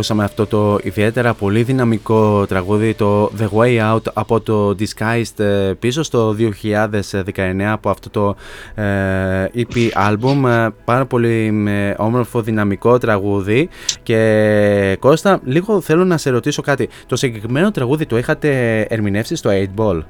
Ακούσαμε 0.00 0.24
αυτό 0.24 0.46
το 0.46 0.78
ιδιαίτερα 0.82 1.34
πολύ 1.34 1.62
δυναμικό 1.62 2.46
τραγούδι, 2.46 2.94
το 2.94 3.30
The 3.38 3.48
Way 3.58 3.94
Out 3.94 4.02
από 4.12 4.40
το 4.40 4.76
Disguised 4.78 5.44
ε, 5.44 5.72
πίσω 5.78 6.02
στο 6.02 6.36
2019 6.38 7.60
από 7.60 7.90
αυτό 7.90 8.10
το 8.10 8.36
ε, 8.82 9.46
EP 9.54 9.74
album. 10.08 10.48
Ε, 10.48 10.68
Πάρα 10.84 11.06
πολύ 11.06 11.64
ε, 11.68 11.94
όμορφο 11.96 12.42
δυναμικό 12.42 12.98
τραγούδι 12.98 13.68
και 14.02 14.96
Κώστα, 15.00 15.40
λίγο 15.44 15.80
θέλω 15.80 16.04
να 16.04 16.16
σε 16.16 16.30
ρωτήσω 16.30 16.62
κάτι. 16.62 16.88
Το 17.06 17.16
συγκεκριμένο 17.16 17.70
τραγούδι 17.70 18.06
το 18.06 18.18
είχατε 18.18 18.80
ερμηνεύσει 18.80 19.36
στο 19.36 19.50
8 19.52 19.80
Ball; 19.80 20.02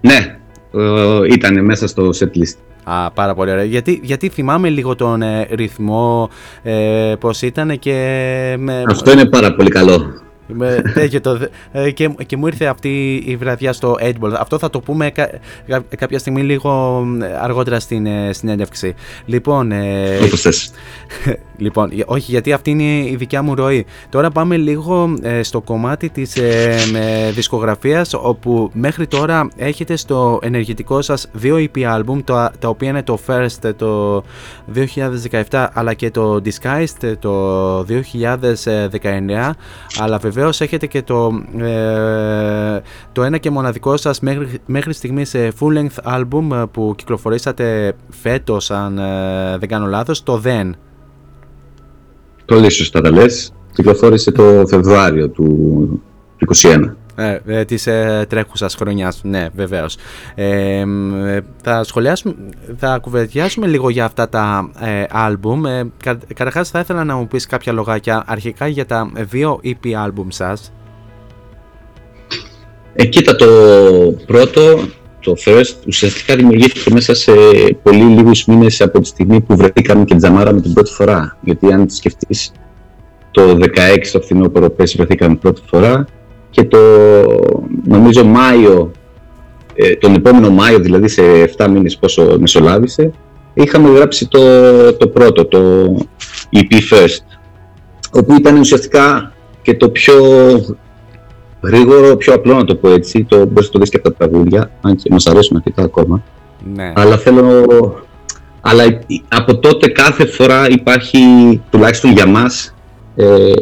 Ναι, 0.00 0.38
ε, 0.74 1.26
ήταν 1.26 1.64
μέσα 1.64 1.86
στο 1.86 2.08
setlist. 2.08 2.69
Α, 2.92 3.10
πάρα 3.10 3.34
πολύ 3.34 3.50
ωραία. 3.50 3.64
Γιατί, 3.64 4.00
γιατί 4.02 4.28
θυμάμαι 4.28 4.68
λίγο 4.68 4.94
τον 4.94 5.22
ε, 5.22 5.48
ρυθμό, 5.50 6.30
ε, 6.62 7.14
πώς 7.20 7.42
ήταν 7.42 7.78
και... 7.78 7.92
με- 8.58 8.82
Αυτό 8.88 9.10
είναι 9.12 9.24
πάρα 9.26 9.54
πολύ 9.54 9.70
καλό. 9.70 10.12
Με 10.52 10.82
τέτοιο 10.94 11.20
το, 11.20 11.38
ε, 11.72 11.90
και, 11.90 12.08
και 12.26 12.36
μου 12.36 12.46
ήρθε 12.46 12.64
αυτή 12.64 13.22
η 13.26 13.36
βραδιά 13.36 13.72
στο 13.72 13.96
8 14.00 14.12
Αυτό 14.38 14.58
θα 14.58 14.70
το 14.70 14.80
πούμε 14.80 15.10
κα- 15.10 15.30
κα- 15.66 15.84
κάποια 15.96 16.18
στιγμή 16.18 16.42
λίγο 16.42 17.02
ε, 17.22 17.26
αργότερα 17.42 17.80
στην 17.80 18.06
ε, 18.06 18.32
συνέντευξη. 18.32 18.94
Λοιπόν, 19.24 19.72
ε, 19.72 20.16
Όπως 20.24 20.40
θες. 20.40 20.70
λοιπόν, 21.56 21.90
για- 21.92 22.04
όχι 22.08 22.30
γιατί 22.30 22.52
αυτή 22.52 22.70
είναι 22.70 22.82
η 23.08 23.16
δικιά 23.18 23.42
μου 23.42 23.54
ροή. 23.54 23.86
Τώρα 24.08 24.30
πάμε 24.30 24.56
λίγο 24.56 25.14
ε, 25.22 25.42
στο 25.42 25.60
κομμάτι 25.60 26.08
της 26.08 26.36
ε, 26.36 26.74
με 26.92 27.30
δισκογραφίας 27.34 28.14
όπου 28.14 28.70
μέχρι 28.72 29.06
τώρα 29.06 29.48
έχετε 29.56 29.96
στο 29.96 30.38
ενεργητικό 30.42 31.02
σας 31.02 31.28
δύο 31.32 31.56
EP 31.56 31.78
album 31.98 32.18
τα, 32.24 32.52
τα 32.58 32.68
οποία 32.68 32.88
είναι 32.88 33.02
το 33.02 33.18
First 33.26 33.64
ε, 33.64 33.72
το 33.72 34.22
2017 35.50 35.66
αλλά 35.72 35.94
και 35.94 36.10
το 36.10 36.40
Disguised 36.44 37.02
ε, 37.02 37.16
το 37.16 37.78
2019 37.80 39.50
αλλά 39.98 40.18
βεβαίως 40.18 40.39
έχετε 40.48 40.86
και 40.86 41.02
το, 41.02 41.42
ε, 41.58 42.80
το 43.12 43.22
ένα 43.22 43.38
και 43.38 43.50
μοναδικό 43.50 43.96
σας 43.96 44.20
μέχρι, 44.20 44.58
μέχρι 44.66 44.92
στιγμής 44.92 45.34
ε, 45.34 45.52
full 45.60 45.78
length 45.78 46.18
album 46.18 46.52
ε, 46.52 46.62
που 46.70 46.94
κυκλοφορήσατε 46.96 47.92
φέτος 48.08 48.70
αν 48.70 48.98
ε, 48.98 49.56
δεν 49.58 49.68
κάνω 49.68 49.86
λάθος 49.86 50.22
το 50.22 50.42
Then 50.44 50.70
Πολύ 52.50 52.70
σωστά 52.70 53.00
τα 53.00 53.10
λες. 53.10 53.52
Κυκλοφόρησε 53.72 54.30
το 54.30 54.62
Φεβρουάριο 54.66 55.28
του 55.28 56.02
2021. 56.62 56.94
Ε, 57.20 57.40
ε, 57.46 57.64
της 57.64 57.86
ε, 57.86 58.26
τρέχουσας 58.28 58.74
χρονιάς, 58.74 59.20
ναι 59.22 59.48
βεβαίως. 59.54 59.96
Ε, 60.34 60.84
μ, 60.84 61.24
ε, 61.24 61.40
θα 61.62 61.84
σχολιάσουμε, 61.84 62.34
θα 62.76 62.98
κουβεντιάσουμε 62.98 63.66
λίγο 63.66 63.90
για 63.90 64.04
αυτά 64.04 64.28
τα 64.28 64.70
ε, 64.80 65.04
άλμπουμ. 65.10 65.66
Ε, 65.66 65.90
κα, 66.02 66.18
καταρχάς 66.34 66.70
θα 66.70 66.78
ήθελα 66.78 67.04
να 67.04 67.16
μου 67.16 67.28
πεις 67.28 67.46
κάποια 67.46 67.72
λογάκια 67.72 68.22
αρχικά 68.26 68.66
για 68.66 68.86
τα 68.86 69.10
δύο 69.14 69.60
EP 69.64 69.92
άλμπουμ 69.92 70.26
σας. 70.28 70.72
Ε, 72.92 73.06
κοίτα, 73.06 73.36
το 73.36 73.46
πρώτο, 74.26 74.60
το 75.20 75.34
first, 75.44 75.74
ουσιαστικά 75.86 76.36
δημιουργήθηκε 76.36 76.92
μέσα 76.92 77.14
σε 77.14 77.32
πολύ 77.82 78.04
λίγους 78.04 78.44
μήνες 78.44 78.80
από 78.80 79.00
τη 79.00 79.06
στιγμή 79.06 79.40
που 79.40 79.56
βρεθήκαμε 79.56 80.04
και 80.04 80.14
τζαμάραμε 80.14 80.60
την 80.60 80.72
πρώτη 80.72 80.90
φορά. 80.90 81.38
Γιατί 81.40 81.72
αν 81.72 81.88
σκεφτείς, 81.90 82.52
το 83.30 83.58
16 83.60 84.10
το 84.12 84.20
φθινόπωρο 84.20 84.70
πέρσι 84.70 84.96
βρεθήκαμε 84.96 85.34
πρώτη 85.34 85.60
φορά 85.66 86.06
και 86.50 86.64
το, 86.64 86.78
νομίζω, 87.84 88.24
Μάιο, 88.24 88.90
ε, 89.74 89.94
τον 89.94 90.14
επόμενο 90.14 90.50
Μάιο, 90.50 90.78
δηλαδή 90.78 91.08
σε 91.08 91.22
7 91.56 91.68
μήνες 91.68 91.96
πόσο 91.96 92.36
μεσολάβησε, 92.40 93.12
είχαμε 93.54 93.90
γράψει 93.90 94.28
το, 94.28 94.40
το 94.92 95.08
πρώτο, 95.08 95.44
το 95.44 95.58
EP 96.52 96.74
First, 96.74 97.38
όπου 98.12 98.34
ήταν 98.34 98.58
ουσιαστικά 98.58 99.32
και 99.62 99.74
το 99.74 99.88
πιο 99.90 100.14
γρήγορο, 101.62 102.16
πιο 102.16 102.34
απλό 102.34 102.54
να 102.54 102.64
το 102.64 102.74
πω 102.74 102.88
έτσι, 102.88 103.24
το 103.24 103.36
μπορείς 103.36 103.66
να 103.66 103.72
το 103.72 103.78
δεις 103.78 103.90
και 103.90 103.96
από 103.96 104.10
τα 104.10 104.14
τραγούδια, 104.14 104.70
αν 104.80 104.96
και 104.96 105.08
μας 105.12 105.26
αρέσουν 105.26 105.56
αρκετά 105.56 105.82
ακόμα. 105.82 106.22
Ναι. 106.74 106.92
Αλλά 106.96 107.16
θέλω. 107.16 107.64
Αλλά 108.60 109.00
από 109.28 109.58
τότε 109.58 109.88
κάθε 109.88 110.26
φορά 110.26 110.68
υπάρχει, 110.68 111.18
τουλάχιστον 111.70 112.12
για 112.12 112.26
μας, 112.26 112.74
ε, 113.16 113.52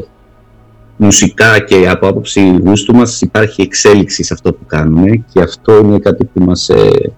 μουσικά 1.00 1.58
και 1.60 1.88
από 1.88 2.06
άποψη 2.08 2.58
γούστου 2.64 2.94
μας 2.94 3.20
υπάρχει 3.20 3.62
εξέλιξη 3.62 4.22
σε 4.22 4.34
αυτό 4.34 4.52
που 4.52 4.66
κάνουμε 4.66 5.24
και 5.32 5.40
αυτό 5.42 5.78
είναι 5.78 5.98
κάτι 5.98 6.24
που 6.24 6.40
μας, 6.44 6.68
ε, 6.68 7.12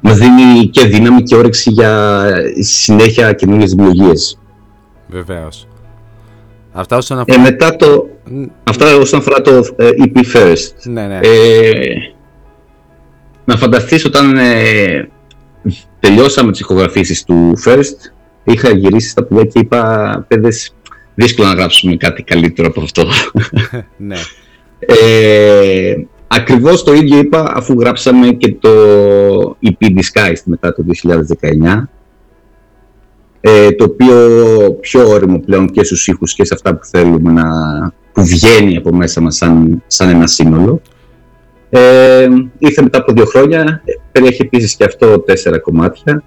μας 0.00 0.18
δίνει 0.18 0.68
και 0.68 0.86
δύναμη 0.86 1.22
και 1.22 1.36
όρεξη 1.36 1.70
για 1.70 2.22
συνέχεια 2.60 3.32
καινούργιες 3.32 3.70
δημιουργίες. 3.74 4.38
Βεβαίως. 5.08 5.68
Αυτά 6.72 6.96
όσον 6.96 7.18
Ε, 7.18 7.20
αφορά... 7.20 7.40
μετά 7.40 7.76
το, 7.76 8.06
Ν- 8.30 8.50
αυτά 8.64 8.96
όσον 8.96 9.18
αφορά 9.18 9.40
το 9.40 9.50
ε, 9.76 9.88
EP 9.98 10.18
First. 10.36 10.72
ναι, 10.84 11.06
ναι. 11.06 11.18
Ε, 11.22 11.94
να 13.44 13.56
φανταστείς 13.56 14.04
όταν 14.04 14.36
ε, 14.36 15.08
τελειώσαμε 16.00 16.50
τις 16.50 16.60
ηχογραφήσεις 16.60 17.24
του 17.24 17.52
First, 17.66 18.12
είχα 18.44 18.70
γυρίσει 18.70 19.08
στα 19.08 19.24
παιδιά 19.24 19.44
και 19.44 19.58
είπα, 19.58 20.24
παιδες, 20.28 20.73
δύσκολο 21.14 21.48
να 21.48 21.54
γράψουμε 21.54 21.96
κάτι 21.96 22.22
καλύτερο 22.22 22.68
από 22.68 22.80
αυτό. 22.80 23.06
ναι. 23.96 24.16
Ε, 24.78 25.94
ακριβώς 26.26 26.84
το 26.84 26.92
ίδιο 26.92 27.18
είπα 27.18 27.52
αφού 27.56 27.80
γράψαμε 27.80 28.32
και 28.32 28.52
το 28.52 28.70
EP 29.62 29.86
Disguised 29.86 30.42
μετά 30.44 30.74
το 30.74 30.84
2019 31.02 31.82
ε, 33.40 33.72
το 33.72 33.84
οποίο 33.84 34.16
πιο 34.80 35.08
όριμο 35.08 35.38
πλέον 35.38 35.70
και 35.70 35.84
στους 35.84 36.06
ήχους 36.06 36.34
και 36.34 36.44
σε 36.44 36.54
αυτά 36.54 36.74
που 36.74 36.84
θέλουμε 36.84 37.32
να 37.32 37.44
που 38.12 38.24
βγαίνει 38.24 38.76
από 38.76 38.94
μέσα 38.94 39.20
μας 39.20 39.36
σαν, 39.36 39.82
σαν 39.86 40.08
ένα 40.08 40.26
σύνολο. 40.26 40.80
Ε, 41.70 42.28
ήρθε 42.58 42.82
μετά 42.82 42.98
από 42.98 43.12
δύο 43.12 43.24
χρόνια, 43.24 43.82
ε, 43.84 43.92
περιέχει 44.12 44.42
επίσης 44.42 44.76
και 44.76 44.84
αυτό 44.84 45.20
τέσσερα 45.20 45.58
κομμάτια 45.58 46.22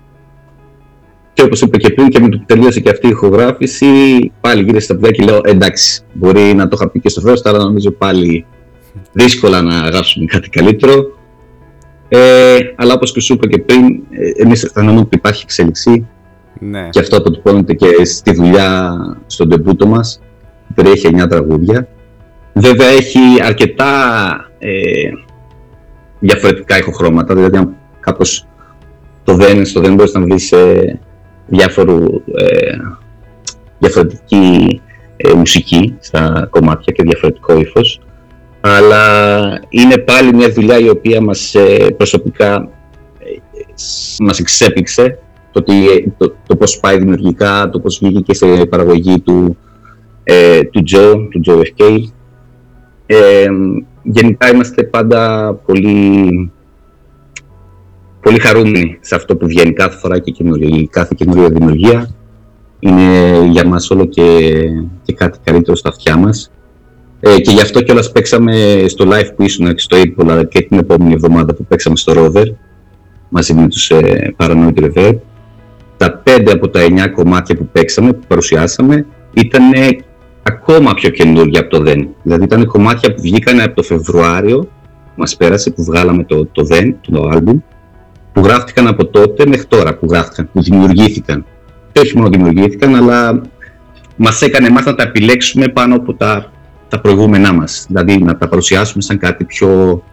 και 1.37 1.43
όπως 1.43 1.61
είπα 1.61 1.77
και 1.77 1.89
πριν 1.89 2.07
και 2.07 2.19
με 2.19 2.29
το 2.29 2.37
που 2.37 2.43
τελείωσε 2.45 2.79
και 2.79 2.89
αυτή 2.89 3.07
η 3.07 3.09
ηχογράφηση 3.09 3.87
πάλι 4.41 4.63
γύρισα 4.63 4.85
στα 4.85 4.95
παιδιά 4.95 5.11
και 5.11 5.23
λέω 5.23 5.41
εντάξει 5.43 6.01
μπορεί 6.13 6.53
να 6.53 6.67
το 6.67 6.77
είχα 6.79 6.89
πει 6.89 6.99
και 6.99 7.09
στο 7.09 7.21
first 7.25 7.41
αλλά 7.43 7.57
νομίζω 7.57 7.91
πάλι 7.91 8.45
δύσκολα 9.11 9.61
να 9.61 9.75
γράψουμε 9.75 10.25
κάτι 10.25 10.49
καλύτερο 10.49 11.17
ε, 12.07 12.57
αλλά 12.75 12.93
όπως 12.93 13.11
και 13.11 13.19
σου 13.19 13.33
είπα 13.33 13.47
και 13.47 13.57
πριν 13.57 13.85
ε, 14.09 14.43
εμείς 14.43 14.63
αισθανόμαστε 14.63 15.05
ότι 15.05 15.15
υπάρχει 15.15 15.41
εξέλιξη. 15.43 16.07
Ναι. 16.59 16.89
και 16.89 16.99
αυτό 16.99 17.17
αποτυπώνεται 17.17 17.73
και 17.73 18.05
στη 18.05 18.33
δουλειά 18.33 18.95
στον 19.25 19.49
τεμπούτο 19.49 19.87
μας 19.87 20.21
που 20.67 20.73
περιέχει 20.73 21.09
9 21.23 21.29
τραγούδια. 21.29 21.87
Βέβαια 22.53 22.87
έχει 22.87 23.19
αρκετά 23.43 23.91
ε, 24.59 25.09
διαφορετικά 26.19 26.77
ηχοχρώματα. 26.77 27.35
Δηλαδή 27.35 27.57
αν 27.57 27.75
κάπως 27.99 28.47
το 29.23 29.33
δεν, 29.33 29.65
στο 29.65 29.81
δεν 29.81 29.93
μπορείς 29.93 30.13
να 30.13 30.21
βρεις 30.21 30.51
ε, 30.51 30.99
διάφορου, 31.47 32.03
ε, 32.35 32.77
διαφορετική 33.79 34.81
ε, 35.17 35.33
μουσική 35.33 35.95
στα 35.99 36.47
κομμάτια 36.49 36.93
και 36.93 37.03
διαφορετικό 37.03 37.57
ύφος 37.59 38.01
αλλά 38.61 39.59
είναι 39.69 39.97
πάλι 39.97 40.33
μια 40.33 40.51
δουλειά 40.51 40.79
η 40.79 40.89
οποία 40.89 41.21
μας 41.21 41.55
ε, 41.55 41.93
προσωπικά 41.97 42.69
ε, 43.19 43.35
μας 44.19 44.39
εξέπληξε 44.39 45.19
το, 45.51 45.63
τι, 45.63 45.73
το, 46.17 46.35
το 46.47 46.55
πώς 46.55 46.79
πάει 46.79 46.97
δημιουργικά, 46.97 47.69
το 47.69 47.79
πώς 47.79 47.99
βγήκε 48.01 48.19
και 48.19 48.33
σε 48.33 48.65
παραγωγή 48.65 49.19
του, 49.19 49.57
ε, 50.23 50.63
του 50.63 50.83
Joe, 50.91 51.15
του 51.31 51.41
Joe 51.45 51.61
FK. 51.61 52.03
Ε, 53.05 53.47
γενικά 54.03 54.53
είμαστε 54.53 54.83
πάντα 54.83 55.53
πολύ, 55.65 56.51
πολύ 58.27 58.39
χαρούμενοι 58.39 58.97
σε 59.01 59.15
αυτό 59.15 59.35
που 59.35 59.47
βγαίνει 59.47 59.73
κάθε 59.73 59.97
φορά 59.97 60.19
και 60.19 60.31
καινούργια, 60.31 60.87
κάθε 60.89 61.13
καινούργια 61.17 61.49
δημιουργία. 61.49 62.09
Είναι 62.79 63.45
για 63.51 63.67
μας 63.67 63.89
όλο 63.89 64.05
και, 64.05 64.23
και 65.03 65.13
κάτι 65.13 65.39
καλύτερο 65.43 65.75
στα 65.75 65.89
αυτιά 65.89 66.17
μας. 66.17 66.51
Ε, 67.19 67.39
και 67.39 67.51
γι' 67.51 67.61
αυτό 67.61 67.81
κιόλας 67.81 68.11
παίξαμε 68.11 68.83
στο 68.87 69.05
live 69.07 69.29
που 69.35 69.43
ήσουν 69.43 69.73
στο 69.75 69.97
April 69.97 70.29
αλλά 70.29 70.43
και 70.43 70.61
την 70.61 70.77
επόμενη 70.77 71.13
εβδομάδα 71.13 71.53
που 71.53 71.65
παίξαμε 71.65 71.95
στο 71.95 72.13
Rover 72.15 72.45
μαζί 73.29 73.53
με 73.53 73.67
τους 73.67 73.89
ε, 73.89 74.35
Paranoid 74.37 74.73
Reverb. 74.75 75.15
Τα 75.97 76.21
πέντε 76.23 76.51
από 76.51 76.69
τα 76.69 76.79
εννιά 76.79 77.07
κομμάτια 77.07 77.55
που 77.55 77.69
παίξαμε, 77.71 78.13
που 78.13 78.27
παρουσιάσαμε, 78.27 79.05
ήταν 79.33 79.71
ακόμα 80.43 80.93
πιο 80.93 81.09
καινούργια 81.09 81.59
από 81.59 81.69
το 81.69 81.79
Δεν. 81.83 82.07
Δηλαδή 82.23 82.43
ήταν 82.43 82.65
κομμάτια 82.65 83.13
που 83.13 83.21
βγήκαν 83.21 83.59
από 83.59 83.75
το 83.75 83.83
Φεβρουάριο, 83.83 84.59
που 84.59 85.13
μας 85.15 85.35
πέρασε, 85.35 85.71
που 85.71 85.83
βγάλαμε 85.83 86.23
το, 86.23 86.45
το 86.45 86.63
Δεν, 86.63 86.95
το 87.01 87.29
άλμπουμ, 87.31 87.59
που 88.37 88.43
γράφτηκαν 88.43 88.87
από 88.87 89.05
τότε 89.05 89.45
μέχρι 89.47 89.65
τώρα, 89.65 89.95
που 89.95 90.07
γράφτηκαν, 90.09 90.49
που 90.53 90.61
δημιουργήθηκαν. 90.61 91.45
Και 91.91 91.99
όχι 91.99 92.17
μόνο 92.17 92.29
δημιουργήθηκαν, 92.29 92.95
αλλά 92.95 93.41
μας 94.15 94.41
έκανε 94.41 94.67
εμάς 94.67 94.85
να 94.85 94.95
τα 94.95 95.03
επιλέξουμε 95.03 95.67
πάνω 95.67 95.95
από 95.95 96.13
τα, 96.13 96.51
τα 96.87 96.99
προηγούμενά 96.99 97.53
μας. 97.53 97.85
Δηλαδή 97.87 98.17
να 98.17 98.37
τα 98.37 98.47
παρουσιάσουμε 98.47 99.03
σαν 99.03 99.17
κάτι 99.17 99.43
πιο, 99.43 100.03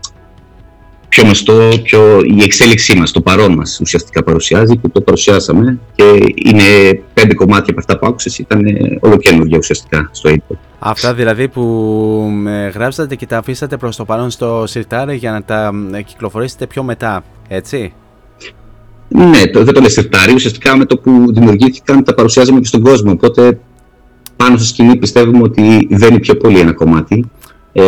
πιο 1.08 1.22
γνωστό, 1.22 1.68
πιο, 1.82 2.20
η 2.20 2.42
εξέλιξή 2.42 2.96
μας, 2.96 3.10
το 3.10 3.20
παρόν 3.20 3.54
μας 3.54 3.78
ουσιαστικά 3.80 4.22
παρουσιάζει 4.22 4.76
και 4.76 4.88
το 4.88 5.00
παρουσιάσαμε 5.00 5.78
και 5.94 6.04
είναι 6.44 6.62
πέντε 7.14 7.34
κομμάτια 7.34 7.66
από 7.70 7.80
αυτά 7.80 7.98
που 7.98 8.06
άκουσες 8.06 8.38
ήταν 8.38 8.66
ε, 8.66 8.98
ολοκένουργια 9.00 9.58
ουσιαστικά 9.58 10.08
στο 10.12 10.30
input. 10.30 10.56
Αυτά 10.78 11.14
δηλαδή 11.14 11.48
που 11.48 11.64
ε, 12.46 12.68
γράψατε 12.68 13.14
και 13.14 13.26
τα 13.26 13.38
αφήσατε 13.38 13.76
προς 13.76 13.96
το 13.96 14.04
παρόν 14.04 14.30
στο 14.30 14.64
σιρτάρι 14.66 15.16
για 15.16 15.30
να 15.30 15.42
τα 15.42 15.72
ε, 15.92 16.02
κυκλοφορήσετε 16.02 16.66
πιο 16.66 16.82
μετά, 16.82 17.24
έτσι; 17.48 17.92
Ναι, 19.16 19.46
το, 19.46 19.64
δεν 19.64 19.74
το 19.74 19.80
λες 19.80 19.92
σερτάρι, 19.92 20.32
ουσιαστικά 20.34 20.76
με 20.76 20.84
το 20.84 20.96
που 20.98 21.32
δημιουργήθηκαν 21.32 22.04
τα 22.04 22.14
παρουσιάζαμε 22.14 22.60
και 22.60 22.66
στον 22.66 22.82
κόσμο, 22.82 23.10
οπότε 23.10 23.58
πάνω 24.36 24.56
στη 24.56 24.66
σκηνή 24.66 24.96
πιστεύουμε 24.96 25.42
ότι 25.42 25.86
βαίνει 25.90 26.20
πιο 26.20 26.36
πολύ 26.36 26.58
ένα 26.58 26.72
κομμάτι. 26.72 27.30
Ε, 27.72 27.82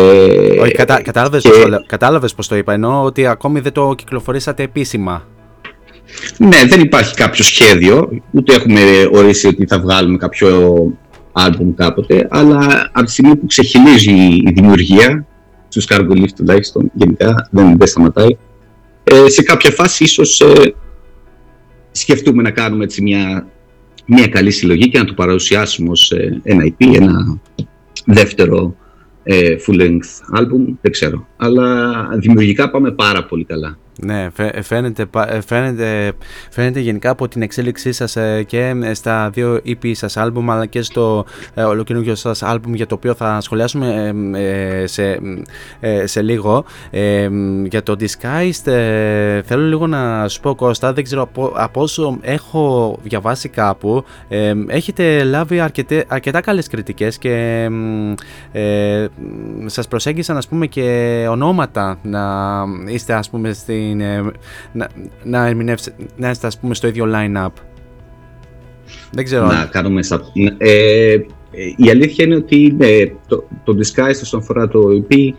Όχι, 0.61 0.71
κατα, 0.71 1.01
κατάλαβες, 1.01 1.41
και- 1.43 1.49
πώς 1.49 1.61
το, 1.61 1.67
λέ- 1.67 1.85
κατάλαβες 1.85 2.33
πώς 2.33 2.47
το 2.47 2.55
είπα, 2.55 2.73
ενώ 2.73 3.03
ότι 3.03 3.27
ακόμη 3.27 3.59
δεν 3.59 3.71
το 3.71 3.93
κυκλοφορήσατε 3.97 4.63
επίσημα. 4.63 5.23
Ναι, 6.37 6.65
δεν 6.67 6.79
υπάρχει 6.81 7.13
κάποιο 7.15 7.43
σχέδιο, 7.43 8.09
ούτε 8.31 8.53
έχουμε 8.53 8.81
ορίσει 9.11 9.47
ότι 9.47 9.65
θα 9.65 9.79
βγάλουμε 9.79 10.17
κάποιο 10.17 10.49
άλμπουμ 11.31 11.73
κάποτε, 11.73 12.27
αλλά 12.29 12.89
από 12.93 13.05
τη 13.05 13.11
στιγμή 13.11 13.35
που 13.35 13.45
ξεχυλίζει 13.45 14.11
η 14.45 14.51
δημιουργία, 14.55 15.25
στους 15.67 15.85
Cargo 15.89 16.11
Lift 16.11 16.31
τουλάχιστον, 16.35 16.91
γενικά 16.93 17.47
δεν, 17.51 17.77
δεν 17.77 17.87
σταματάει, 17.87 18.37
ε, 19.03 19.29
σε 19.29 19.43
κάποια 19.43 19.71
φάση 19.71 20.03
ίσως 20.03 20.41
ε, 20.41 20.73
σκεφτούμε 21.99 22.41
να 22.41 22.51
κάνουμε 22.51 22.83
έτσι 22.83 23.01
μια, 23.01 23.47
μια 24.05 24.27
καλή 24.27 24.51
συλλογή 24.51 24.89
και 24.89 24.97
να 24.97 25.05
το 25.05 25.13
παρουσιάσουμε 25.13 25.89
ως 25.89 26.11
ε, 26.11 26.41
ένα 26.43 26.63
EP, 26.63 26.95
ένα 26.95 27.39
δεύτερο 28.05 28.75
ε, 29.23 29.55
full-length 29.65 30.39
album, 30.39 30.75
δεν 30.81 30.91
ξέρω. 30.91 31.27
Αλλά 31.37 32.09
δημιουργικά 32.13 32.69
πάμε 32.69 32.91
πάρα 32.91 33.25
πολύ 33.25 33.43
καλά. 33.43 33.77
Ναι, 34.01 34.29
φαι- 34.33 34.63
φαίνεται, 34.63 35.05
πα- 35.05 35.33
ε, 35.33 35.41
φαίνεται, 35.41 36.11
φαίνεται 36.51 36.79
γενικά 36.79 37.09
από 37.09 37.27
την 37.27 37.41
εξέλιξή 37.41 37.91
σας 37.91 38.15
ε, 38.15 38.43
και 38.43 38.73
ε, 38.83 38.93
στα 38.93 39.29
δύο 39.29 39.59
EP 39.65 39.91
σας 39.93 40.17
άλμπουμ 40.17 40.51
αλλά 40.51 40.65
και 40.65 40.81
στο 40.81 41.25
ε, 41.53 41.63
ολοκαινούργιο 41.63 42.15
σας 42.15 42.43
άλμπουμ 42.43 42.73
για 42.73 42.85
το 42.85 42.95
οποίο 42.95 43.13
θα 43.13 43.41
σχολιάσουμε 43.41 44.13
ε, 44.33 44.81
ε, 44.81 44.87
σε, 44.87 45.19
ε, 45.79 46.05
σε 46.07 46.21
λίγο. 46.21 46.65
Ε, 46.89 47.29
για 47.63 47.83
το 47.83 47.95
Disguised 47.99 48.71
ε, 48.71 49.41
θέλω 49.41 49.63
λίγο 49.67 49.87
να 49.87 50.27
σου 50.27 50.39
πω 50.39 50.55
Κώστα, 50.55 50.93
δεν 50.93 51.03
ξέρω 51.03 51.21
από, 51.21 51.51
από 51.55 51.81
όσο 51.81 52.17
έχω 52.21 52.97
διαβάσει 53.03 53.49
κάπου 53.49 54.03
ε, 54.27 54.53
έχετε 54.67 55.23
λάβει 55.23 55.59
αρκετέ, 55.59 56.05
αρκετά 56.07 56.41
καλές 56.41 56.67
κριτικές 56.67 57.17
και 57.17 57.67
ε, 58.51 59.05
σας 59.65 59.87
προσέγγισαν 59.87 60.37
ας 60.37 60.47
πούμε 60.47 60.67
και 60.67 61.25
ονόματα 61.29 61.97
να 62.01 62.63
είστε 62.87 63.13
ας 63.13 63.29
πούμε 63.29 63.53
στην, 63.53 63.86
ε, 63.91 64.31
να, 64.73 64.89
να, 65.23 65.45
ερμηνεύσετε, 65.45 66.05
να 66.17 66.29
είστε 66.29 66.47
ας 66.47 66.59
πούμε 66.59 66.73
στο 66.73 66.87
ίδιο 66.87 67.05
line-up. 67.07 67.51
Δεν 69.11 69.23
ξέρω. 69.23 69.45
να 69.45 69.65
κάνουμε 69.65 70.03
σα... 70.03 70.15
ε, 70.57 71.25
ε, 71.51 71.73
η 71.75 71.89
αλήθεια 71.89 72.25
είναι 72.25 72.35
ότι 72.35 72.75
ναι, 72.77 72.87
το, 73.27 73.47
το 73.63 73.77
Disguise 73.77 74.19
όσον 74.21 74.39
αφορά 74.39 74.67
το 74.67 74.81
EP 75.09 75.33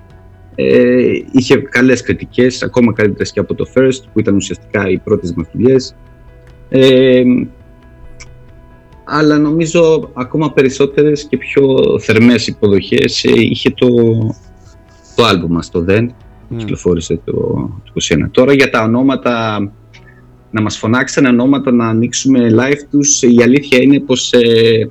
ε, 0.55 1.23
είχε 1.33 1.57
καλές 1.57 2.03
κριτικές, 2.03 2.63
ακόμα 2.63 2.93
καλύτερες 2.93 3.33
και 3.33 3.41
από 3.41 3.55
το 3.55 3.67
First 3.75 4.03
που 4.13 4.21
ήταν 4.21 4.37
ουσιαστικά 4.37 4.89
οι 4.91 4.99
πρώτες 4.99 5.35
μας 5.35 5.47
δουλειές. 5.53 5.95
Ε, 6.69 7.23
αλλά 9.05 9.39
νομίζω 9.39 10.11
ακόμα 10.13 10.53
περισσότερες 10.53 11.25
και 11.25 11.37
πιο 11.37 11.63
θερμές 12.01 12.47
υποδοχές 12.47 13.25
ε, 13.25 13.33
είχε 13.35 13.71
το, 13.71 13.89
το 15.15 15.25
άλμπουμ 15.25 15.53
μας, 15.53 15.71
το 15.71 15.85
Then, 15.89 16.07
που 16.49 16.55
Μμ. 16.55 16.57
κυκλοφόρησε 16.59 17.21
το, 17.25 17.33
το 17.85 17.93
21. 18.25 18.29
Τώρα 18.31 18.53
για 18.53 18.71
τα 18.71 18.83
ονόματα, 18.83 19.59
να 20.51 20.61
μας 20.63 20.79
φωνάξουν 20.79 21.25
ονόματα 21.25 21.73
να 21.73 21.89
ανοίξουμε 21.89 22.49
live 22.59 22.81
τους, 22.91 23.23
η 23.23 23.43
αλήθεια 23.43 23.83
είναι 23.83 24.01
πως 24.01 24.33
ε, 24.33 24.91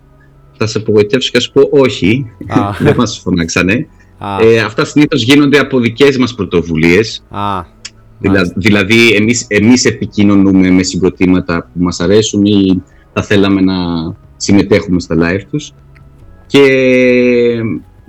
θα 0.58 0.68
σε 0.68 0.78
απογοητεύσω 0.78 1.30
και 1.32 1.38
θα 1.38 1.44
σου 1.44 1.52
πω 1.52 1.70
όχι, 1.72 2.26
Α. 2.48 2.72
δεν 2.86 2.94
μας 2.98 3.20
φωνάξανε. 3.20 3.88
Α, 4.18 4.28
Ε, 4.42 4.60
αυτά 4.60 4.86
συνήθως 4.86 5.22
γίνονται 5.24 5.60
από 5.60 5.80
δικές 5.80 6.18
μας 6.18 6.36
πρωτοβουλίες, 6.36 7.24
α, 7.30 7.62
Δηλα, 8.20 8.34
μάλιστα. 8.34 8.54
δηλαδή 8.58 9.10
εμείς, 9.14 9.46
εμείς 9.50 9.86
επικοινωνούμε 9.86 10.70
με 10.70 10.84
συγκροτήματα 10.84 11.70
που 11.74 11.84
μας 11.84 12.00
αρέσουν 12.00 12.46
ή 12.46 12.82
θα 13.14 13.24
θέλαμε 13.24 13.62
να 13.62 13.74
συμμετέχουμε 14.38 15.00
στα 15.00 15.16
live 15.20 15.42
τους 15.52 15.74
και 16.48 16.62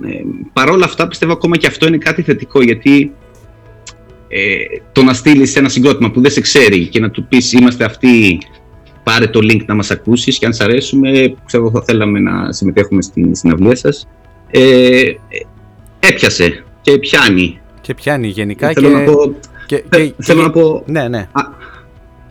ε, 0.03 0.23
παρόλα 0.53 0.85
αυτά 0.85 1.07
πιστεύω 1.07 1.31
ακόμα 1.31 1.57
και 1.57 1.67
αυτό 1.67 1.87
είναι 1.87 1.97
κάτι 1.97 2.21
θετικό 2.21 2.61
γιατί 2.63 3.11
ε, 4.31 4.57
το 4.91 5.03
να 5.03 5.13
στείλεις 5.13 5.55
ένα 5.55 5.69
συγκρότημα 5.69 6.11
που 6.11 6.21
δεν 6.21 6.31
σε 6.31 6.41
ξέρει 6.41 6.87
και 6.87 6.99
να 6.99 7.09
του 7.09 7.25
πεις 7.27 7.53
είμαστε 7.53 7.83
αυτοί 7.83 8.37
πάρε 9.03 9.27
το 9.27 9.39
link 9.43 9.65
να 9.65 9.75
μας 9.75 9.91
ακούσεις 9.91 10.37
και 10.39 10.45
αν 10.45 10.53
σ' 10.53 10.61
αρέσουμε 10.61 11.33
ξέρω 11.45 11.71
θα 11.73 11.83
θέλαμε 11.85 12.19
να 12.19 12.51
συμμετέχουμε 12.51 13.01
στην 13.01 13.35
συναυλία 13.35 13.75
σας 13.75 14.07
ε, 14.51 14.99
ε, 14.99 15.15
έπιασε 15.99 16.63
και 16.81 16.97
πιάνει 16.97 17.59
Και 17.81 17.93
πιάνει 17.93 18.27
γενικά 18.27 18.71
θέλω 18.71 18.87
και, 18.89 18.93
να 18.95 19.03
πω 19.03 19.35
και, 19.65 19.83
Θε- 19.89 20.01
και- 20.05 20.13
θέλω 20.23 20.39
και- 20.39 20.45
να 20.45 20.51
πω 20.51 20.83
Ναι, 20.85 21.07
ναι. 21.07 21.27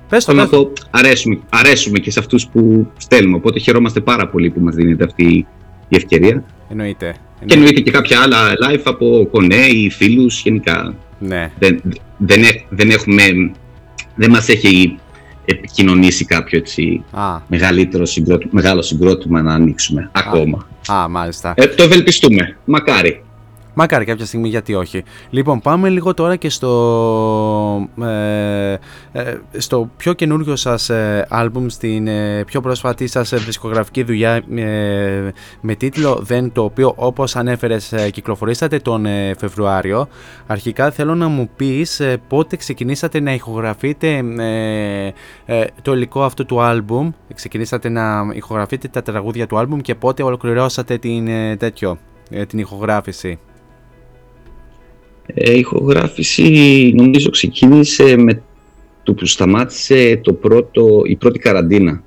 Πες 0.09 0.25
το, 0.25 0.33
Θέλω 0.33 0.43
να 0.45 0.49
πες 0.49 0.59
το. 0.59 0.65
πω, 0.65 0.73
αρέσουμε, 0.91 1.39
αρέσουμε 1.49 1.99
και 1.99 2.11
σε 2.11 2.19
αυτούς 2.19 2.47
που 2.49 2.87
στέλνουμε. 2.97 3.37
Οπότε 3.37 3.59
χαιρόμαστε 3.59 4.01
πάρα 4.01 4.29
πολύ 4.29 4.51
που 4.51 4.61
μας 4.61 4.75
δίνεται 4.75 5.05
αυτή 5.05 5.47
η 5.89 5.97
ευκαιρία. 5.97 6.45
Εννοείται. 6.71 7.15
Και 7.47 7.55
εννοείται 7.55 7.81
και 7.81 7.91
κάποια 7.91 8.21
άλλα 8.21 8.39
live 8.69 8.83
από 8.85 9.29
κονέ 9.31 9.57
ή 9.67 9.91
φίλους 9.91 10.41
γενικά. 10.43 10.95
Ναι. 11.19 11.51
Δεν, 11.59 11.81
δεν, 12.17 12.43
έ- 12.43 12.65
δεν 12.69 12.91
έχουμε, 12.91 13.23
δεν 14.15 14.31
μας 14.31 14.49
έχει 14.49 14.99
επικοινωνήσει 15.45 16.25
κάποιο 16.25 16.59
έτσι 16.59 17.05
Α, 17.11 17.39
μεγαλύτερο 17.47 18.05
συγκρότημα, 18.07 18.51
μεγάλο 18.55 18.83
συγκρότημα 18.83 19.43
να 19.43 19.55
ανοίξουμε 19.55 20.11
ακόμα. 20.13 20.67
α, 20.93 21.09
μάλιστα. 21.09 21.53
Ε, 21.57 21.67
το 21.67 21.83
ευελπιστούμε, 21.83 22.57
μακάρι. 22.65 23.23
Μακάρι 23.81 24.05
κάποια 24.05 24.27
στιγμή, 24.27 24.49
γιατί 24.49 24.75
όχι. 24.75 25.05
Λοιπόν, 25.31 25.61
πάμε 25.61 25.89
λίγο 25.89 26.15
τώρα 26.15 26.37
και 26.37 26.51
στο, 26.51 27.89
ε, 28.03 28.73
ε, 29.13 29.39
στο 29.57 29.91
πιο 29.97 30.13
καινούργιο 30.13 30.57
σας 30.57 30.89
ε, 30.89 31.27
άλμπουμ, 31.29 31.69
στην 31.69 32.07
ε, 32.07 32.45
πιο 32.47 32.61
πρόσφατη 32.61 33.07
σας 33.07 33.33
ε, 33.33 33.37
δισκογραφική 33.37 34.03
δουλειά 34.03 34.43
ε, 34.55 35.31
με 35.61 35.75
τίτλο 35.75 36.19
«Δεν» 36.23 36.53
το 36.53 36.63
οποίο 36.63 36.93
όπως 36.97 37.37
ανέφερες 37.37 37.93
ε, 37.93 38.11
κυκλοφορήσατε 38.11 38.79
τον 38.79 39.07
ε, 39.07 39.35
Φεβρουάριο. 39.39 40.09
Αρχικά 40.47 40.91
θέλω 40.91 41.15
να 41.15 41.29
μου 41.29 41.49
πεις 41.57 42.01
ε, 42.01 42.21
πότε 42.29 42.57
ξεκινήσατε 42.57 43.21
να 43.21 43.35
ηχογραφείτε 43.35 44.23
ε, 44.39 45.13
ε, 45.47 45.65
το 45.83 45.93
υλικό 45.93 46.23
αυτού 46.23 46.47
του 46.47 46.61
άλμπουμ, 46.61 47.11
ξεκινήσατε 47.35 47.89
να 47.89 48.31
ηχογραφείτε 48.33 48.89
τα 48.89 49.03
τραγούδια 49.03 49.47
του 49.47 49.59
άλμπουμ 49.59 49.81
και 49.81 49.95
πότε 49.95 50.23
ολοκληρώσατε 50.23 50.99
την, 50.99 51.29
ε, 51.29 51.57
τέτοιο, 51.57 51.99
ε, 52.31 52.45
την 52.45 52.59
ηχογράφηση. 52.59 53.39
Ε, 55.35 55.55
η 55.55 55.59
ηχογράφηση 55.59 56.93
νομίζω 56.97 57.31
ξεκίνησε 57.31 58.17
με 58.17 58.43
το 59.03 59.15
που 59.15 59.27
σταμάτησε 59.27 60.21
το 60.23 60.33
πρώτο, 60.33 61.01
η 61.05 61.17
πρώτη 61.17 61.39
καραντίνα. 61.39 62.03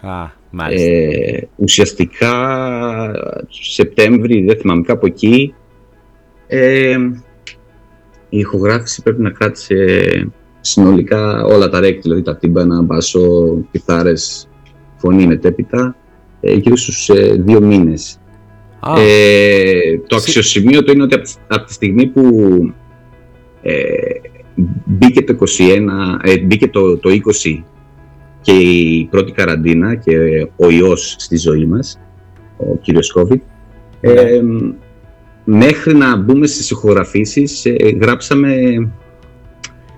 Α, 0.00 0.30
μάλιστα. 0.50 0.90
Ε, 0.90 1.48
ουσιαστικά 1.56 2.32
Σεπτέμβρη, 3.48 4.44
δεν 4.44 4.56
θυμάμαι 4.56 4.82
κάπου 4.82 5.06
εκεί, 5.06 5.54
ε, 6.46 6.96
η 8.28 8.38
ηχογράφηση 8.38 9.02
πρέπει 9.02 9.22
να 9.22 9.30
κράτησε 9.30 10.06
συνολικά 10.60 11.44
όλα 11.44 11.68
τα 11.68 11.80
ρέκ, 11.80 12.00
δηλαδή 12.00 12.22
τα 12.22 12.36
τύμπανα, 12.36 12.82
μπάσο, 12.82 13.20
κιθάρες, 13.70 14.48
φωνή 14.96 15.26
μετέπειτα, 15.26 15.96
ε, 16.40 16.52
γύρω 16.52 16.76
στους 16.76 17.08
ε, 17.08 17.34
δύο 17.38 17.60
μήνες. 17.60 18.20
Α, 18.84 19.00
Ε, 19.00 19.98
το 20.06 20.18
Συ- 20.18 20.28
αξιοσημείωτο 20.28 20.92
είναι 20.92 21.02
ότι 21.02 21.14
από, 21.14 21.30
από 21.48 21.66
τη 21.66 21.72
στιγμή 21.72 22.06
που 22.06 22.22
ε, 23.62 23.82
μπήκε 24.84 25.22
το 25.22 25.36
21, 25.58 26.18
ε, 26.22 26.38
μπήκε 26.38 26.68
το, 26.68 26.96
το 26.98 27.10
20 27.10 27.62
και 28.40 28.52
η 28.52 29.08
πρώτη 29.10 29.32
καραντίνα 29.32 29.94
και 29.94 30.16
ο 30.56 30.70
ιός 30.70 31.14
στη 31.18 31.36
ζωή 31.36 31.66
μας, 31.66 32.00
ο 32.56 32.76
κύριος 32.76 33.16
COVID, 33.18 33.40
ε, 34.00 34.40
μέχρι 35.44 35.94
να 35.94 36.16
μπούμε 36.16 36.46
στις 36.46 36.70
ηχογραφήσεις 36.70 37.64
ε, 37.64 37.74
γράψαμε 38.00 38.54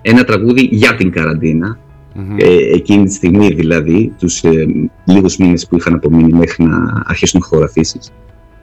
ένα 0.03 0.25
τραγούδι 0.25 0.69
για 0.71 0.95
την 0.95 1.11
καραντίνα. 1.11 1.79
Μμμ. 2.17 2.37
ε, 2.39 2.45
εκείνη 2.75 3.05
τη 3.05 3.13
στιγμή 3.13 3.49
δηλαδή, 3.49 4.13
τους 4.19 4.43
ε, 4.43 4.67
λίγους 5.05 5.37
μήνες 5.37 5.67
που 5.67 5.77
είχαν 5.77 5.95
απομείνει 5.95 6.33
μέχρι 6.33 6.65
να 6.65 7.03
αρχίσουν 7.07 7.41
οι 7.41 7.43
ηχογραφήσεις, 7.47 8.13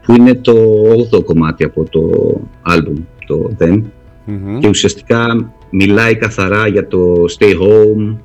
που 0.05 0.13
είναι 0.15 0.35
το 0.35 0.53
8ο 1.11 1.23
κομμάτι 1.23 1.63
από 1.63 1.83
το 1.89 2.09
άλμπουμ, 2.61 2.95
το 3.25 3.51
Then, 3.59 3.81
Μμμ. 4.25 4.59
και 4.59 4.67
ουσιαστικά 4.67 5.51
μιλάει 5.69 6.15
καθαρά 6.15 6.67
για 6.67 6.87
το 6.87 7.13
stay 7.39 7.53
home, 7.53 8.17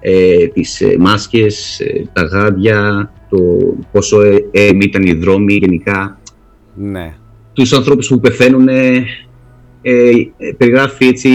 ε, 0.00 0.46
τις 0.46 0.80
ε, 0.80 0.96
μάσκες, 0.98 1.80
ε, 1.80 2.02
τα 2.12 2.22
γάντια, 2.22 3.10
το 3.28 3.38
πόσο 3.92 4.20
ε, 4.22 4.48
ε, 4.50 4.68
ήταν 4.80 5.02
οι 5.02 5.12
δρόμοι 5.12 5.52
γενικά, 5.54 6.18
Ναι. 6.74 7.14
τους 7.52 7.72
ανθρώπους 7.72 8.08
που 8.08 8.20
πεθαίνουν, 8.20 8.68
ε, 8.68 9.04
ε, 9.82 10.12
περιγράφει 10.56 11.06
έτσι 11.06 11.30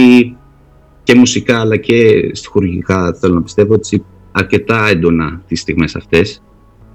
και 1.04 1.16
μουσικά 1.16 1.60
αλλά 1.60 1.78
και 1.78 2.30
στοιχουργικά 2.34 3.14
θέλω 3.20 3.34
να 3.34 3.42
πιστεύω 3.42 3.74
έτσι, 3.74 4.04
αρκετά 4.32 4.88
έντονα 4.90 5.42
τις 5.48 5.60
στιγμές 5.62 5.96
αυτές 5.96 6.44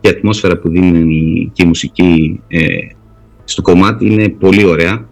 και 0.07 0.13
η 0.13 0.17
ατμόσφαιρα 0.17 0.59
που 0.59 0.69
δίνει 0.69 1.15
η- 1.15 1.51
και 1.53 1.63
η 1.63 1.67
μουσική 1.67 2.41
ε, 2.49 2.61
στο 3.45 3.63
κομμάτι 3.63 4.07
είναι 4.13 4.29
πολύ 4.29 4.65
ωραία. 4.65 5.09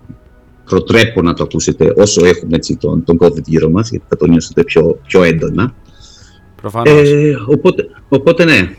Προτρέπω 0.64 1.22
να 1.22 1.34
το 1.34 1.42
ακούσετε 1.42 1.92
όσο 1.96 2.24
έχουμε 2.24 2.56
έτσι, 2.56 2.76
τον, 2.76 3.04
τον 3.04 3.18
COVID 3.20 3.42
γύρω 3.44 3.70
μας 3.70 3.90
γιατί 3.90 4.04
θα 4.08 4.16
το 4.16 4.26
νιώσετε 4.26 4.64
πιο, 4.64 4.98
πιο 5.06 5.22
έντονα. 5.22 5.74
Προφανώς. 6.60 7.08
Ε, 7.10 7.36
οπότε, 7.46 7.84
οπότε 8.08 8.44
ναι, 8.44 8.74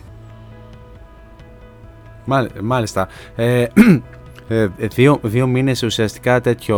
Μάλ- 2.25 2.49
μάλιστα. 2.61 3.07
Ε, 3.35 3.61
ε, 3.61 3.67
δύο, 4.95 5.19
δύο 5.21 5.47
μήνες 5.47 5.83
ουσιαστικά 5.83 6.41
τέτοιο 6.41 6.77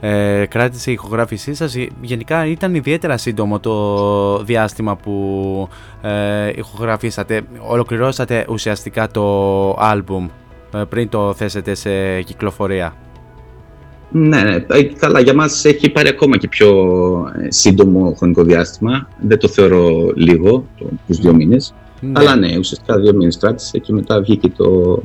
ε, 0.00 0.44
κράτησε 0.48 0.90
η 0.90 0.92
ηχογράφησή 0.92 1.54
σας. 1.54 1.76
Ε, 1.76 1.88
Γενικά 2.00 2.46
ήταν 2.46 2.74
ιδιαίτερα 2.74 3.16
σύντομο 3.16 3.60
το 3.60 4.42
διάστημα 4.42 4.96
που 4.96 5.68
ε, 6.02 6.52
ηχογραφήσατε. 6.56 7.42
Ολοκληρώσατε 7.66 8.46
ουσιαστικά 8.48 9.08
το 9.10 9.76
άλμπουμ 9.78 10.28
ε, 10.74 10.82
πριν 10.88 11.08
το 11.08 11.34
θέσετε 11.34 11.74
σε 11.74 12.22
κυκλοφορία. 12.22 12.94
Ναι, 14.12 14.42
ναι. 14.42 14.54
Ε, 14.54 14.82
Καλά, 14.82 15.20
για 15.20 15.34
μας 15.34 15.64
έχει 15.64 15.90
πάρει 15.90 16.08
ακόμα 16.08 16.36
και 16.36 16.48
πιο 16.48 16.68
ε, 17.42 17.50
σύντομο 17.50 18.14
χρονικό 18.18 18.42
διάστημα. 18.42 19.08
Δεν 19.20 19.38
το 19.38 19.48
θεωρώ 19.48 20.12
λίγο, 20.14 20.64
το, 20.78 20.86
τους 21.06 21.18
δύο 21.18 21.34
μήνες. 21.34 21.74
Αλλά 22.12 22.36
ναι, 22.36 22.58
ουσιαστικά 22.58 22.98
δύο 22.98 23.14
μήνες 23.14 23.38
κράτησε 23.38 23.78
και 23.78 23.92
μετά 23.92 24.20
βγήκε 24.20 24.48
το, 24.48 24.98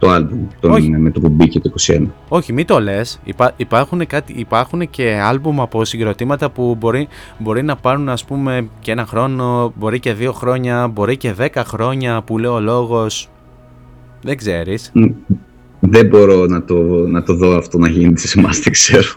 το 0.00 0.10
άλμπουμ 0.10 0.46
τον, 0.60 0.70
Όχι. 0.70 0.88
με 0.90 1.10
το 1.10 1.20
που 1.20 1.28
μπήκε 1.28 1.60
το 1.60 1.72
21. 1.86 2.06
Όχι, 2.28 2.52
μην 2.52 2.66
το 2.66 2.80
λες. 2.80 3.20
Υπά, 3.24 3.52
υπάρχουν, 3.56 4.06
κάτι, 4.06 4.32
υπάρχουν 4.36 4.90
και 4.90 5.20
άλμπουμ 5.22 5.60
από 5.60 5.84
συγκροτήματα 5.84 6.50
που 6.50 6.76
μπορεί, 6.78 7.08
μπορεί 7.38 7.62
να 7.62 7.76
πάρουν 7.76 8.08
ας 8.08 8.24
πούμε 8.24 8.68
και 8.80 8.90
ένα 8.92 9.06
χρόνο, 9.06 9.72
μπορεί 9.76 10.00
και 10.00 10.12
δύο 10.12 10.32
χρόνια, 10.32 10.88
μπορεί 10.88 11.16
και 11.16 11.32
δέκα 11.32 11.64
χρόνια 11.64 12.22
που 12.22 12.38
λέει 12.38 12.50
ο 12.50 12.60
λόγος. 12.60 13.28
Δεν 14.22 14.36
ξέρεις. 14.36 14.90
Μ, 14.94 15.04
Δεν 15.80 16.06
μπορώ 16.06 16.46
να 16.46 16.64
το, 16.64 16.74
να 17.08 17.22
το 17.22 17.34
δω 17.34 17.56
αυτό 17.56 17.78
να 17.78 17.88
γίνεται 17.88 18.20
σε 18.20 18.38
εμάς, 18.38 18.58
δεν 18.58 18.72
ξέρω. 18.72 19.08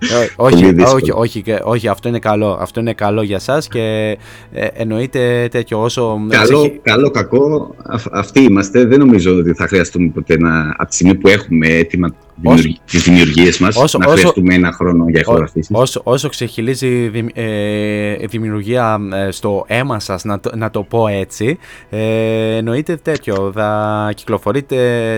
Ε, 0.00 0.26
όχι, 0.36 0.54
Πολύ 0.60 0.72
δύσκολο. 0.72 0.96
όχι, 0.96 1.10
όχι, 1.10 1.42
και- 1.42 1.60
όχι, 1.62 1.88
αυτό 1.88 2.08
είναι 2.08 2.18
καλό. 2.18 2.58
Αυτό 2.60 2.80
είναι 2.80 2.92
καλό 2.92 3.22
για 3.22 3.38
σας 3.38 3.68
και 3.68 4.16
ε, 4.52 4.66
εννοείται 4.72 5.48
τέτοιο 5.50 5.82
όσο... 5.82 6.20
καλό, 6.28 6.60
ψυχι- 6.60 6.80
καλό, 6.82 7.10
κακό, 7.10 7.74
αυ- 7.86 8.14
αυτοί 8.14 8.40
είμαστε. 8.42 8.84
Δεν 8.84 8.98
νομίζω 8.98 9.34
ότι 9.36 9.52
θα 9.54 9.66
χρειαστούμε 9.66 10.08
ποτέ 10.14 10.36
να, 10.38 10.60
από 10.76 10.88
τη 10.88 10.94
στιγμή 10.94 11.14
που 11.14 11.28
έχουμε 11.28 11.66
έτοιμα 11.66 12.14
δημιουργ, 12.42 12.72
τις 12.90 13.02
δημιουργίες 13.02 13.58
μας, 13.58 13.76
όσο- 13.76 13.98
να 13.98 14.06
όσο- 14.06 14.16
χρειαστούμε 14.16 14.54
ένα 14.54 14.72
χρόνο 14.72 15.04
για 15.08 15.20
ηχογραφήσεις. 15.20 15.70
Όσο, 15.72 16.00
όσο 16.04 16.28
ξεχυλίζει 16.28 17.08
δημ- 17.08 17.30
ε, 17.38 18.14
δημιουργία 18.28 18.98
ε, 19.26 19.30
στο 19.30 19.64
αίμα 19.66 20.00
σας, 20.00 20.24
να 20.24 20.40
το, 20.40 20.50
να 20.56 20.70
το 20.70 20.82
πω 20.82 21.06
έτσι, 21.06 21.58
ε, 21.90 22.56
εννοείται 22.56 22.96
τέτοιο, 22.96 23.52
θα 23.54 24.10
κυκλοφορείτε 24.14 24.76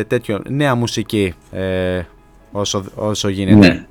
τέτοιο, 0.09 0.43
νέα 0.49 0.75
μουσική 0.75 1.33
ε, 1.53 2.01
όσο, 2.53 2.85
όσο 2.95 3.29
γίνεται. 3.29 3.67
Ναι. 3.67 3.85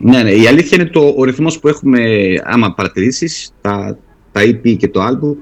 Ναι, 0.00 0.22
ναι. 0.22 0.30
Η 0.30 0.46
αλήθεια 0.46 0.78
είναι 0.80 0.90
το, 0.90 1.14
ο 1.16 1.24
ρυθμός 1.24 1.58
που 1.58 1.68
έχουμε, 1.68 2.00
άμα 2.44 2.74
παρατηρήσεις, 2.74 3.50
τα, 3.60 3.98
τα 4.32 4.40
EP 4.44 4.76
και 4.76 4.88
το 4.88 5.00
album, 5.06 5.36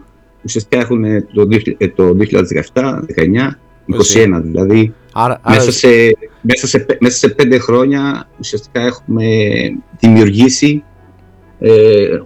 ουσιαστικά 0.45 0.79
έχουν 0.81 1.05
το, 1.35 1.43
2000 1.51 1.75
ε, 1.79 1.89
το 1.89 2.17
2017, 2.73 2.83
19, 2.83 3.01
21 4.37 4.41
δηλαδή. 4.43 4.95
Άρα, 5.13 5.41
άρα 5.43 5.57
Μέσα 5.57 5.73
σε, 5.73 5.89
μέσα, 6.41 6.67
σε, 6.67 6.79
πέ- 6.79 7.01
μέσα 7.01 7.17
σε 7.17 7.29
πέντε 7.29 7.59
χρόνια 7.59 8.29
ουσιαστικά 8.39 8.81
έχουμε 8.81 9.27
δημιουργήσει 9.99 10.85
ε, 11.61 12.19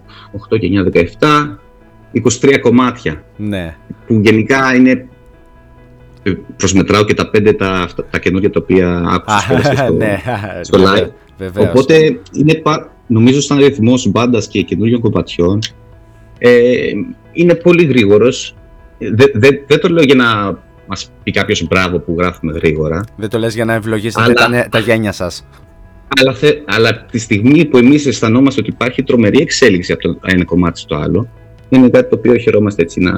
8 0.55 0.59
και 0.59 0.69
9, 0.93 0.97
17, 2.43 2.51
23 2.51 2.59
κομμάτια 2.61 3.25
ναι, 3.37 3.77
που 4.07 4.21
γενικά 4.23 4.75
είναι 4.75 5.09
ε, 6.23 6.33
προσμετράω 6.57 7.05
και 7.05 7.15
τα 7.15 7.31
πέντε 7.31 7.53
τα, 7.53 7.71
αυτά- 7.71 8.05
τα 8.11 8.19
καινούργια 8.19 8.51
τα 8.51 8.61
οποία 8.63 9.03
άκουσα 9.09 9.39
σχόλια 9.39 9.77
στο, 9.77 9.93
ναι, 10.05 10.23
στο 10.61 10.79
βεβαίως, 10.79 11.01
live. 11.03 11.11
Βεβαίως. 11.39 11.69
Οπότε 11.69 12.21
είναι, 12.33 12.55
πα- 12.55 12.93
νομίζω 13.07 13.41
σαν 13.41 13.59
ρυθμός 13.59 14.07
μπάντας 14.11 14.49
και 14.49 14.63
καινούριων 14.63 15.01
κομματιών 15.01 15.59
ε, 16.39 16.91
είναι 17.33 17.55
πολύ 17.55 17.85
γρήγορος. 17.85 18.55
Δεν 18.99 19.31
δε, 19.35 19.49
δεν 19.67 19.81
το 19.81 19.89
λέω 19.89 20.03
για 20.05 20.15
να 20.15 20.59
μας 20.87 21.11
πει 21.23 21.31
κάποιος 21.31 21.67
μπράβο 21.67 21.99
που 21.99 22.15
γράφουμε 22.19 22.53
γρήγορα. 22.53 23.05
Δεν 23.17 23.29
το 23.29 23.39
λες 23.39 23.55
για 23.55 23.65
να 23.65 23.73
ευλογήσετε 23.75 24.23
Αλλά- 24.23 24.33
τα, 24.35 24.49
νε- 24.49 24.69
τα 24.69 24.79
γένια 24.79 25.13
σας. 25.13 25.47
Αλλά, 26.21 26.35
θε, 26.35 26.53
αλλά 26.65 26.89
από 26.89 27.11
τη 27.11 27.19
στιγμή 27.19 27.65
που 27.65 27.77
εμείς 27.79 28.07
αισθανόμαστε 28.07 28.61
ότι 28.61 28.71
υπάρχει 28.71 29.03
τρομερή 29.03 29.41
εξέλιξη 29.41 29.93
από 29.93 30.03
το 30.03 30.19
ένα 30.23 30.45
κομμάτι 30.45 30.79
στο 30.81 30.97
άλλο, 30.97 31.29
είναι 31.69 31.89
κάτι 31.89 32.11
το 32.11 32.17
οποίο 32.17 32.37
χαιρόμαστε 32.37 32.83
έτσι 32.83 33.01
να, 33.01 33.13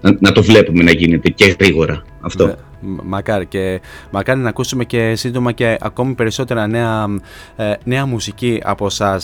να, 0.00 0.16
να 0.20 0.32
το 0.32 0.42
βλέπουμε 0.42 0.82
να 0.82 0.90
γίνεται 0.90 1.28
και 1.28 1.56
γρήγορα. 1.60 2.02
Αυτό. 2.20 2.46
Ναι, 2.46 2.52
μ- 2.52 2.56
Μακάρι 3.02 3.46
και 3.46 3.80
μακάρι 4.10 4.40
να 4.40 4.48
ακούσουμε 4.48 4.84
και 4.84 5.14
σύντομα 5.14 5.52
και 5.52 5.76
ακόμη 5.80 6.14
περισσότερα 6.14 6.66
νέα, 6.66 7.06
ε, 7.56 7.72
νέα 7.84 8.06
μουσική 8.06 8.60
από 8.64 8.86
εσά. 8.86 9.20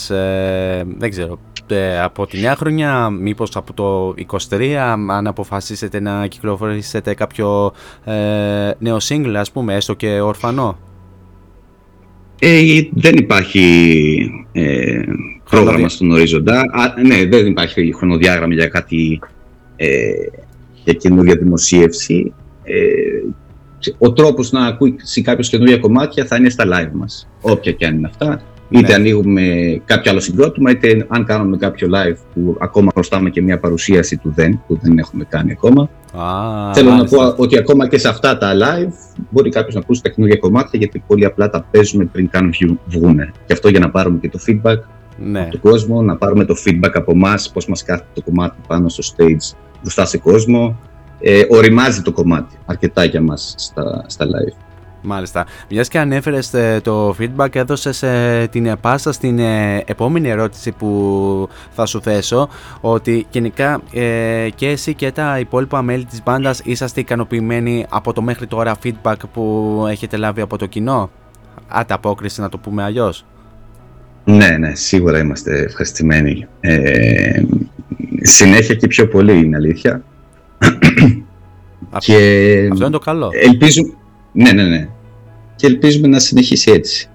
δεν 0.98 1.10
ξέρω. 1.10 1.38
ε, 1.66 2.00
από 2.00 2.26
τη 2.26 2.40
νέα 2.40 2.56
χρονιά, 2.56 3.10
μήπως 3.10 3.56
από 3.56 3.72
το 3.72 4.14
23, 4.50 4.72
αν 5.08 5.26
αποφασίσετε 5.26 6.00
να 6.00 6.26
κυκλοφορήσετε 6.26 7.14
κάποιο 7.14 7.72
ε, 8.04 8.70
νέο 8.78 8.96
single, 9.08 9.34
ας 9.36 9.50
πούμε, 9.52 9.74
έστω 9.74 9.94
και 9.94 10.20
ορφανό. 10.20 10.78
Ε, 12.40 12.60
δεν 12.92 13.14
υπάρχει 13.16 14.30
ε, 14.52 15.00
πρόγραμμα 15.50 15.88
στον 15.88 16.10
ορίζοντα. 16.10 16.60
Α, 16.60 16.94
ναι, 17.06 17.24
δεν 17.26 17.46
υπάρχει 17.46 17.94
χρονοδιάγραμμα 17.96 18.54
για 18.54 18.68
κάτι 18.68 19.20
ε, 19.76 20.10
για 20.84 20.92
καινούργια 20.92 21.36
δημοσίευση. 21.36 22.32
Ε, 22.62 22.74
ο 23.98 24.12
τρόπος 24.12 24.52
να 24.52 24.66
ακούσει 24.66 25.22
κάποιο 25.22 25.44
καινούργια 25.48 25.78
κομμάτια 25.78 26.24
θα 26.24 26.36
είναι 26.36 26.48
στα 26.48 26.64
live 26.66 26.90
μας, 26.92 27.28
όποια 27.40 27.72
και 27.72 27.86
αν 27.86 27.94
είναι 27.96 28.06
αυτά. 28.06 28.40
Είτε 28.70 28.86
Ναι. 28.88 28.94
ανοίγουμε 28.94 29.42
κάποιο 29.84 30.10
άλλο 30.10 30.20
συγκρότημα, 30.20 30.70
είτε 30.70 31.06
αν 31.08 31.24
κάνουμε 31.24 31.56
κάποιο 31.56 31.88
live 31.94 32.16
που 32.34 32.56
ακόμα 32.60 32.90
χρωστάμε 32.94 33.30
και 33.30 33.42
μια 33.42 33.58
παρουσίαση 33.58 34.16
του 34.16 34.32
δεν, 34.34 34.60
που 34.66 34.78
δεν 34.82 34.98
έχουμε 34.98 35.24
κάνει 35.28 35.52
ακόμα. 35.52 35.82
Α, 36.16 36.72
Θέλω 36.74 36.90
μάλιστα. 36.90 37.16
να 37.24 37.32
πω 37.34 37.42
ότι 37.42 37.58
ακόμα 37.58 37.88
και 37.88 37.98
σε 37.98 38.08
αυτά 38.08 38.38
τα 38.38 38.52
live 38.54 38.92
μπορεί 39.30 39.50
κάποιος 39.50 39.74
να 39.74 39.80
ακούσει 39.80 40.02
τα 40.02 40.08
καινούργια 40.08 40.38
κομμάτια 40.38 40.78
γιατί 40.78 41.02
πολύ 41.06 41.24
απλά 41.24 41.50
τα 41.50 41.66
παίζουμε 41.70 42.04
πριν 42.04 42.28
καν 42.30 42.50
βγει- 42.50 42.78
βγούνε. 42.86 43.32
Γι' 43.46 43.52
αυτό 43.52 43.68
για 43.68 43.80
να 43.80 43.90
πάρουμε 43.90 44.18
και 44.18 44.28
το 44.28 44.38
feedback 44.46 44.76
Ναι. 45.30 45.48
του 45.50 45.60
κόσμου, 45.60 46.02
να 46.02 46.16
πάρουμε 46.16 46.44
το 46.44 46.54
feedback 46.66 46.90
από 46.94 47.12
εμάς, 47.12 47.50
πώς 47.52 47.66
μας 47.68 47.82
κάθεται 47.82 48.08
το 48.14 48.22
κομμάτι 48.22 48.56
πάνω 48.66 48.88
στο 48.88 49.02
stage 49.16 49.56
μπροστά 49.82 50.04
σε 50.04 50.18
κόσμο. 50.18 50.78
Ε, 51.20 51.42
οριμάζει 51.48 52.02
το 52.02 52.12
κομμάτι 52.12 52.56
αρκετά 52.66 53.04
για 53.04 53.20
μας 53.20 53.54
στα, 53.56 54.04
στα 54.06 54.24
live. 54.26 54.68
Μάλιστα. 55.02 55.46
Μιας 55.70 55.88
και 55.88 55.98
ανέφερες 55.98 56.50
το 56.82 57.16
feedback, 57.18 57.54
έδωσες 57.54 58.04
την 58.50 58.66
επάστα 58.66 59.12
στην 59.12 59.38
ε, 59.38 59.82
επόμενη 59.86 60.28
ερώτηση 60.28 60.72
που 60.72 61.48
θα 61.70 61.86
σου 61.86 62.00
θέσω. 62.02 62.48
Ότι 62.80 63.26
γενικά 63.30 63.82
ε, 63.92 64.48
και 64.54 64.68
εσύ 64.68 64.94
και 64.94 65.12
τα 65.12 65.38
υπόλοιπα 65.38 65.82
μέλη 65.82 66.04
της 66.04 66.22
μπάντας 66.22 66.60
είσαστε 66.64 67.00
ικανοποιημένοι 67.00 67.86
από 67.88 68.12
το 68.12 68.22
μέχρι 68.22 68.46
τώρα 68.46 68.76
feedback 68.84 69.16
που 69.32 69.84
έχετε 69.90 70.16
λάβει 70.16 70.40
από 70.40 70.58
το 70.58 70.66
κοινό; 70.66 71.10
Ανταπόκριση 71.68 72.40
να 72.40 72.48
το 72.48 72.58
πούμε 72.58 72.82
αλλιώς. 72.82 73.24
Ναι, 74.24 74.48
ναι, 74.48 74.74
σίγουρα 74.74 75.18
είμαστε 75.18 75.58
ευχαριστημένοι. 75.58 76.46
Ε, 76.60 77.42
συνέχεια 78.22 78.74
και 78.74 78.86
πιο 78.86 79.08
πολύ 79.08 79.38
είναι 79.38 79.56
αλήθεια. 79.56 80.02
Αυτό, 81.90 82.12
και 82.12 82.68
αυτό 82.72 82.84
είναι 82.84 82.92
το 82.92 82.98
καλό. 82.98 83.30
ελπίζουμε, 83.32 83.92
ναι, 84.32 84.52
ναι, 84.52 84.62
ναι. 84.62 84.88
Και 85.56 85.66
ελπίζουμε 85.66 86.08
να 86.08 86.18
συνεχίσει 86.18 86.70
έτσι. 86.70 87.08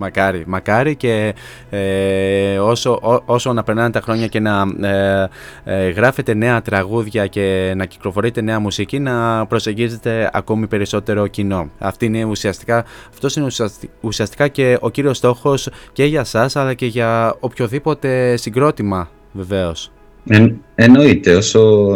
Μακάρι, 0.00 0.44
μακάρι 0.46 0.96
και 0.96 1.34
ε, 1.70 2.58
όσο, 2.58 2.98
ό- 3.02 3.22
όσο 3.26 3.52
να 3.52 3.62
περνάνε 3.62 3.90
τα 3.90 4.00
χρόνια 4.00 4.26
και 4.26 4.40
να 4.40 4.64
ε, 4.88 5.28
ε, 5.64 5.88
γράφετε 5.88 6.34
νέα 6.34 6.62
τραγούδια 6.62 7.26
και 7.26 7.72
να 7.76 7.84
κυκλοφορείτε 7.84 8.40
νέα 8.40 8.58
μουσική 8.60 8.98
να 8.98 9.46
προσεγγίζετε 9.46 10.30
ακόμη 10.32 10.66
περισσότερο 10.66 11.26
κοινό. 11.26 11.70
Αυτή 11.78 12.06
είναι 12.06 12.24
ουσιαστικά, 12.24 12.84
αυτός 13.10 13.36
είναι 13.36 13.46
ουσιαστι- 13.46 13.90
ουσιαστικά 14.00 14.48
και 14.48 14.78
ο 14.80 14.90
κύριος 14.90 15.16
στόχος 15.16 15.68
και 15.92 16.04
για 16.04 16.24
σας 16.24 16.56
αλλά 16.56 16.74
και 16.74 16.86
για 16.86 17.36
οποιοδήποτε 17.40 18.36
συγκρότημα 18.36 19.10
βεβαίως. 19.32 19.90
Εν, 20.28 20.60
εννοείται, 20.74 21.34
όσο, 21.34 21.88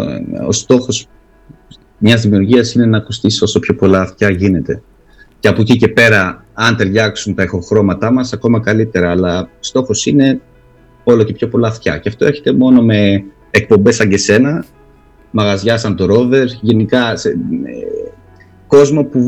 ο 0.47 0.53
στόχος 0.53 1.07
μιας 1.99 2.23
δημιουργίας 2.23 2.75
είναι 2.75 2.87
να 2.87 2.97
ακουστείς 2.97 3.35
σε 3.35 3.45
όσο 3.45 3.59
πιο 3.59 3.75
πολλά 3.75 4.01
αυτιά 4.01 4.31
γίνεται. 4.31 4.83
Και 5.41 5.49
από 5.49 5.61
εκεί 5.61 5.77
και 5.77 5.89
πέρα, 5.89 6.45
αν 6.55 6.77
ταιριάξουν 6.77 7.35
τα 7.35 7.43
ηχοχρώματά 7.43 8.13
μας, 8.13 8.33
ακόμα 8.33 8.61
καλύτερα. 8.61 9.11
Αλλά 9.11 9.49
στόχος 9.61 10.07
είναι 10.07 10.41
όλο 11.05 11.23
και 11.23 11.33
πιο 11.33 11.49
πολλά 11.49 11.69
αυτιά. 11.69 11.99
Και 11.99 12.09
αυτό 12.09 12.25
έρχεται 12.25 12.53
μόνο 12.53 12.83
με 12.83 13.25
εκπομπές 13.51 13.95
σαν 13.95 14.09
και 14.09 14.17
σένα, 14.17 14.65
μαγαζιά 15.31 15.79
σαν 15.79 15.97
το 15.97 16.07
Rover, 16.11 16.47
γενικά 16.61 17.17
σε, 17.17 17.29
ε, 17.29 17.35
κόσμο 18.67 19.05
που 19.05 19.21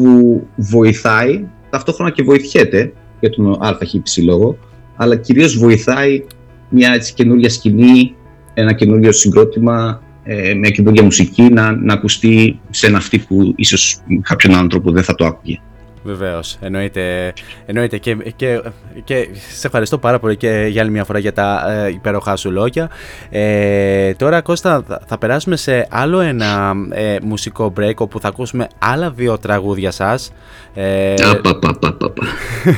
βοηθάει, 0.57 1.47
ταυτόχρονα 1.71 2.11
και 2.11 2.23
βοηθιέται 2.23 2.93
για 3.21 3.31
τον 3.31 3.57
ΑΧ 3.61 3.79
λόγο, 4.25 4.59
αλλά 4.97 5.17
κυρίως 5.17 5.59
βοηθάει 5.59 6.25
μια 6.69 6.93
έτσι 6.93 7.15
καινούργια 7.15 7.51
σκηνή, 7.51 8.15
ένα 8.55 8.73
καινούργιο 8.73 9.13
συγκρότημα, 9.13 10.03
ε, 10.25 10.55
μια 10.55 10.71
καινούργια 10.71 11.03
μουσική 11.03 11.43
να, 11.43 11.73
να 11.73 11.93
ακουστεί 11.93 12.61
σε 12.71 12.87
ένα 12.87 12.97
αυτή 12.97 13.19
που 13.19 13.53
ίσως 13.57 14.01
κάποιον 14.23 14.55
άνθρωπο 14.55 14.91
δεν 14.91 15.03
θα 15.03 15.15
το 15.15 15.27
άκουγε. 15.27 15.61
Βεβαίως, 16.07 16.57
εννοείται, 16.61 17.33
εννοείται 17.67 17.99
και, 17.99 18.17
και, 18.37 18.61
και 19.05 19.29
σε 19.57 19.67
ευχαριστώ 19.67 19.99
πάρα 19.99 20.19
πολύ 20.19 20.37
και 20.37 20.67
για 20.71 20.83
άλλη 20.83 20.91
μια 20.91 21.05
φορά 21.05 21.19
για 21.19 21.33
τα 21.33 21.73
ε, 21.73 21.89
υπέροχά 21.89 22.37
σου 22.37 22.51
λόγια. 22.51 22.91
Ε, 23.31 24.13
τώρα 24.15 24.41
Κώστα 24.41 24.83
θα, 24.89 25.01
θα 25.07 25.19
περάσουμε 25.19 25.57
σε 25.57 25.87
άλλο 25.91 26.21
ένα 26.21 26.73
ε, 26.91 27.17
μουσικό 27.23 27.73
break 27.81 27.95
όπου 27.97 28.21
θα 28.21 28.29
ακούσουμε 28.29 28.69
άλλα 28.79 29.11
δύο 29.11 29.39
τραγούδια 29.39 29.91
σας. 29.91 30.33
Ε, 30.75 31.15
Απα, 31.31 31.59
πα, 31.59 31.79
πα, 31.79 31.93
πα, 31.93 32.11
πα. 32.11 32.27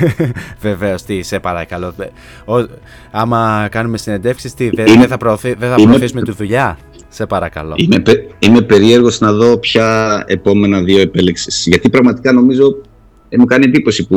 Βεβαίως, 0.61 1.03
τι, 1.03 1.23
σε 1.23 1.39
παρακαλώ. 1.39 1.93
Ε, 1.99 2.07
Ο, 2.53 2.67
άμα 3.11 3.69
κάνουμε 3.71 3.99
συνεντεύξεις, 3.99 4.55
τι, 4.55 4.71
δεν 4.71 4.87
Είναι- 4.87 4.99
δεν 4.99 5.09
θα, 5.09 5.17
προωθεί, 5.17 5.49
δεν 5.55 5.69
θα 5.69 5.75
είναι- 5.79 5.87
προωθήσουμε 5.87 6.23
τη 6.23 6.33
δουλειά; 6.33 6.79
Σε 7.09 7.27
παρακαλώ. 7.27 7.75
Είμαι, 7.77 7.99
πε- 8.01 8.31
είμαι 8.39 8.61
περίεργος 8.61 9.21
να 9.21 9.33
δω 9.33 9.59
ποια 9.59 10.23
επόμενα 10.27 10.83
δύο 10.83 11.01
επέλεξες. 11.01 11.67
Γιατί 11.67 11.91
πραγματικά 11.91 12.33
νομίζω 12.33 12.77
ε, 13.29 13.37
μου 13.39 13.45
κάνει 13.45 13.65
εντύπωση 13.65 14.07
που 14.07 14.17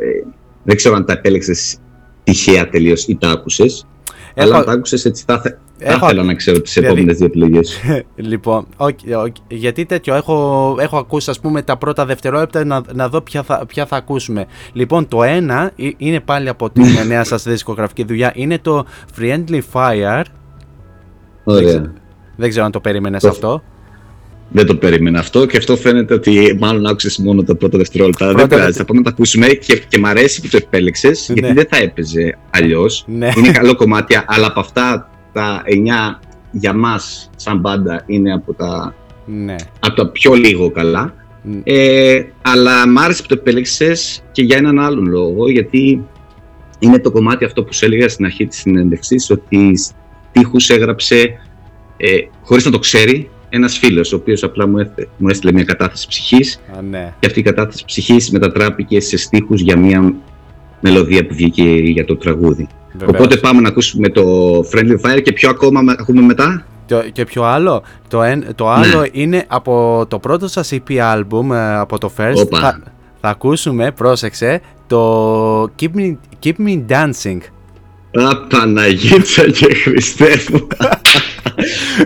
ε, 0.00 0.26
δεν 0.62 0.76
ξέρω 0.76 0.94
αν 0.94 1.04
τα 1.04 1.12
επέλεξες 1.12 1.76
τυχαία 2.24 2.68
τελείως 2.68 3.06
ή 3.06 3.16
τα 3.16 3.30
άκουσες. 3.30 3.86
Έχω- 4.34 4.48
Αλλά 4.48 4.58
αν 4.58 4.64
τα 4.64 4.72
άκουσες 4.72 5.04
έτσι 5.04 5.24
θα, 5.26 5.40
θε- 5.40 5.56
θα 5.78 5.92
Έχω- 5.92 6.04
ήθελα 6.06 6.22
να 6.22 6.34
ξέρω 6.34 6.60
τις 6.60 6.72
δηλαδή- 6.72 6.92
επόμενες 6.92 7.16
δύο 7.16 7.26
επιλογές. 7.26 7.80
Λοιπόν, 8.30 8.66
οκ, 8.76 8.98
οκ, 9.24 9.34
γιατί 9.48 9.84
τέτοιο, 9.86 10.14
έχω, 10.14 10.76
έχω 10.80 10.96
ακούσει 10.98 11.30
ας 11.30 11.40
πούμε 11.40 11.62
τα 11.62 11.76
πρώτα 11.76 12.04
δευτερόλεπτα 12.06 12.64
να, 12.64 12.82
να 12.92 13.08
δω 13.08 13.20
ποια 13.20 13.42
θα, 13.42 13.66
ποια 13.66 13.86
θα 13.86 13.96
ακούσουμε. 13.96 14.46
Λοιπόν, 14.72 15.08
το 15.08 15.22
ένα 15.22 15.70
ε- 15.76 15.88
είναι 15.96 16.20
πάλι 16.20 16.48
από 16.48 16.70
την 16.70 16.84
νέα 17.08 17.24
σας 17.24 17.42
δισκογραφική 17.42 18.04
δουλειά, 18.04 18.32
είναι 18.34 18.58
το 18.58 18.84
Friendly 19.18 19.60
Fire. 19.72 20.22
Ωραία. 21.44 21.92
Δεν 22.36 22.48
ξέρω 22.48 22.64
αν 22.64 22.70
το 22.70 22.80
περίμενες 22.80 23.22
Το- 23.22 23.28
αυτό. 23.28 23.62
Δεν 24.50 24.66
το 24.66 24.76
περίμενα 24.76 25.18
αυτό 25.18 25.46
και 25.46 25.56
αυτό 25.56 25.76
φαίνεται 25.76 26.14
ότι 26.14 26.56
μάλλον 26.60 26.86
άκουσες 26.86 27.18
μόνο 27.18 27.42
τα 27.42 27.54
πρώτα 27.54 27.78
δευτερόλεπτα. 27.78 28.24
Αλλά 28.24 28.32
Πρώτα 28.32 28.48
δεν 28.48 28.58
πειράζει, 28.58 28.78
θα 28.78 28.84
πάμε 28.84 28.98
να 28.98 29.04
τα 29.04 29.10
ακούσουμε 29.10 29.46
και, 29.46 29.82
και 29.88 29.98
μ' 29.98 30.06
αρέσει 30.06 30.40
που 30.40 30.48
το 30.48 30.56
επέλεξες 30.56 31.28
Ναι. 31.28 31.34
γιατί 31.40 31.54
δεν 31.54 31.66
θα 31.70 31.76
έπαιζε 31.76 32.38
αλλιώς. 32.50 33.04
Ναι. 33.06 33.28
Είναι 33.36 33.50
καλό 33.50 33.74
κομμάτι, 33.74 34.22
αλλά 34.26 34.46
από 34.46 34.60
αυτά 34.60 35.10
τα 35.32 35.62
9 35.66 36.20
για 36.50 36.72
μας 36.72 37.30
σαν 37.36 37.58
μπάντα 37.58 38.02
είναι 38.06 38.32
από 38.32 38.54
τα, 38.54 38.94
ναι. 39.24 39.54
από 39.80 39.94
τα 39.96 40.08
πιο 40.08 40.32
λίγο 40.34 40.70
καλά. 40.70 41.14
Μ, 41.42 41.60
Ε, 41.64 42.24
αλλά 42.42 42.88
μ' 42.88 42.98
άρεσε 42.98 43.22
που 43.22 43.28
το 43.28 43.34
επέλεξες 43.38 44.22
και 44.32 44.42
για 44.42 44.56
έναν 44.56 44.78
άλλον 44.78 45.04
λόγο, 45.06 45.48
γιατί 45.50 46.04
είναι 46.78 46.98
το 46.98 47.10
κομμάτι 47.10 47.44
αυτό 47.44 47.62
που 47.64 47.74
σου 47.74 47.84
έλεγα 47.84 48.08
στην 48.08 48.24
αρχή 48.24 48.46
της 48.46 48.58
συνέντευξης, 48.58 49.30
ότι 49.30 49.72
στίχους 50.30 50.68
έγραψε 50.70 51.32
ε, 51.96 52.16
χωρίς 52.42 52.64
να 52.64 52.70
το 52.70 52.78
ξέρει 52.78 53.30
ένας 53.48 53.78
φίλος, 53.78 54.12
ο 54.12 54.16
οποίος 54.16 54.42
απλά 54.42 54.66
μου, 54.66 54.78
έθε, 54.78 55.08
μου 55.16 55.28
έστειλε 55.28 55.52
μια 55.52 55.64
κατάθεση 55.64 56.08
ψυχής 56.08 56.60
Α, 56.78 56.82
ναι. 56.82 57.12
και 57.20 57.26
αυτή 57.26 57.38
η 57.38 57.42
κατάθεση 57.42 57.84
ψυχής 57.84 58.30
μετατράπηκε 58.30 59.00
σε 59.00 59.16
στίχους 59.16 59.60
για 59.60 59.76
μια 59.78 60.14
μελωδία 60.80 61.26
που 61.26 61.34
βγήκε 61.34 61.62
για 61.64 62.04
το 62.04 62.16
τραγούδι. 62.16 62.68
Βεβαίως. 62.92 63.10
Οπότε 63.18 63.36
πάμε 63.36 63.60
να 63.60 63.68
ακούσουμε 63.68 64.08
το 64.08 64.54
Friendly 64.72 65.00
Fire 65.16 65.22
και 65.22 65.32
ποιο 65.32 65.50
ακόμα 65.50 65.80
με- 65.80 65.94
ακούμε 65.98 66.20
μετά. 66.20 66.66
Το- 66.86 67.02
και 67.12 67.24
ποιο 67.24 67.42
άλλο; 67.44 67.82
Το, 68.08 68.22
εν- 68.22 68.38
Ναι. 68.38 68.52
το 68.52 68.70
άλλο 68.70 69.06
είναι 69.12 69.44
από 69.48 70.04
το 70.08 70.18
πρώτο 70.18 70.48
σας 70.48 70.72
EP 70.72 70.92
album, 71.14 71.50
ε, 71.54 71.76
από 71.76 71.98
το 71.98 72.10
First. 72.16 72.34
Όπα. 72.36 72.58
Θα, 72.60 72.80
θα 73.20 73.28
ακούσουμε, 73.28 73.92
πρόσεξε, 73.92 74.60
το 74.86 75.62
Keep 75.62 75.90
Me, 75.96 76.16
Keep 76.44 76.54
Me 76.66 76.80
Dancing. 76.88 77.38
Α, 78.12 78.36
Παναγίτσα 78.48 79.50
και 79.50 79.74
Χριστέ 79.74 80.28
μου. 80.52 80.66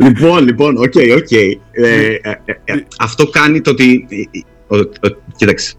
λοιπόν, 0.00 0.44
λοιπόν, 0.44 0.76
οκ, 0.76 0.92
οκ. 1.16 1.30
Ε, 1.32 1.58
ε, 1.72 2.18
ε, 2.22 2.52
ε, 2.64 2.74
αυτό 2.98 3.26
κάνει 3.26 3.60
το 3.60 3.70
ότι... 3.70 4.06
ε, 4.08 4.76
ο- 4.76 4.78
ο- 4.78 5.16
κοίταξε, 5.36 5.74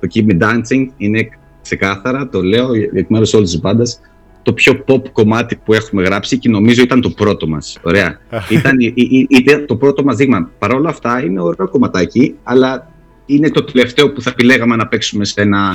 το 0.00 0.08
Keep 0.14 0.26
Me 0.32 0.42
Dancing 0.42 0.86
είναι 0.96 1.28
ξεκάθαρα, 1.62 2.28
το 2.28 2.42
λέω 2.42 2.68
εκ 2.94 3.08
μέρους 3.08 3.34
όλης 3.34 3.50
της 3.50 3.60
μπάντας, 3.60 4.00
το 4.42 4.52
πιο 4.52 4.84
pop 4.88 5.08
κομμάτι 5.12 5.56
που 5.56 5.72
έχουμε 5.74 6.02
γράψει 6.02 6.38
και 6.38 6.48
νομίζω 6.48 6.82
ήταν 6.82 7.00
το 7.00 7.10
πρώτο 7.10 7.46
μας. 7.48 7.78
Ωραία. 7.82 8.18
ήταν, 8.50 8.80
ή- 8.80 8.92
ή- 8.96 9.26
ήταν 9.30 9.66
το 9.66 9.76
πρώτο 9.76 10.04
μας 10.04 10.16
δείγμα. 10.16 10.50
Παρ' 10.58 10.72
όλα 10.74 10.88
αυτά 10.88 11.24
είναι 11.24 11.40
ωραίο 11.40 11.68
κομματάκι, 11.68 12.34
αλλά 12.42 12.90
είναι 13.26 13.50
το 13.50 13.64
τελευταίο 13.64 14.12
που 14.12 14.22
θα 14.22 14.30
επιλέγαμε 14.30 14.76
να 14.76 14.86
παίξουμε 14.86 15.24
σε 15.24 15.40
ένα, 15.40 15.74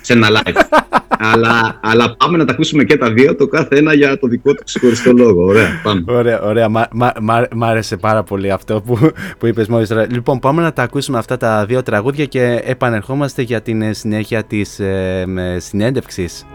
σε 0.00 0.12
ένα 0.12 0.28
live. 0.30 0.52
αλλά, 1.22 1.80
αλλά 1.82 2.16
πάμε 2.16 2.36
να 2.38 2.44
τα 2.44 2.52
ακούσουμε 2.52 2.84
και 2.84 2.96
τα 2.96 3.10
δύο, 3.12 3.36
το 3.36 3.46
κάθε 3.46 3.76
ένα 3.76 3.94
για 3.94 4.18
το 4.18 4.26
δικό 4.26 4.54
του 4.54 4.62
ξεχωριστό 4.64 5.12
λόγο. 5.12 5.44
Ωραία, 5.44 5.80
πάμε. 5.82 6.04
Ωραία, 6.06 6.42
ωραία. 6.42 6.68
Μα, 6.68 6.88
μα, 6.92 7.12
μα- 7.20 7.46
μ' 7.54 7.64
άρεσε 7.64 7.96
πάρα 7.96 8.22
πολύ 8.22 8.50
αυτό 8.50 8.80
που, 8.80 8.98
που 9.38 9.46
είπες 9.46 9.66
μόλις 9.68 9.88
τώρα. 9.88 10.06
Λοιπόν, 10.10 10.38
πάμε 10.38 10.62
να 10.62 10.72
τα 10.72 10.82
ακούσουμε 10.82 11.18
αυτά 11.18 11.36
τα 11.36 11.66
δύο 11.66 11.82
τραγούδια 11.82 12.24
και 12.24 12.60
επανερχόμαστε 12.64 13.42
για 13.42 13.60
την 13.62 13.82
ε, 13.82 13.92
συνέχεια 13.92 14.44
της 14.44 14.78
ε, 14.80 15.24
με, 15.26 15.56
συνέντευξης. 15.60 16.46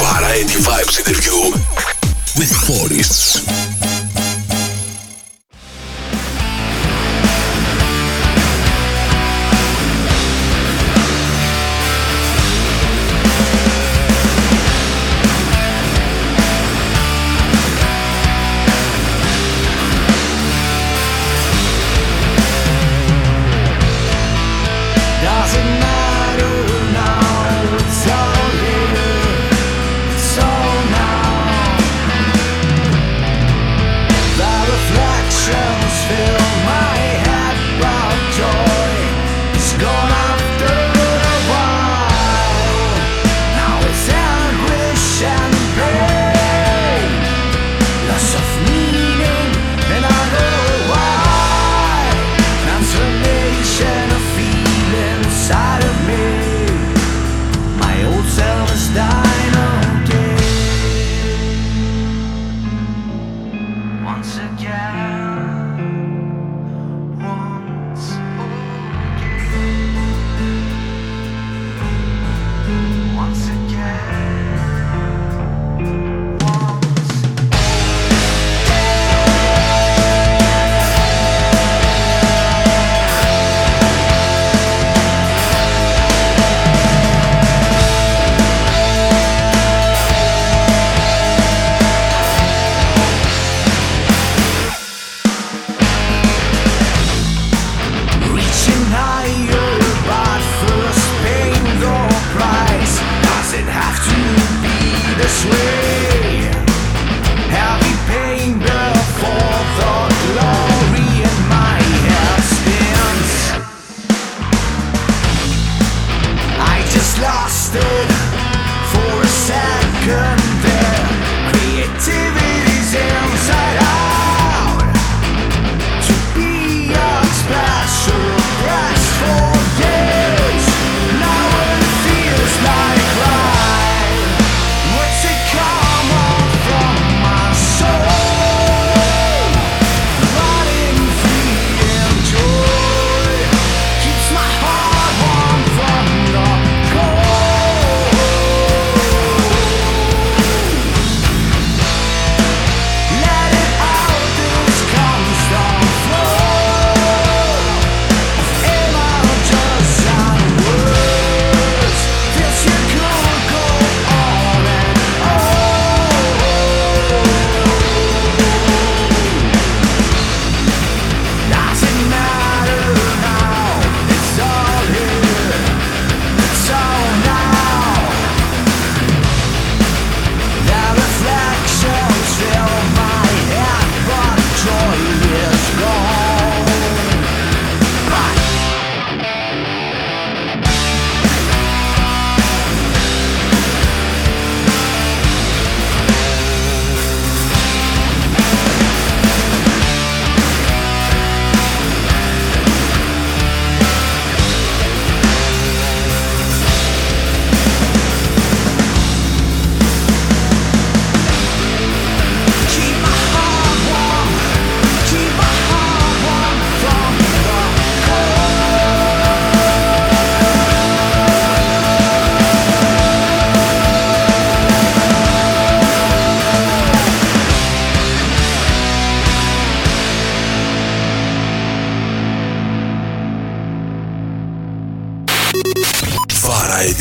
Variety 0.00 0.58
Vibes 0.66 0.94
Interview 1.00 1.38
with 2.38 2.52
forests. 2.66 3.75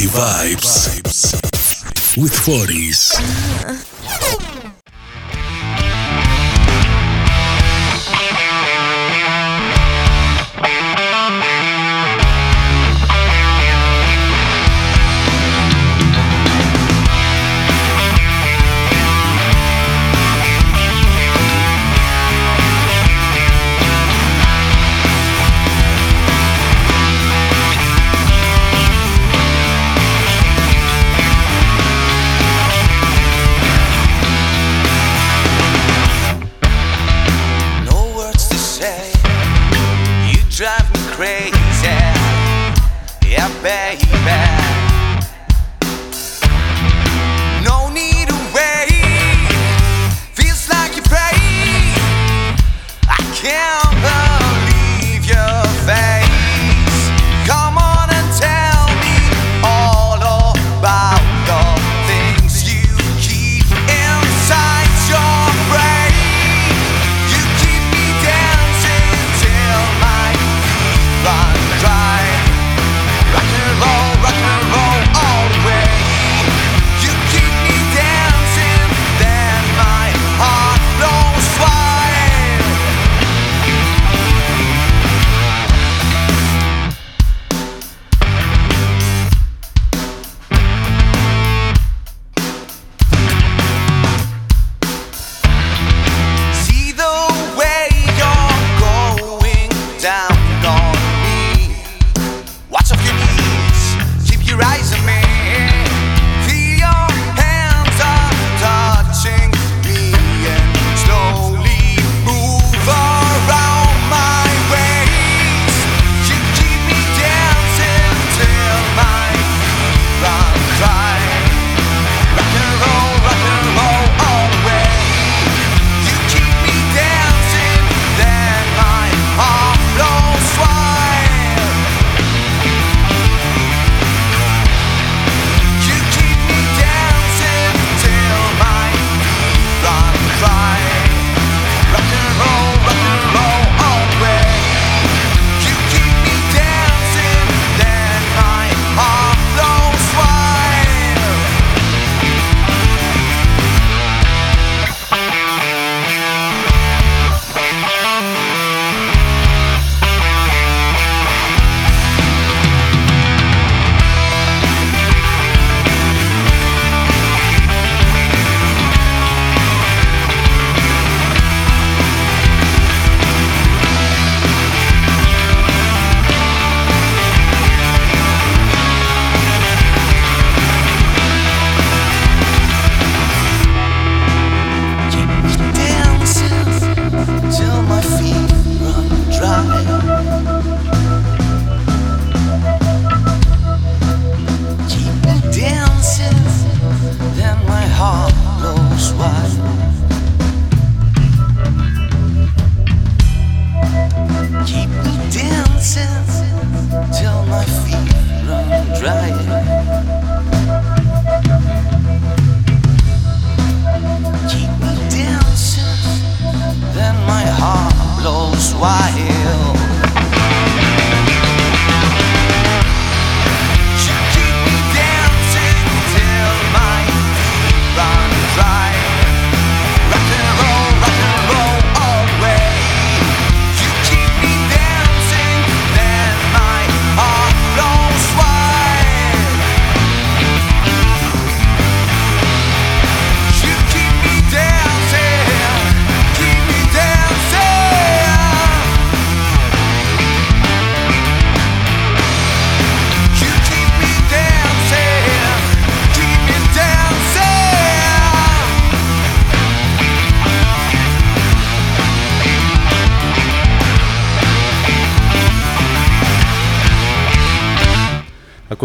vibes 0.07 0.95
with 2.17 2.31
40s. 2.31 3.94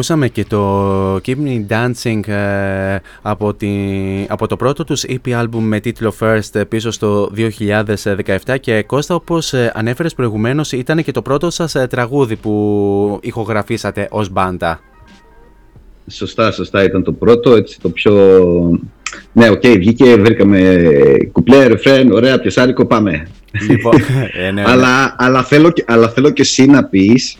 Ακούσαμε 0.01 0.29
και 0.29 0.45
το 0.45 1.15
Keep 1.15 1.37
Me 1.45 1.67
Dancing 1.69 2.29
ε, 2.29 2.99
από, 3.23 3.55
τη, 3.55 3.69
από 4.29 4.47
το 4.47 4.57
πρώτο 4.57 4.85
τους 4.85 5.05
EP 5.09 5.43
album 5.43 5.59
με 5.61 5.81
τίτλο 5.81 6.15
First 6.21 6.49
ε, 6.53 6.65
πίσω 6.65 6.91
στο 6.91 7.31
2017 8.45 8.57
και 8.61 8.83
Κώστα 8.83 9.15
όπως 9.15 9.53
ε, 9.53 9.73
ανέφερες 9.75 10.15
προηγουμένως 10.15 10.73
ήταν 10.73 11.03
και 11.03 11.13
το 11.13 11.23
πρώτο 11.23 11.51
σας 11.51 11.75
ε, 11.75 11.87
τραγούδι 11.87 12.37
που 12.37 13.19
ηχογραφήσατε 13.23 14.09
ως 14.11 14.29
μπάντα. 14.29 14.81
Σωστά, 16.07 16.51
σωστά 16.51 16.85
ήταν 16.85 17.03
το 17.03 17.13
πρώτο, 17.13 17.55
έτσι 17.55 17.81
το 17.81 17.91
πιο... 17.91 18.13
Ναι, 19.33 19.51
οκ, 19.51 19.67
βγήκε, 19.67 20.17
βρήκαμε 20.17 20.83
κουπλέ, 21.33 21.67
ρεφρέν, 21.67 22.13
ωραία, 22.13 22.41
πιασάρικο, 22.41 22.87
πάμε. 22.87 23.29
Λοιπόν, 23.69 23.95
ε, 24.33 24.45
ναι, 24.45 24.51
ναι. 24.51 24.63
αλλά, 24.67 25.15
αλλά, 25.19 25.43
θέλω, 25.43 25.71
και- 25.71 25.85
αλλά 25.87 26.09
θέλω 26.09 26.31
και 26.31 26.43
εσύ 26.43 26.67
να 26.67 26.85
πεις 26.85 27.37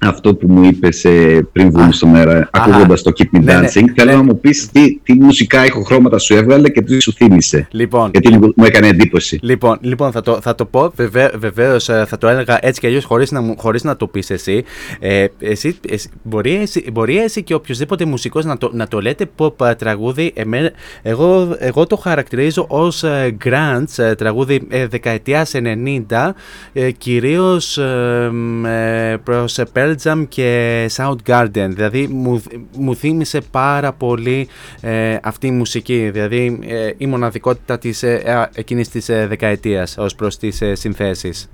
αυτό 0.00 0.34
που 0.34 0.46
μου 0.52 0.64
είπες 0.64 1.04
ε, 1.04 1.46
πριν 1.52 1.70
βγούμε 1.70 1.92
στο 1.92 2.06
μέρα, 2.06 2.48
ακούγοντας 2.52 3.02
το 3.02 3.12
Keep 3.18 3.36
Me 3.36 3.40
Ναι, 3.42 3.54
ναι, 3.54 3.60
Dancing. 3.66 3.84
Θέλω 3.96 4.10
ναι. 4.10 4.16
να 4.16 4.22
μου 4.22 4.40
πεις 4.40 4.68
τι, 4.70 4.98
τι 5.02 5.14
μουσικά 5.14 5.64
ηχοχρώματα 5.64 6.18
σου 6.18 6.34
έβγαλε 6.34 6.68
και 6.68 6.82
τι 6.82 7.00
σου 7.00 7.12
θύμισε. 7.12 7.68
Λοιπόν, 7.70 8.10
Γιατί 8.12 8.38
μου, 8.38 8.52
μου 8.56 8.64
έκανε 8.64 8.88
εντύπωση. 8.88 9.38
Λοιπόν, 9.42 9.78
λοιπόν 9.80 10.12
θα, 10.12 10.20
το, 10.20 10.38
θα 10.42 10.54
το 10.54 10.64
πω 10.64 10.92
βεβαίω, 10.96 11.30
βεβαίως, 11.38 11.88
ε, 11.88 12.04
θα 12.08 12.18
το 12.18 12.28
έλεγα 12.28 12.58
έτσι 12.62 12.80
κι 12.80 12.86
αλλιώς 12.86 13.04
χωρίς 13.04 13.30
να, 13.30 13.40
μου- 13.40 13.54
χωρίς 13.58 13.82
να 13.84 13.96
το 13.96 14.06
πεις 14.06 14.30
εσύ. 14.30 14.64
Ε, 15.00 15.24
εσύ, 15.38 15.76
εσύ, 15.88 16.08
μπορεί, 16.22 16.54
εσύ. 16.56 16.84
μπορεί 16.92 17.18
εσύ 17.18 17.42
και 17.42 17.54
οποιοδήποτε 17.54 18.04
μουσικός 18.04 18.44
να 18.44 18.58
το, 18.58 18.70
να 18.72 18.88
το 18.88 19.00
λέτε 19.00 19.26
pop 19.36 19.66
ε, 19.66 19.74
τραγούδι. 19.74 20.32
Εμέ- 20.34 20.72
εγώ, 21.02 21.56
εγώ 21.58 21.86
το 21.86 21.96
χαρακτηρίζω 21.96 22.64
ως 22.68 23.02
ε, 23.02 23.36
grunge 23.44 23.84
ε, 24.04 24.14
τραγούδι 24.14 24.66
ε, 24.68 24.86
δεκαετίας 24.86 25.52
90 25.54 26.30
ε, 26.72 26.90
κυρίως 26.90 27.78
ε, 27.78 28.28
μ, 28.32 28.66
ε, 28.66 29.16
προς 29.24 29.58
ε, 29.58 29.64
Pearl 29.88 29.94
Jam 30.02 30.24
και 30.28 30.90
Soundgarden. 30.96 31.68
Δηλαδή 31.68 32.06
μου, 32.06 32.42
μου 32.78 32.96
θύμισε 32.96 33.40
πάρα 33.50 33.92
πολύ 33.92 34.48
ε, 34.80 35.16
αυτή 35.22 35.46
η 35.46 35.50
μουσική. 35.50 36.10
Δηλαδή 36.12 36.58
ε, 36.66 36.90
η 36.96 37.06
μοναδικότητα 37.06 37.78
της, 37.78 38.02
ε, 38.02 38.22
ε, 38.24 38.60
εκείνης 38.60 38.88
της 38.88 39.08
ε, 39.08 39.26
δεκαετίας 39.28 39.96
ως 39.98 40.14
προς 40.14 40.36
τις 40.38 40.60
ε, 40.60 40.74
συνθέσεις. 40.74 41.50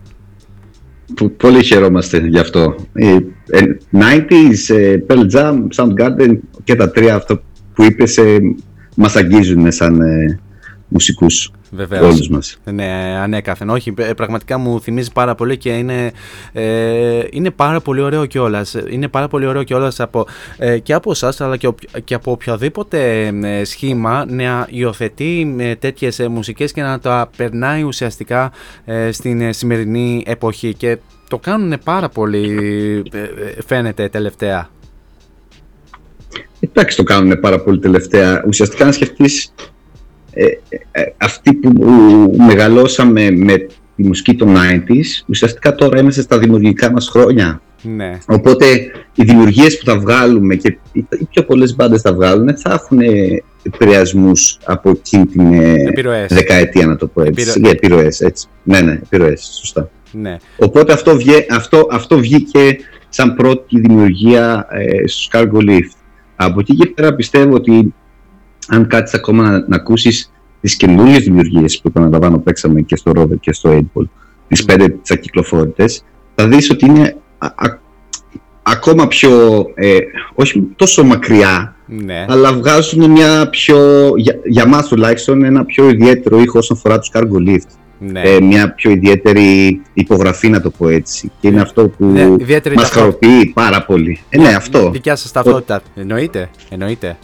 Που, 1.15 1.31
πολύ 1.31 1.65
χαιρόμαστε 1.65 2.19
γι' 2.19 2.39
αυτό. 2.39 2.75
Ε, 2.93 3.17
ε, 3.51 3.61
90s, 3.93 4.75
ε, 4.75 4.97
Pearl 5.07 5.27
Jam, 5.35 5.67
Soundgarden 5.77 6.39
και 6.65 6.75
τα 6.75 6.91
τρία 6.91 7.15
αυτό 7.15 7.41
που 7.75 7.83
είπες 7.83 8.17
ε, 8.17 8.39
μας 8.97 9.17
αγγίζουν 9.17 9.73
σαν 9.73 10.01
ε, 10.95 10.97
μουσικούς 10.97 11.51
Βεβαίως. 11.71 12.05
όλους 12.15 12.29
μας. 12.29 12.57
Ναι, 12.65 12.85
ανέκαθεν. 13.23 13.71
Όχι, 13.71 13.95
ε, 13.99 14.13
πραγματικά 14.13 14.59
μου 14.59 14.81
θυμίζει 14.81 15.13
πάρα 15.13 15.35
πολύ 15.35 15.57
και 15.57 15.71
είναι, 15.71 16.13
ε, 16.53 17.23
είναι 17.31 17.51
πάρα 17.51 17.81
πολύ 17.81 18.01
ωραίο 18.01 18.27
κιόλας. 18.27 18.77
Είναι 18.91 19.09
πάρα 19.09 19.29
πολύ 19.29 19.47
ωραίο 19.47 19.63
κιόλας 19.63 20.01
από, 20.01 20.27
ε, 20.59 20.79
και 20.79 20.93
από 20.93 21.11
εσάς 21.11 21.41
αλλά 21.41 21.57
και, 21.57 21.67
οποιο- 21.67 22.01
και 22.05 22.15
από 22.15 22.31
οποιοδήποτε 22.31 23.27
ε, 23.43 23.65
σχήμα 23.65 24.25
να 24.29 24.67
υιοθετεί 24.71 25.55
ε, 25.59 25.75
τέτοιες 25.75 26.19
μουσικές 26.31 26.73
και 26.73 26.83
να 26.83 26.99
τα 26.99 27.31
περνάει 27.37 27.83
ουσιαστικά 27.83 28.53
ε, 28.85 29.13
στην 29.13 29.41
ε, 29.41 29.53
σημερινή 29.53 30.23
εποχή. 30.27 30.75
Και 30.75 30.99
το 31.29 31.39
κάνουν 31.39 31.79
πάρα 31.85 32.09
πολύ, 32.09 32.53
ε, 33.13 33.19
ε, 33.19 33.29
φαίνεται 33.67 34.09
τελευταία. 34.09 34.69
Εντάξει, 36.61 36.97
το 36.97 37.03
κάνουν 37.03 37.41
πάρα 37.41 37.61
πολύ 37.61 37.79
τελευταία. 37.79 38.45
Ουσιαστικά, 38.47 38.85
να 38.85 38.93
σκεφτείς 38.93 39.45
ε, 39.45 39.63
ε, 39.63 39.74
αυτοί 41.17 41.53
που 41.55 41.73
μεγαλώσαμε 42.47 43.31
με 43.31 43.57
τη 43.97 44.03
μουσική 44.03 44.35
των 44.35 44.55
90s, 44.57 45.23
ουσιαστικά 45.27 45.75
τώρα 45.75 46.01
είμαστε 46.01 46.21
στα 46.23 46.39
δημιουργικά 46.39 46.91
μας 46.91 47.09
χρόνια. 47.09 47.63
Ναι. 47.83 48.19
Οπότε 48.27 48.65
οι 49.15 49.25
δημιουργίες 49.25 49.79
που 49.79 49.85
θα 49.85 49.99
βγάλουμε 49.99 50.55
και 50.55 50.79
οι 50.93 51.07
οι 51.19 51.25
πιο 51.31 51.43
πολλές 51.45 51.75
μπάντες 51.75 52.01
θα 52.01 52.15
βγάλουν 52.15 52.57
θα 52.57 52.73
έχουν 52.73 52.99
επηρεασμούς 53.63 54.59
από 54.65 54.91
εκείνη 54.91 55.27
την 55.27 55.53
ε, 55.53 55.73
Επιρροές. 55.89 56.33
δεκαετία, 56.33 56.87
να 56.87 56.97
το 56.97 57.07
πω 57.07 57.21
έτσι. 57.21 57.33
Επιρρο- 57.43 57.57
Για 57.59 57.71
επιρροές, 57.71 58.21
έτσι. 58.21 58.47
Ναι, 58.63 58.81
ναι, 58.81 58.93
επιρροές, 58.93 59.57
σωστά. 59.59 59.91
Ναι. 60.13 60.37
Οπότε 60.59 60.93
αυτό, 60.93 61.17
βγε, 61.17 61.47
αυτό, 61.51 61.87
αυτό 61.91 62.19
βγήκε 62.19 62.77
σαν 63.09 63.35
πρώτη 63.35 63.81
δημιουργία 63.81 64.67
ε, 64.71 65.07
στο 65.07 65.39
Cargo 65.39 65.69
Lift. 65.71 65.97
Από 66.37 66.61
εκεί 66.61 66.75
και 66.75 66.87
πέρα 66.87 67.15
πιστεύω 67.15 67.55
ότι 67.55 67.95
αν 68.69 68.87
κάτσεις 68.87 69.19
ακόμα 69.19 69.43
να, 69.51 69.65
να 69.69 69.77
ακούσεις 69.77 70.33
τις 70.61 70.77
καινούριες 70.77 71.25
δημιουργίες 71.25 71.81
που 71.81 71.89
επαναλαμβάνω 71.89 72.39
παίξαμε 72.39 72.81
και 72.81 72.97
στο 72.97 73.13
Rover 73.17 73.39
και 73.41 73.53
στο 73.53 73.85
8 73.95 74.03
τις 74.49 74.65
πέντε 74.65 74.89
τις 74.89 75.11
ακυκλοφόρητες, 75.11 76.05
θα 76.35 76.47
δεις 76.49 76.71
ότι 76.71 76.87
είναι 76.87 77.17
α- 77.39 77.47
α- 77.47 77.79
ακόμα 78.63 79.09
πιο, 79.09 79.65
ε, 79.75 79.97
όχι 80.35 80.63
τόσο 80.77 81.05
μακριά, 81.05 81.77
Ναι. 81.87 82.25
αλλά 82.29 82.53
βγάζουν 82.53 83.11
μια 83.11 83.49
πιο, 83.51 84.11
για, 84.17 84.39
για 84.45 84.67
μας 84.67 84.89
τουλάχιστον, 84.89 85.45
ένα 85.45 85.65
πιο 85.65 85.89
ιδιαίτερο 85.89 86.39
ήχο 86.41 86.59
όσον 86.59 86.77
αφορά 86.77 86.99
τους 86.99 87.11
Cargo 87.13 87.49
Lift 87.51 87.69
ναι. 87.99 88.21
ε, 88.21 88.41
μια 88.41 88.75
πιο 88.75 88.91
ιδιαίτερη 88.91 89.81
υπογραφή 89.95 90.49
να 90.49 90.61
το 90.61 90.71
πω 90.71 90.89
έτσι 90.89 91.31
και 91.41 91.49
είναι 91.49 91.61
αυτό 91.61 91.89
που 91.89 92.05
Ναι, 92.07 92.23
ιδιαίτερη 92.39 92.75
μας 92.75 92.85
ταυτότητα. 92.91 93.27
χαροποιεί 93.29 93.53
πάρα 93.55 93.85
πολύ 93.85 94.21
ε, 94.29 94.39
ναι 94.39 94.49
αυτό 94.49 94.91
Δικιά 94.91 95.17
σας 95.17 95.33
ταυτότητα. 95.33 95.83
Εννοείται. 95.95 96.51
Εννοείται. 96.71 97.17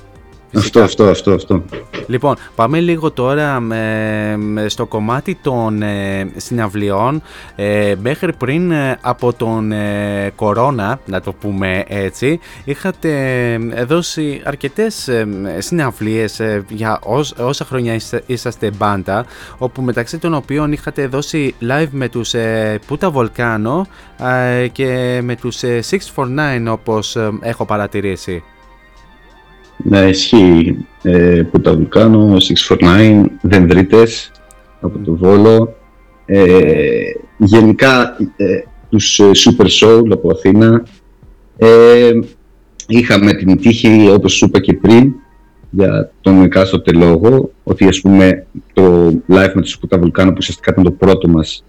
Αυτό, 0.56 0.80
αυτό, 0.82 1.04
αυτό, 1.04 1.32
αυτό. 1.32 1.62
Λοιπόν, 2.06 2.36
πάμε 2.54 2.80
λίγο 2.80 3.10
τώρα 3.10 3.60
με- 3.60 4.36
με 4.36 4.68
στο 4.68 4.86
κομμάτι 4.86 5.38
των 5.42 5.82
ε, 5.82 6.32
συναυλιών. 6.36 7.22
Ε, 7.56 7.94
μέχρι 8.02 8.32
πριν 8.32 8.70
ε, 8.70 8.98
από 9.00 9.32
τον 9.32 9.72
ε, 9.72 10.32
κορώνα, 10.36 11.00
να 11.06 11.20
το 11.20 11.32
πούμε 11.32 11.84
έτσι, 11.88 12.40
είχατε 12.64 13.12
ε, 13.74 13.84
δώσει 13.84 14.40
αρκετές 14.44 15.08
ε, 15.08 15.26
συναυλίες 15.58 16.40
ε, 16.40 16.64
για 16.68 16.98
ós- 17.02 17.34
όσα 17.38 17.64
χρόνια 17.64 17.94
είστε- 17.94 18.22
είσαστε 18.26 18.70
μπάντα, 18.76 19.24
όπου 19.58 19.82
μεταξύ 19.82 20.18
των 20.18 20.34
οποίων 20.34 20.72
είχατε 20.72 21.06
δώσει 21.06 21.54
live 21.62 21.88
με 21.90 22.08
τους 22.08 22.34
ε, 22.34 22.78
Puta 22.88 23.12
Volcano 23.12 23.80
ε, 24.62 24.66
και 24.68 25.20
με 25.22 25.36
τους 25.36 25.62
ε, 25.62 25.80
649 26.14 26.26
όπως 26.68 27.16
ε, 27.16 27.30
έχω 27.40 27.64
παρατηρήσει. 27.64 28.42
Ναι, 29.82 29.98
ισχύει 29.98 30.86
ε, 31.02 31.42
που 31.50 31.60
τα 31.60 31.74
βουλκάνω 31.74 32.36
649, 32.78 33.24
Δενδρίτες 33.42 34.30
από 34.80 34.98
το 34.98 35.16
Βόλο. 35.16 35.74
Ε, 36.26 36.46
γενικά 37.38 38.16
ε, 38.36 38.60
τους 38.88 39.18
ε, 39.18 39.30
Super 39.34 39.66
Soul 39.66 40.08
από 40.10 40.30
Αθήνα. 40.30 40.82
Ε, 41.56 42.10
είχαμε 42.86 43.34
την 43.34 43.56
τύχη 43.56 44.10
όπως 44.12 44.32
σου 44.32 44.44
είπα 44.44 44.60
και 44.60 44.72
πριν 44.72 45.14
για 45.70 46.10
τον 46.20 46.42
εκάστοτε 46.42 46.92
λόγο 46.92 47.50
ότι 47.62 47.88
ας 47.88 48.00
πούμε 48.00 48.46
το 48.72 49.06
live 49.08 49.52
με 49.54 49.60
τους 49.60 49.70
Σπουτά 49.70 49.98
Βουλκάνο 49.98 50.30
που 50.30 50.36
ουσιαστικά 50.38 50.70
ήταν 50.72 50.84
το 50.84 50.90
πρώτο 50.90 51.28
μας 51.28 51.64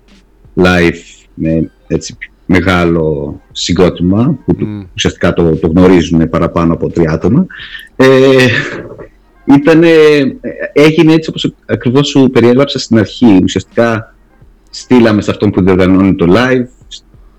live 0.56 1.28
με 1.34 1.72
έτσι 1.88 2.18
μεγάλο 2.52 3.40
συγκρότημα 3.52 4.38
που 4.46 4.56
το- 4.56 4.66
Μμ. 4.66 4.82
ουσιαστικά 4.96 5.34
το, 5.34 5.56
το 5.56 5.68
γνωρίζουν 5.68 6.30
παραπάνω 6.30 6.74
από 6.74 6.90
τρία 6.90 7.12
άτομα 7.12 7.46
ε, 7.96 8.06
Ήτανε, 9.46 9.90
έγινε 10.74 11.14
έτσι 11.14 11.30
όπως 11.30 11.54
ακριβώς 11.66 12.08
σου 12.08 12.30
περιέγραψα 12.34 12.80
στην 12.80 12.98
αρχή. 12.98 13.40
Ουσιαστικά 13.44 14.16
στείλαμε 14.70 15.22
σε 15.22 15.32
αυτόν 15.32 15.52
που 15.52 15.62
διοργανώνει 15.64 16.16
το 16.16 16.26
live 16.30 16.66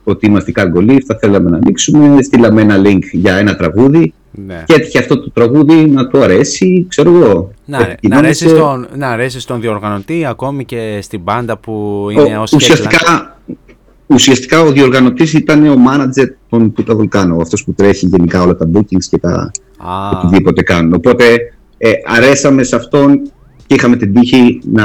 ότι 0.05 0.27
είμαστε 0.27 0.51
η 0.51 0.55
Cargo 0.59 0.91
Lift, 0.91 1.01
θα 1.07 1.19
θέλαμε 1.21 1.51
να 1.51 1.57
ανοίξουμε, 1.57 2.23
στείλαμε 2.23 2.61
ένα 2.61 2.77
link 2.85 3.03
για 3.13 3.35
ένα 3.37 3.57
τραγούδι 3.57 4.15
Ναι. 4.47 4.63
και 4.67 4.75
έτυχε 4.75 4.99
αυτό 4.99 5.21
το 5.21 5.31
τραγούδι 5.31 5.75
να 5.87 6.07
του 6.07 6.23
αρέσει, 6.23 6.85
ξέρω 6.89 7.11
εγώ. 7.17 7.51
Να, 7.65 7.79
Και 8.01 8.09
να, 8.09 8.17
αρέσει 8.19 8.45
γινόμαστε- 8.49 8.89
στον, 8.91 8.99
να 9.01 9.09
αρέσει 9.09 9.41
στον 9.41 9.61
διοργανωτή, 9.61 10.25
ακόμη 10.25 10.65
και 10.65 10.99
στην 11.03 11.21
μπάντα 11.21 11.57
που 11.57 12.07
είναι 12.11 12.37
Ο- 12.39 12.43
ως 12.43 12.53
ουσιαστικά, 12.53 13.39
ουσιαστικά 14.13 14.61
ο 14.61 14.71
διοργανωτής 14.71 15.33
ήταν 15.33 15.67
ο 15.67 15.77
manager 15.89 16.27
των 16.49 16.75
Puta 16.77 16.97
Vulcano, 16.97 17.41
αυτός 17.41 17.65
που 17.65 17.73
τρέχει 17.73 18.07
γενικά 18.07 18.43
όλα 18.43 18.57
τα 18.57 18.71
bookings 18.73 19.05
και 19.11 19.19
τα 19.19 19.51
Α, 19.79 20.19
οτιδήποτε 20.19 20.63
κάνουν. 20.63 20.93
Οπότε 20.93 21.25
ε, 21.79 21.91
αρέσαμε 22.07 22.63
σε 22.63 22.77
αυτόν 22.77 23.21
και 23.67 23.75
είχαμε 23.75 23.97
την 23.97 24.15
τύχη 24.15 24.61
να 24.73 24.85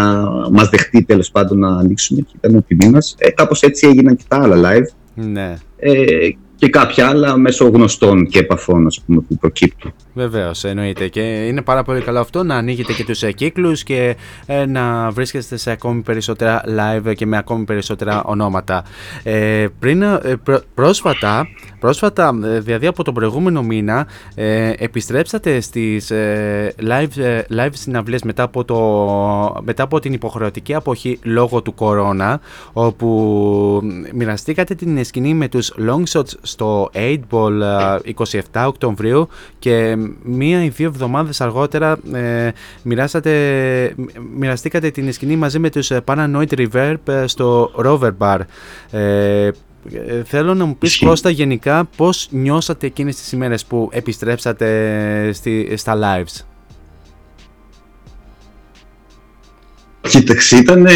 μας 0.51 0.69
δεχτεί 0.69 1.03
τέλος 1.03 1.31
πάντων 1.31 1.59
να 1.59 1.67
ανοίξουμε 1.67 2.21
και 2.21 2.33
ήταν 2.35 2.55
ο 2.55 2.61
τιμή 2.67 2.89
μας. 2.89 3.15
Ε, 3.17 3.29
κάπως 3.29 3.61
έτσι 3.61 3.87
έγιναν 3.87 4.15
και 4.15 4.23
τα 4.27 4.41
άλλα 4.41 4.55
live 4.55 4.85
ναι. 5.13 5.57
ε, 5.77 6.29
και 6.57 6.67
κάποια 6.69 7.07
άλλα 7.07 7.37
μέσω 7.37 7.67
γνωστών 7.67 8.27
και 8.27 8.39
επαφών 8.39 8.85
ας 8.85 9.01
πούμε, 9.05 9.21
που 9.27 9.37
προκύπτουν. 9.37 9.93
Βεβαίως, 10.13 10.63
εννοείται. 10.63 11.07
Και 11.07 11.21
είναι 11.21 11.61
πάρα 11.61 11.83
πολύ 11.83 12.01
καλό 12.01 12.19
αυτό 12.19 12.43
να 12.43 12.55
ανοίγετε 12.55 12.93
και 12.93 13.03
τους 13.03 13.23
κύκλους 13.35 13.83
και 13.83 14.15
ε, 14.45 14.65
να 14.65 15.09
βρίσκεστε 15.11 15.57
σε 15.57 15.71
ακόμη 15.71 16.01
περισσότερα 16.01 16.63
live 16.67 17.13
και 17.15 17.25
με 17.25 17.37
ακόμη 17.37 17.63
περισσότερα 17.63 18.23
ονόματα. 18.23 18.83
Ε, 19.23 19.65
πριν, 19.79 20.01
ε, 20.01 20.19
πρό- 20.43 20.63
πρόσφατα, 20.73 21.47
πρόσφατα, 21.79 22.39
ε, 22.43 22.59
δηλαδή 22.59 22.87
από 22.87 23.03
τον 23.03 23.13
προηγούμενο 23.13 23.63
μήνα, 23.63 24.07
ε, 24.35 24.71
επιστρέψατε 24.77 25.59
στις 25.59 26.11
ε, 26.11 26.73
live, 26.81 27.17
ε, 27.17 27.41
live 27.57 27.69
συναυλίες 27.73 28.23
μετά 28.23 28.43
από, 28.43 28.63
το, 28.65 29.61
μετά 29.63 29.83
από 29.83 29.99
την 29.99 30.13
υποχρεωτική 30.13 30.73
αποχή 30.73 31.19
λόγω 31.23 31.61
του 31.61 31.73
κορώνα, 31.73 32.39
όπου 32.73 33.81
μοιραστήκατε 34.13 34.75
την 34.75 35.03
σκηνή 35.03 35.33
με 35.33 35.47
τους 35.47 35.73
long 35.87 36.03
shots 36.13 36.31
στο 36.47 36.89
8 36.93 37.19
Ball 37.31 37.61
ε, 38.03 38.39
27 38.53 38.65
Οκτωβρίου 38.67 39.27
και 39.59 39.97
μία 40.23 40.63
ή 40.63 40.69
δύο 40.69 40.87
εβδομάδες 40.87 41.41
αργότερα 41.41 41.97
ε, 42.13 42.51
μοιράσατε, 42.83 43.31
μοιραστήκατε 44.37 44.89
την 44.89 45.13
σκηνή 45.13 45.35
μαζί 45.35 45.59
με 45.59 45.69
τους 45.69 45.91
ε, 45.91 46.01
Paranoid 46.05 46.47
Reverb 46.57 46.95
ε, 47.05 47.27
στο 47.27 47.71
Rover 47.85 48.11
Bar. 48.17 48.39
Ε, 48.91 49.45
ε, 49.45 50.23
θέλω 50.25 50.53
να 50.53 50.65
μου 50.65 50.77
πεις 50.77 50.89
Ισχύει. 50.89 51.05
Κώστα 51.05 51.29
γενικά 51.29 51.89
πώς 51.95 52.27
νιώσατε 52.31 52.85
εκείνες 52.85 53.15
τις 53.15 53.31
ημέρες 53.31 53.65
που 53.65 53.89
επιστρέψατε 53.91 55.29
στη, 55.33 55.73
στα 55.77 55.97
lives; 56.01 56.45
Κοίταξε, 60.01 60.57
ήταν, 60.57 60.85
ε, 60.85 60.93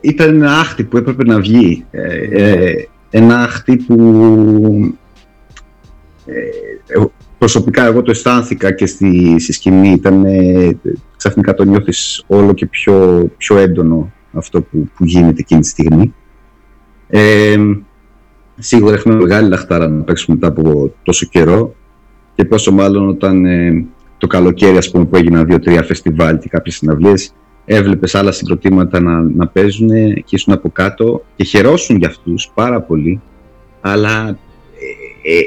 ήταν 0.00 0.28
ένα 0.28 0.58
άχτη 0.58 0.84
που 0.84 0.96
έπρεπε 0.96 1.24
να 1.24 1.40
βγει. 1.40 1.84
Ε, 1.90 2.16
ε, 2.30 2.88
ένα 3.10 3.38
άχτη 3.38 3.76
που 3.76 3.96
ε, 6.26 6.38
ε, 6.86 7.04
προσωπικά 7.38 7.84
εγώ 7.84 8.02
το 8.02 8.10
αισθάνθηκα 8.10 8.72
και 8.72 8.86
στη, 8.86 9.36
στη 9.38 9.52
σκηνή. 9.52 9.88
Ήταν, 9.90 10.24
ε, 10.24 10.78
ξαφνικά 11.16 11.54
το 11.54 11.64
νιώθεις 11.64 12.24
όλο 12.26 12.52
και 12.52 12.66
πιο, 12.66 13.28
πιο 13.36 13.56
έντονο 13.56 14.12
αυτό 14.32 14.62
που, 14.62 14.88
που 14.96 15.04
γίνεται 15.04 15.40
εκείνη 15.40 15.60
τη 15.60 15.68
στιγμή. 15.68 16.14
Ε, 17.08 17.56
σίγουρα 18.58 18.94
έχουμε 18.94 19.14
μεγάλη 19.14 19.48
λαχτάρα 19.48 19.88
να 19.88 20.02
παίξουμε 20.02 20.36
μετά 20.40 20.48
από 20.48 20.94
τόσο 21.02 21.26
καιρό 21.26 21.74
και 22.34 22.44
πόσο 22.44 22.72
μάλλον 22.72 23.08
όταν 23.08 23.44
ε, 23.44 23.86
το 24.18 24.26
καλοκαίρι 24.26 24.76
ας 24.76 24.90
πούμε, 24.90 25.04
που 25.04 25.16
έγιναν 25.16 25.46
δύο-τρία 25.46 25.82
φεστιβάλ 25.82 26.38
και 26.38 26.48
κάποιες 26.48 26.74
συναυλίες 26.74 27.34
έβλεπες 27.64 28.14
άλλα 28.14 28.32
συγκροτήματα 28.32 29.00
να, 29.00 29.20
να 29.20 29.46
παίζουν 29.46 29.88
και 30.14 30.34
ήσουν 30.36 30.52
από 30.52 30.70
κάτω 30.70 31.24
και 31.36 31.44
χαιρόσουν 31.44 31.96
για 31.96 32.08
αυτούς 32.08 32.50
πάρα 32.54 32.80
πολύ 32.80 33.20
αλλά 33.80 34.28
ε, 35.22 35.32
ε, 35.32 35.40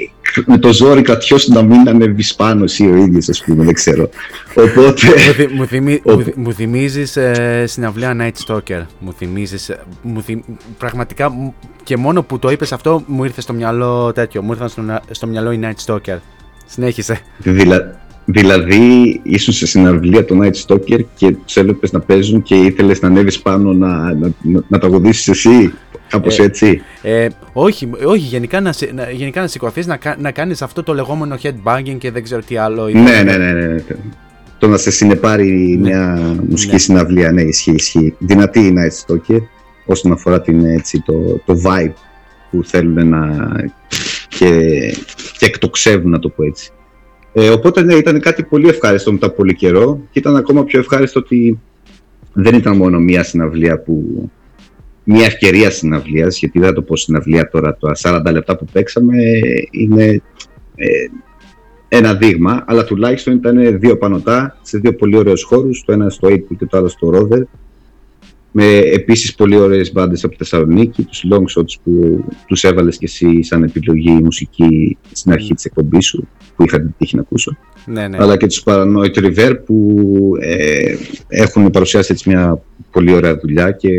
με 0.45 0.57
το 0.57 0.73
ζόρι 0.73 1.02
κρατιώσουν 1.02 1.53
να 1.53 1.61
μην 1.61 1.90
ανέβεις 1.90 2.35
πάνω 2.35 2.64
εσύ 2.64 2.85
ο 2.90 2.95
ίδιος 2.95 3.30
ας 3.30 3.44
πούμε, 3.44 3.64
δεν 3.64 3.73
ξέρω. 3.73 4.10
Οπότε... 4.56 5.07
μου, 5.27 5.34
θυ- 5.34 5.52
μου, 5.52 5.65
θυμί- 5.65 6.07
Ο- 6.07 6.11
μου, 6.14 6.22
θυ- 6.23 6.35
μου 6.38 6.53
θυμίζεις 6.53 7.15
ε, 7.18 7.64
συναυλία 7.68 8.15
Night 8.19 8.45
Stalker. 8.53 8.81
Μου 8.99 9.14
θυμίζεις, 9.14 9.69
ε, 9.69 9.80
μου 10.02 10.22
θυ- 10.22 10.44
πραγματικά 10.77 11.30
μου- 11.30 11.53
και 11.84 11.98
μόνο 11.98 12.23
που 12.23 12.40
το 12.40 12.52
είπες 12.52 12.72
αυτό 12.72 13.03
μου 13.07 13.23
ήρθε 13.23 13.41
στο 13.41 13.53
μυαλό 13.53 14.11
τέτοιο, 14.14 14.41
μου 14.41 14.52
ήρθαν 14.52 14.69
στο, 14.69 14.81
να- 14.81 15.02
στο 15.11 15.27
μυαλό 15.27 15.52
η 15.52 15.60
Night 15.64 15.85
Stalker. 15.85 16.18
Συνέχισε. 16.65 17.19
Δηλα, 17.38 18.03
δηλαδή 18.26 19.20
ήσουν 19.24 19.54
σε 19.54 19.66
συναυλία 19.68 20.26
το 20.26 20.40
Night 20.41 20.66
Stalker 20.68 21.00
και 21.16 21.32
τους 21.45 21.56
έβλεπες 21.58 21.91
να 21.91 22.00
παίζουν 22.00 22.41
και 22.41 22.56
ήθελες 22.56 23.02
να 23.02 23.08
ανέβεις 23.08 23.40
πάνω 23.41 23.74
να, 23.74 24.14
να, 24.14 24.32
να, 24.41 24.62
να 24.68 24.80
τραγουδήσεις 24.80 25.28
εσύ. 25.28 25.74
Κάπως 26.08 26.40
Ε, 26.40 26.44
έτσι; 26.44 26.82
Ε, 27.02 27.28
όχι, 27.54 27.90
όχι 28.06 28.26
γενικά, 28.26 28.62
να, 28.62 28.72
σι- 28.72 28.94
να, 28.94 29.10
γενικά 29.12 29.41
να 29.41 29.48
σηκωθείς 29.48 29.88
να, 29.88 29.98
κα- 29.98 30.18
να 30.20 30.32
κάνεις 30.32 30.62
αυτό 30.62 30.84
το 30.84 30.94
λεγόμενο 30.94 31.36
headbanging 31.44 31.95
και 31.98 32.12
δεν 32.12 32.24
ξέρω 32.24 32.41
τι 32.41 32.58
άλλο. 32.58 32.88
Ναι, 32.88 33.02
ναι, 33.24 33.38
ναι, 33.38 33.52
ναι. 33.52 33.66
ναι. 33.68 33.84
Το 34.58 34.68
να 34.68 34.78
σε 34.78 34.91
συνεπάρει 34.91 35.78
μια 35.82 36.20
μουσική 36.50 36.72
Ναι. 36.72 36.78
συναυλία, 36.80 37.32
ναι, 37.32 37.41
ισχύει, 37.41 37.72
ισχύει. 37.72 38.16
Δυνατή 38.20 38.60
η 38.60 38.74
Night 38.78 39.06
Stalker 39.14 39.40
όσον 39.86 40.12
αφορά 40.12 40.41
την, 40.41 40.66
έτσι, 40.66 41.02
το, 41.06 41.14
το 41.45 41.62
vibe 41.66 41.94
που 42.52 42.64
θέλουν 42.64 43.08
να 43.10 43.28
και, 44.28 44.50
και 45.38 45.45
εκτοξεύουν, 45.45 46.10
να 46.12 46.20
το 46.20 46.30
πω 46.30 46.44
έτσι. 46.44 46.72
Ε, 47.34 47.50
οπότε 47.50 47.82
ναι, 47.82 47.94
ήταν 47.94 48.20
κάτι 48.20 48.44
πολύ 48.44 48.68
ευχάριστο 48.68 49.12
μετά 49.12 49.26
από 49.26 49.36
πολύ 49.36 49.56
καιρό 49.56 50.02
και 50.12 50.20
ήταν 50.20 50.36
ακόμα 50.36 50.64
πιο 50.64 50.80
ευχάριστο 50.80 51.20
ότι 51.20 51.60
δεν 52.34 52.56
ήταν 52.56 52.78
μόνο 52.78 53.00
μία 53.00 53.24
συναυλία 53.24 53.80
που 53.80 54.30
μια 55.04 55.26
ευκαιρία 55.26 55.70
συναυλίας, 55.70 56.38
γιατί 56.40 56.60
δεν 56.60 56.68
θα 56.68 56.74
το 56.74 56.82
πω 56.82 56.96
συναυλία 56.96 57.50
τώρα, 57.50 57.78
τα 57.78 58.22
40 58.26 58.32
λεπτά 58.32 58.58
που 58.58 58.66
παίξαμε 58.72 59.16
είναι 59.72 60.22
ε, 60.76 60.88
ένα 61.88 62.14
δείγμα, 62.14 62.64
αλλά 62.68 62.84
τουλάχιστον 62.84 63.34
ήταν 63.34 63.80
δύο 63.80 63.98
πανωτά 63.98 64.58
σε 64.62 64.78
δύο 64.78 64.96
πολύ 64.96 65.18
ωραίους 65.18 65.44
χώρους, 65.44 65.84
το 65.86 65.92
ένα 65.92 66.10
στο 66.10 66.28
April 66.28 66.56
και 66.58 66.66
το 66.66 66.78
άλλο 66.78 66.88
στο 66.88 67.12
Rover, 67.14 67.42
με 68.56 68.78
επίσης 68.78 69.36
πολύ 69.36 69.56
ωραίες 69.56 69.92
μπάντες 69.92 70.24
από 70.24 70.32
τη 70.32 70.38
Θεσσαλονίκη, 70.38 71.04
τους 71.04 71.26
long 71.32 71.60
shots 71.60 71.80
που 71.84 72.26
τους 72.48 72.64
έβαλες 72.64 72.98
και 72.98 73.06
εσύ 73.06 73.44
σαν 73.44 73.64
επιλογή 73.64 74.12
μουσική 74.12 74.98
στην 75.12 75.32
αρχή 75.32 75.54
της 75.54 75.66
εκπομπής 75.66 76.06
σου, 76.06 76.28
που 76.56 76.64
είχα 76.64 76.78
την 76.78 76.94
τύχη 76.98 77.16
να 77.16 77.22
ακούσω, 77.22 77.58
ναι, 77.86 78.08
ναι. 78.08 78.18
αλλά 78.20 78.38
και 78.38 78.48
τους 78.48 78.64
Paranoid 78.66 79.16
River 79.16 79.58
που 79.66 80.08
ε, 80.40 80.96
έχουν 81.28 81.70
παρουσιάσει 81.70 82.12
έτσι 82.12 82.30
μια 82.30 82.62
πολύ 82.92 83.14
ωραία 83.14 83.38
δουλειά 83.38 83.72
και 83.72 83.90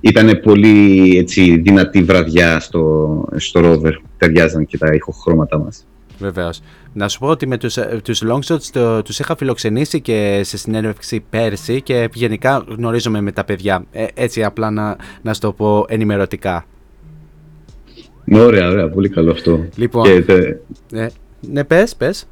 ήταν 0.00 0.40
πολύ 0.42 1.16
έτσι, 1.16 1.56
δυνατή 1.56 2.02
βραδιά 2.02 2.60
στο, 2.60 3.24
στο 3.36 3.60
Rover, 3.64 3.92
ταιριάζαν 4.16 4.66
και 4.66 4.78
τα 4.78 4.94
ηχοχρώματα 4.94 5.58
μας. 5.58 5.86
Βεβαίως. 6.18 6.62
Να 6.94 7.08
σου 7.08 7.18
πω 7.18 7.26
ότι 7.26 7.46
με 7.46 7.56
τους, 7.58 7.76
ε, 7.76 8.00
τους 8.04 8.22
long 8.24 8.38
shots 8.52 8.62
το, 8.72 9.02
τους 9.02 9.18
είχα 9.18 9.36
φιλοξενήσει 9.36 10.00
και 10.00 10.40
σε 10.44 10.56
συνέντευξη 10.56 11.24
πέρσι 11.30 11.82
και 11.82 12.08
γενικά 12.14 12.64
γνωρίζομαι 12.68 13.20
με 13.20 13.32
τα 13.32 13.44
παιδιά. 13.44 13.84
Ε, 13.92 14.06
έτσι 14.14 14.44
απλά 14.44 14.70
να, 14.70 14.96
να 15.22 15.34
σου 15.34 15.40
το 15.40 15.52
πω 15.52 15.84
ενημερωτικά. 15.88 16.64
Ναι, 18.24 18.40
ωραία, 18.40 18.68
ωραία, 18.70 18.88
πολύ 18.90 19.08
καλό 19.08 19.30
αυτό. 19.30 19.64
Λοιπόν. 19.76 20.04
Και, 20.04 20.20
τε- 20.22 20.56
Ε, 20.92 21.06
ναι, 21.40 21.64
πες, 21.64 21.96
πες. 21.96 22.24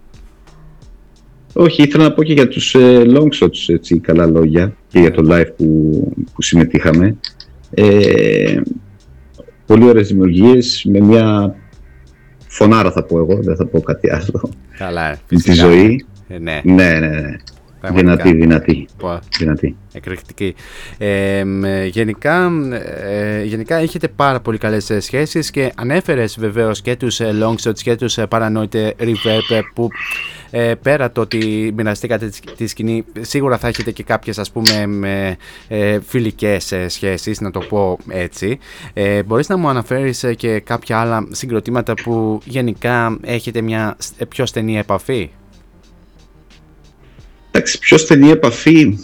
όχι, 1.52 1.82
ήθελα 1.82 2.04
να 2.04 2.12
πω 2.12 2.22
και 2.22 2.32
για 2.32 2.48
τους 2.48 2.74
ε, 2.74 3.02
long 3.06 3.28
shots 3.40 3.66
έτσι, 3.74 3.98
καλά 3.98 4.26
λόγια 4.26 4.76
και 4.88 4.98
για 5.00 5.10
το 5.10 5.22
live 5.34 5.48
που, 5.56 5.66
που 6.34 6.42
συμμετείχαμε. 6.42 7.16
Ε, 7.74 8.60
πολύ 9.66 9.84
ωραίες 9.84 10.08
δημιουργίες 10.08 10.84
με 10.88 11.00
μια 11.00 11.54
φωνάρα 12.52 12.90
θα 12.92 13.02
πω 13.02 13.18
εγώ, 13.18 13.38
δεν 13.42 13.56
θα 13.56 13.66
πω 13.66 13.80
κάτι 13.80 14.10
άλλο. 14.10 14.50
Καλά, 14.78 15.06
ε, 15.06 15.10
Με 15.10 15.36
τη 15.36 15.42
φυσικά. 15.42 15.66
ζωή. 15.66 16.04
Ε, 16.28 16.38
ναι, 16.38 16.60
Ναι, 16.64 16.82
ναι, 16.98 16.98
ναι. 16.98 17.36
πραγματικά. 17.80 18.16
Δυνατή, 18.22 18.34
δυνατή. 18.36 18.88
Πω, 18.98 19.18
δυνατή. 19.38 19.76
Εκρηκτική. 19.92 20.54
Ε, 20.98 21.44
μ, 21.44 21.64
γενικά, 21.86 22.50
ε, 23.08 23.42
γενικά 23.44 23.76
έχετε 23.76 24.08
πάρα 24.08 24.40
πολύ 24.40 24.58
καλές 24.58 24.90
ε, 24.90 25.00
σχέσεις 25.00 25.50
και 25.50 25.72
ανέφερες 25.76 26.36
βεβαίως 26.38 26.80
και 26.80 26.96
τους 26.96 27.20
ε, 27.20 27.30
long 27.42 27.54
shots 27.68 27.78
και 27.82 27.96
τους 27.96 28.18
ε, 28.18 28.26
paranoid 28.30 28.74
ε, 28.74 28.90
reverb 29.00 29.50
ε, 29.50 29.60
που 29.74 29.88
ε, 30.50 30.74
πέρα 30.82 31.12
το 31.12 31.20
ότι 31.20 31.72
μοιραστήκατε 31.76 32.28
τη, 32.28 32.40
τη 32.56 32.66
σκηνή 32.66 33.04
σίγουρα 33.20 33.58
θα 33.58 33.68
έχετε 33.68 33.90
και 33.90 34.02
κάποιες 34.02 34.38
ας 34.38 34.50
πούμε 34.50 34.86
με, 34.86 35.36
ε, 35.68 35.98
φιλικές 36.06 36.72
ε, 36.72 36.88
σχέσεις 36.88 37.40
να 37.40 37.50
το 37.50 37.60
πω 37.60 37.98
έτσι. 38.08 38.58
Ε, 38.92 39.22
μπορείς 39.22 39.48
να 39.48 39.56
μου 39.56 39.68
αναφέρεις 39.68 40.22
ε, 40.24 40.34
και 40.34 40.60
κάποια 40.60 40.98
άλλα 41.00 41.26
συγκροτήματα 41.30 41.94
που 41.94 42.40
γενικά 42.44 43.18
έχετε 43.22 43.60
μια 43.60 43.96
σ- 43.98 44.20
ε, 44.20 44.24
πιο 44.24 44.46
στενή 44.46 44.78
επαφή; 44.78 45.30
Εντάξει, 47.50 47.78
πιο 47.78 47.98
στενή 47.98 48.30
επαφή. 48.30 48.98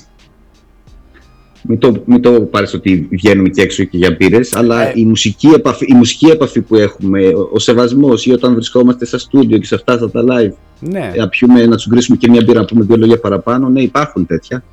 Μην 1.68 1.78
το, 1.78 2.02
μην 2.06 2.20
το 2.22 2.30
πάρεις 2.30 2.74
ότι 2.74 3.08
βγαίνουμε 3.10 3.48
και 3.48 3.62
έξω 3.62 3.84
και 3.84 3.96
για 3.96 4.16
μπύρες, 4.18 4.54
αλλά 4.54 4.88
Ε. 4.88 4.92
η, 4.94 5.04
μουσική 5.04 5.46
επαφή, 5.46 5.84
η 5.88 5.94
μουσική 5.94 6.26
επαφή 6.26 6.60
που 6.60 6.74
έχουμε, 6.76 7.26
ο, 7.26 7.48
ο 7.52 7.58
σεβασμός 7.58 8.26
ή 8.26 8.32
όταν 8.32 8.54
βρισκόμαστε 8.54 9.04
στα 9.04 9.18
στούντιο 9.18 9.58
και 9.58 9.66
σε 9.66 9.74
αυτά 9.74 9.96
στα 9.96 10.10
τα 10.10 10.24
live, 10.28 10.52
Ναι. 10.80 11.12
να 11.16 11.28
πιούμε, 11.28 11.66
να 11.66 11.76
τσουγκρίσουμε 11.76 12.16
και 12.16 12.28
μια 12.30 12.42
μπύρα, 12.44 12.60
να 12.60 12.64
πούμε 12.66 12.84
δύο 12.84 12.96
λόγια 12.96 13.18
παραπάνω, 13.20 13.68
ναι 13.68 13.80
υπάρχουν 13.82 14.26
τέτοια. 14.26 14.64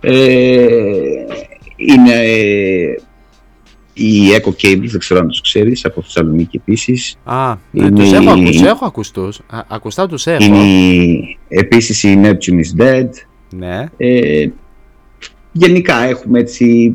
Ε, 0.00 0.66
είναι 1.76 2.12
ε, 2.12 2.94
η 3.92 4.28
Echo 4.36 4.48
Cables, 4.66 4.86
δεν 4.90 4.98
ξέρω 4.98 5.20
αν 5.20 5.28
τους 5.28 5.40
ξέρεις, 5.40 5.84
από 5.84 6.02
Θεσσαλονίκη 6.02 6.56
επίσης. 6.56 7.16
Α, 7.24 7.54
ναι, 7.70 7.84
Είναι 7.86 7.96
τους 8.00 8.12
έχω, 8.12 8.22
η- 8.36 8.40
ακούσει, 8.42 8.64
έχω 8.64 8.84
ακουστούς. 8.84 9.38
Α, 9.38 9.58
ακουστά 9.68 10.06
τους 10.06 10.26
έχω. 10.26 10.44
Είναι 10.44 10.58
η- 10.64 11.38
επίσης 11.48 12.02
η 12.02 12.20
Neptune 12.22 12.58
is 12.80 12.82
Dead. 12.82 13.08
Ναι. 13.50 13.84
Ε, 13.96 14.46
γενικά 15.56 15.96
έχουμε 16.04 16.38
έτσι 16.38 16.92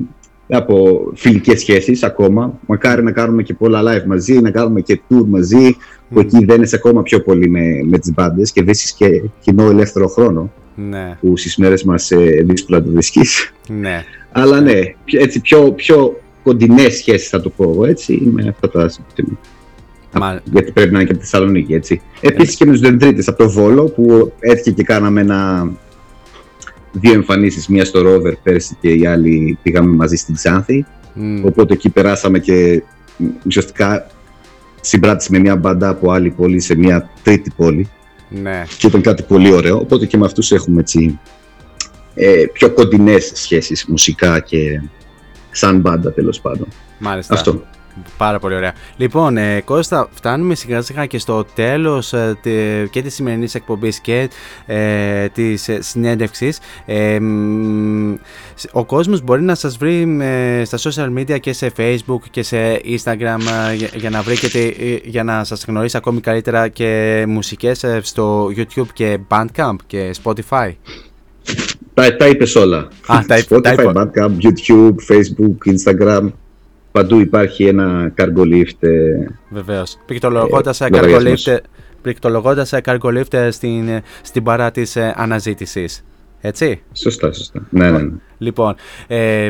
από 0.50 1.02
φιλικές 1.16 1.60
σχέσεις 1.60 2.04
ακόμα. 2.04 2.60
Μακάρι 2.68 3.04
να 3.04 3.12
κάνουμε 3.12 3.44
και 3.44 3.54
πολλά 3.54 3.82
live 3.84 4.06
μαζί, 4.06 4.40
να 4.40 4.52
κάνουμε 4.52 4.82
και 4.82 5.00
tour 5.10 5.24
μαζί, 5.28 5.76
που 6.10 6.20
εκεί 6.20 6.46
δένεσαι 6.46 6.76
ακόμα 6.76 7.02
πιο 7.04 7.22
πολύ 7.22 7.50
με, 7.50 7.62
με 7.86 7.98
τις 7.98 8.14
μπάντες 8.14 8.52
και 8.52 8.64
βρίσκεις 8.64 8.94
και 8.94 9.22
κοινό 9.42 9.70
ελεύθερο 9.70 10.08
χρόνο, 10.08 10.52
Ναι, 10.76 11.18
που 11.22 11.38
στις 11.38 11.58
μέρες 11.58 11.84
μας 11.84 12.12
ε, 12.12 12.44
δύσκολα 12.48 12.84
το 12.84 12.90
βρίσκεις. 12.92 13.54
ναι. 13.68 14.04
Αλλά 14.32 14.62
ναι, 14.62 14.80
πιο- 15.06 15.22
έτσι 15.22 15.42
πιο, 15.42 15.72
πιο 15.72 16.20
κοντινές 16.44 16.94
σχέσεις 16.96 17.30
θα 17.30 17.42
το 17.42 17.50
πω 17.50 17.64
εγώ 17.64 17.86
έτσι, 17.86 18.22
με 18.34 18.48
αυτά 18.50 18.70
τα 18.70 18.90
συμπτώματα. 18.90 19.38
Μα- 20.20 20.42
Γιατί 20.52 20.72
πρέπει 20.72 20.92
να 20.92 21.00
είναι 21.00 21.08
και 21.08 21.14
από 21.14 21.24
τη 21.24 21.28
Θεσσαλονίκη, 21.30 21.74
έτσι. 21.74 22.02
Επίσης 22.22 22.56
και 22.56 22.66
με 22.66 22.72
τους 22.72 22.82
Δεντρίτες 22.82 23.28
από 23.28 23.38
το 23.44 23.50
Βόλο, 23.50 23.84
που 23.84 24.32
έτυχε 24.40 24.72
και 24.72 24.84
κάναμε 24.84 25.22
ένα. 25.22 25.72
Δύο 26.92 27.14
εμφανίσεις, 27.14 27.68
μία 27.68 27.86
στο 27.86 28.02
Ρόβερ 28.02 28.36
πέρσι 28.36 28.78
και 28.82 28.90
η 28.94 29.06
άλλη 29.06 29.58
πήγαμε 29.64 29.96
μαζί 29.96 30.16
στην 30.16 30.36
Ξάνθη. 30.36 30.86
Μμ, 31.14 31.46
Οπότε 31.46 31.74
εκεί 31.74 31.90
περάσαμε 31.90 32.40
και 32.40 32.84
μ, 33.18 33.26
ουσιαστικά 33.46 34.08
συμπράτηση 34.82 35.32
με 35.32 35.40
μια 35.40 35.56
μπαντά 35.56 35.90
από 35.90 36.12
άλλη 36.12 36.30
πόλη 36.30 36.60
σε 36.60 36.76
μια 36.76 37.10
τρίτη 37.24 37.52
πόλη 37.56 37.90
Ναι. 38.30 38.64
και 38.78 38.88
ήταν 38.88 39.02
κάτι 39.02 39.24
πολύ 39.24 39.54
ωραίο. 39.54 39.78
Οπότε 39.78 40.06
και 40.06 40.18
με 40.18 40.26
αυτούς 40.26 40.52
έχουμε 40.52 40.80
έτσι 40.80 41.20
ε, 42.16 42.44
πιο 42.54 42.72
κοντινές 42.72 43.32
σχέσεις 43.34 43.86
μουσικά 43.88 44.40
και 44.40 44.82
σαν 45.52 45.80
μπάντα 45.80 46.12
τέλος 46.14 46.40
πάντων. 46.42 46.68
Μάλιστα. 47.00 47.34
Αυτό. 47.34 47.64
Πάρα 48.18 48.40
πολύ 48.40 48.56
ωραία. 48.56 48.74
Λοιπόν, 48.98 49.38
ε, 49.38 49.62
Κώστα, 49.66 50.10
φτάνουμε 50.12 50.56
σιγά 50.56 50.82
σιγά 50.82 51.06
και 51.06 51.20
στο 51.20 51.46
τέλος 51.56 52.14
ε, 52.14 52.38
τε- 52.42 52.90
και 52.90 53.02
της 53.02 53.14
σημερινής 53.14 53.56
εκπομπής 53.56 54.00
και 54.00 54.30
ε, 54.66 55.28
της 55.28 55.68
ε, 55.70 55.82
συνέντευξης. 55.82 56.60
Ε, 56.86 57.20
μ, 57.20 58.14
σ- 58.56 58.70
ο 58.72 58.86
κόσμος 58.86 59.22
μπορεί 59.22 59.42
να 59.42 59.56
σας 59.56 59.78
βρει 59.78 60.18
ε, 60.22 60.64
στα 60.66 60.78
social 60.78 61.18
media 61.20 61.40
και 61.40 61.54
σε 61.54 61.72
facebook 61.78 62.20
και 62.32 62.44
σε 62.44 62.58
instagram 62.86 63.38
ε, 63.72 63.74
για, 63.76 63.90
για 63.96 64.10
να 64.10 64.22
βρει 64.22 64.38
και 64.38 64.50
τε- 64.50 64.80
ε, 64.80 65.00
για 65.04 65.24
να 65.24 65.44
σας 65.44 65.66
γνωρίσει 65.68 65.98
ακόμη 65.98 66.20
καλύτερα 66.22 66.68
και 66.68 67.24
μουσικές 67.28 67.84
ε, 67.84 68.00
στο 68.04 68.46
youtube 68.58 68.88
και 68.94 69.20
bandcamp 69.28 69.76
και 69.88 70.16
spotify. 70.24 70.72
Τα, 71.94 72.16
τα 72.16 72.28
είπες 72.28 72.56
όλα. 72.56 72.78
Α, 73.08 73.20
τα 73.28 73.38
είπε- 73.38 73.62
τα 73.62 73.74
Spotify, 73.76 73.80
είπα. 73.80 74.12
Bandcamp, 74.16 74.32
YouTube, 74.46 74.96
Facebook, 75.10 75.74
Instagram. 75.74 76.30
Παντού 76.92 77.20
υπάρχει 77.20 77.66
ένα 77.66 78.14
cargo 78.18 78.42
lift. 78.42 78.78
ε, 78.80 79.26
Βεβαίως. 79.50 79.98
Πληκτρολογώντας 80.06 80.82
ε, 80.82 80.86
Ε, 80.86 80.88
cargo 80.92 81.02
λογαριασμός. 81.02 81.48
lift, 81.50 81.58
πληκτρολογώντας 82.02 82.74
ε, 82.74 82.82
cargo 82.86 83.20
lift 83.20 83.34
ε, 83.34 83.52
στην, 83.52 83.88
ε, 83.88 84.02
στην 84.22 84.44
παρά 84.44 84.72
της 84.72 84.96
ε, 84.96 85.14
αναζήτησης. 85.18 86.04
Έτσι; 86.42 86.82
Σωστά, 86.94 87.32
σωστά. 87.34 87.68
Ναι, 87.70 87.92
ναι, 87.92 87.98
ναι. 87.98 88.10
Λοιπόν, 88.38 88.76
ε, 89.08 89.50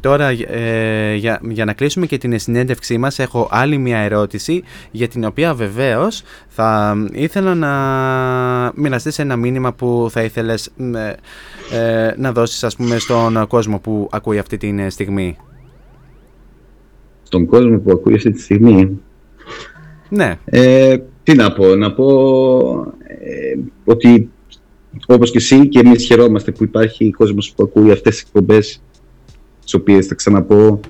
τώρα 0.00 0.28
ε, 0.48 1.14
για, 1.14 1.40
για 1.48 1.64
να 1.64 1.72
κλείσουμε 1.72 2.06
και 2.06 2.18
την 2.18 2.38
συνέντευξή 2.38 2.98
μας 2.98 3.18
έχω 3.18 3.48
άλλη 3.50 3.78
μια 3.78 3.98
ερώτηση 3.98 4.62
για 4.90 5.08
την 5.08 5.24
οποία 5.24 5.54
βεβαίως 5.54 6.22
θα 6.48 6.96
ήθελα 7.12 7.54
να 7.54 7.70
μοιραστείς 8.74 9.18
ένα 9.18 9.36
μήνυμα 9.36 9.72
που 9.72 10.08
θα 10.10 10.22
ήθελες 10.22 10.70
μ, 10.76 10.94
ε, 10.96 11.16
ε, 11.72 12.14
να 12.16 12.32
δώσεις 12.32 12.64
ας 12.64 12.76
πούμε 12.76 12.98
στον 12.98 13.46
κόσμο 13.46 13.78
που 13.78 14.08
ακούει 14.12 14.38
αυτή 14.38 14.56
τη 14.56 14.90
στιγμή. 14.90 15.36
Στον 17.32 17.46
κόσμο 17.46 17.78
που 17.78 17.90
ακούει 17.90 18.14
αυτή 18.14 18.30
τη 18.30 18.40
στιγμή. 18.40 19.00
Ναι, 20.08 20.38
Ε, 20.44 20.96
τι 21.22 21.34
να 21.34 21.52
πω, 21.52 21.74
να 21.74 21.92
πω 21.92 22.06
ε, 23.06 23.58
ότι 23.84 24.30
όπως 25.06 25.30
και 25.30 25.38
εσύ 25.38 25.68
και 25.68 25.78
εμείς 25.78 26.04
χαιρόμαστε 26.04 26.52
που 26.52 26.64
υπάρχει 26.64 27.10
κόσμος 27.10 27.52
που 27.52 27.62
ακούει 27.62 27.90
αυτές 27.90 28.14
τις 28.14 28.22
εκπομπές 28.22 28.82
τις 29.64 29.74
οποίες 29.74 30.06
θα 30.06 30.14
ξαναπώ 30.14 30.80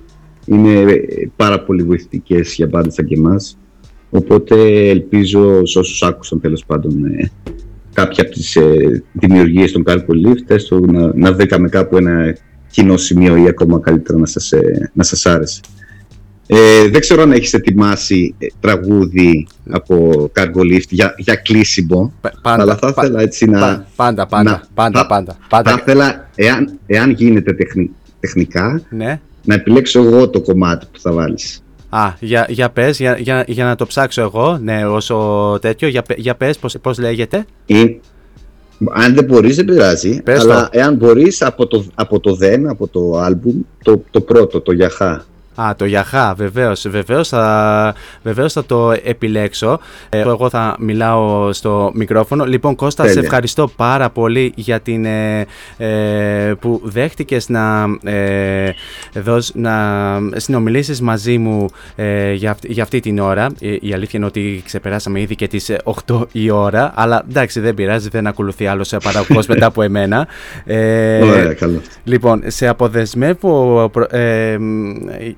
είναι 0.47 0.73
ε, 0.73 0.97
πάρα 1.37 1.65
πολύ 1.65 1.83
βοηθητικές 1.83 2.55
για 2.55 2.69
πάντες 2.69 2.95
σαν 2.95 3.07
και 3.07 3.15
εμάς 3.15 3.59
οπότε 4.11 4.89
ελπίζω 4.89 5.67
σε 5.67 5.79
όσους 5.79 6.03
άκουσαν 6.03 6.41
τέλος 6.41 6.65
πάντων 6.65 7.05
ε, 7.05 7.31
κάποια 7.93 8.23
από 8.23 8.33
τις 8.33 8.57
ε, 8.57 9.05
δημιουργίες 9.13 9.73
των 9.73 9.83
Cargo 9.87 10.27
Lift 10.27 10.45
έστω 10.47 10.81
να, 10.81 11.13
να 11.15 11.33
βρήκαμε 11.33 11.69
κάπου 11.69 11.97
ένα 11.97 12.37
κοινό 12.71 12.97
σημείο 12.97 13.37
ή 13.37 13.49
ακόμα 13.49 13.81
καλύτερα 13.81 14.19
να 14.19 14.27
σας, 14.27 14.53
ε, 14.53 14.91
να 14.95 15.03
σας 15.03 15.27
άρεσε. 15.27 15.61
Ε, 16.53 16.89
δεν 16.89 17.01
ξέρω 17.01 17.23
αν 17.23 17.33
έχεις 17.33 17.53
ετοιμάσει 17.55 18.35
ε, 18.39 18.47
τραγούδι 18.61 19.47
από 19.71 20.11
Cargo 20.37 20.61
Lift 20.61 20.89
για, 20.89 21.15
για 21.19 21.35
κλείσιμο, 21.35 22.13
πα- 22.21 22.33
πάντα, 22.43 22.63
αλλά 22.63 22.77
θα 22.77 22.93
πα- 22.93 23.03
ήθελα 23.05 23.21
έτσι 23.21 23.47
να... 23.47 23.59
πα- 23.61 23.87
πάντα, 23.97 24.27
πάντα, 24.27 24.51
να- 24.51 24.63
πάντα, 24.75 24.99
θα- 25.01 25.07
πάντα, 25.07 25.33
Θα 25.41 25.47
πάντα. 25.49 25.79
ήθελα, 25.81 26.29
εάν, 26.35 26.79
εάν 26.87 27.11
γίνεται 27.11 27.53
τεχνη- 27.53 27.91
τεχνικά, 28.21 28.83
Ναι. 28.91 29.21
να 29.45 29.55
επιλέξω 29.55 30.03
εγώ 30.03 30.29
το 30.29 30.41
κομμάτι 30.41 30.87
που 30.93 31.01
θα 31.01 31.13
βάλεις. 31.13 31.63
Α, 31.89 32.13
για, 32.21 32.47
για 32.49 32.71
πες, 32.71 32.99
για, 32.99 33.17
για, 33.19 33.45
για 33.47 33.65
να 33.65 33.77
το 33.77 33.87
ψάξω 33.87 34.21
εγώ, 34.23 34.59
ναι, 34.63 34.87
όσο 34.87 35.59
τέτοιο, 35.61 35.89
για, 35.89 36.03
πε- 36.03 36.19
για 36.19 36.35
πες 36.35 36.59
πώς, 36.59 36.77
πώς 36.83 36.99
λέγεται. 36.99 37.45
Ή, 37.67 38.01
αν 38.93 39.15
δεν 39.15 39.25
μπορείς 39.25 39.57
δεν 39.57 39.65
πειράζει, 39.65 40.23
Πες 40.23 40.41
αλλά 40.41 40.63
το. 40.63 40.79
εάν 40.79 40.95
μπορείς 40.95 41.43
από 41.43 41.67
το, 41.67 41.85
από 41.95 42.21
το 42.21 42.39
Then, 42.43 42.61
από 42.69 42.89
το 42.89 43.19
άλμπουμ, 43.19 43.55
το, 43.83 44.03
το 44.11 44.21
πρώτο, 44.21 44.61
το 44.61 44.73
Γιαχά. 44.73 45.25
Α, 45.55 45.75
το 45.77 45.85
Γιαχά, 45.85 46.35
βεβαίως, 46.37 46.89
βεβαίως 46.89 47.29
θα, 47.29 47.95
βεβαίως 48.23 48.53
θα 48.53 48.65
το 48.65 48.93
επιλέξω. 49.05 49.81
Ε, 50.09 50.19
εγώ 50.21 50.49
θα 50.49 50.77
μιλάω 50.79 51.53
στο 51.53 51.91
μικρόφωνο. 51.95 52.45
Λοιπόν, 52.45 52.75
Κώστα, 52.75 53.03
σε 53.03 53.09
Τέλεια. 53.09 53.23
ευχαριστώ 53.25 53.69
πάρα 53.77 54.11
πολύ 54.11 54.53
για 54.57 54.81
την, 54.81 55.05
ε, 55.05 55.47
ε, 55.79 56.53
που 56.61 56.81
δέχτηκες 56.85 57.49
να, 57.49 57.85
ε, 58.05 58.71
δώσ- 59.15 59.55
να 59.55 59.75
συνομιλήσεις 60.37 61.01
μαζί 61.01 61.39
μου 61.39 61.67
ε, 61.97 62.33
για, 62.33 62.51
αυ- 62.51 62.67
για 62.67 62.83
αυτή 62.83 63.01
την 63.01 63.19
ώρα. 63.19 63.47
Ε, 63.61 63.77
η 63.81 63.93
αλήθεια 63.93 64.11
είναι 64.19 64.27
ότι 64.27 64.63
ξεπεράσαμε 64.65 65.21
ήδη 65.21 65.35
και 65.35 65.49
τις 65.49 65.69
ε, 65.69 65.79
8 66.07 66.27
η 66.33 66.51
ώρα, 66.51 66.93
αλλά 66.95 67.25
εντάξει 67.29 67.61
δεν 67.61 67.75
πειράζει, 67.75 68.09
δεν 68.09 68.27
ακολουθεί 68.27 68.67
άλλος 68.67 68.93
ε, 68.93 68.97
παραγωγός 69.03 69.47
μετά 69.47 69.67
από 69.67 69.83
εμένα. 69.83 70.27
Ε, 70.65 71.23
Ωραία, 71.23 71.53
καλό. 71.55 71.81
Λοιπόν, 72.05 72.43
σε 72.47 72.67
αποδεσμεύω 72.69 73.89
προ- 73.93 74.13
ε, 74.13 74.57
μ, 74.59 74.91
ε, 75.09 75.35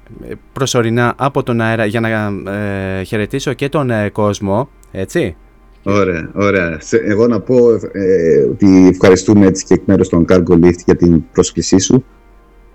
προσωρινά 0.53 1.15
από 1.17 1.43
τον 1.43 1.61
αέρα 1.61 1.85
για 1.87 2.01
να 2.01 2.09
ε, 2.53 3.03
χαιρετήσω 3.03 3.53
και 3.53 3.69
τον 3.69 3.91
ε, 3.91 4.09
κόσμο, 4.09 4.69
έτσι. 4.93 5.37
Ωραία, 5.83 6.31
ωραία. 6.35 6.77
Σε- 6.81 7.03
Εγώ 7.05 7.27
να 7.27 7.41
πω 7.41 7.57
ε, 7.93 8.43
ότι 8.51 8.89
ευχαριστούμε 8.93 9.47
έτσι 9.47 9.65
και 9.65 9.75
εκ 9.75 9.81
μέρους 9.85 10.09
των 10.09 10.25
Cargo 10.29 10.65
Lift 10.65 10.79
για 10.85 10.97
την 10.97 11.23
πρόσκλησή 11.33 11.79
σου. 11.79 12.05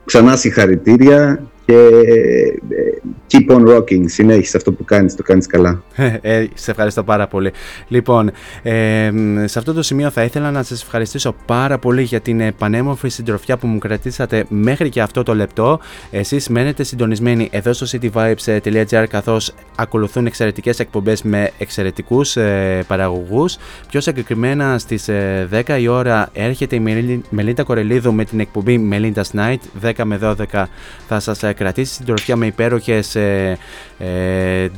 Ξανά 0.06 0.36
συγχαρητήρια 0.36 1.44
και 1.66 1.74
ε, 1.74 2.98
keep 3.32 3.50
on 3.56 3.68
rocking. 3.76 4.04
Συνέχισε 4.06 4.58
αυτό 4.58 4.72
που 4.72 4.84
κάνεις, 4.86 5.16
το 5.16 5.24
κάνεις 5.24 5.48
καλά. 5.48 5.84
Ε, 6.22 6.46
σε 6.54 6.72
ευχαριστώ 6.72 7.04
πάρα 7.04 7.28
πολύ. 7.28 7.52
Λοιπόν, 7.88 8.32
ε, 8.64 9.12
μ, 9.12 9.46
σε 9.46 9.60
αυτό 9.60 9.74
το 9.74 9.82
σημείο 9.82 10.10
θα 10.10 10.24
ήθελα 10.24 10.52
να 10.52 10.64
σας 10.64 10.82
ευχαριστήσω 10.82 11.36
πάρα 11.46 11.78
πολύ 11.78 12.02
για 12.02 12.20
την 12.20 12.40
ε, 12.40 12.52
πανέμορφη 12.52 13.10
συντροφιά 13.10 13.58
που 13.58 13.68
μου 13.68 13.78
κρατήσατε 13.78 14.46
μέχρι 14.50 14.90
και 14.90 15.02
αυτό 15.02 15.24
το 15.24 15.36
λεπτό. 15.36 15.80
Εσείς 16.12 16.50
μένετε 16.50 16.84
συντονισμένοι 16.84 17.48
εδώ 17.52 17.74
στο 17.74 17.86
cityvibes.gr 17.92 19.06
καθώς 19.10 19.54
ακολουθούν 19.76 20.26
εξαιρετικές 20.26 20.80
εκπομπές 20.80 21.22
με 21.24 21.52
εξαιρετικούς 21.58 22.36
ε, 22.36 22.84
παραγωγούς. 22.88 23.58
Πιο 23.90 24.02
συγκεκριμένα 24.02 24.78
στις 24.78 25.08
ε, 25.08 25.48
10 25.68 25.78
η 25.80 25.88
ώρα 25.88 26.30
έρχεται 26.34 26.76
η 26.76 26.80
Μελί- 26.80 27.26
Μελίντα 27.30 27.64
Κορελίδου 27.64 28.14
με 28.14 28.26
την 28.26 28.40
εκπομπή 28.40 28.90
Melinda's 28.92 29.40
Night 29.40 29.92
10 29.98 30.04
με 30.04 30.20
12 30.24 30.64
θα 31.08 31.20
σας 31.20 31.44
ε, 31.44 31.54
κρατήσει 31.54 31.94
συντροφιά 31.94 32.36
με 32.36 32.46
υπέροχες 32.46 33.16
ε, 33.16 33.16
ε, 33.17 33.17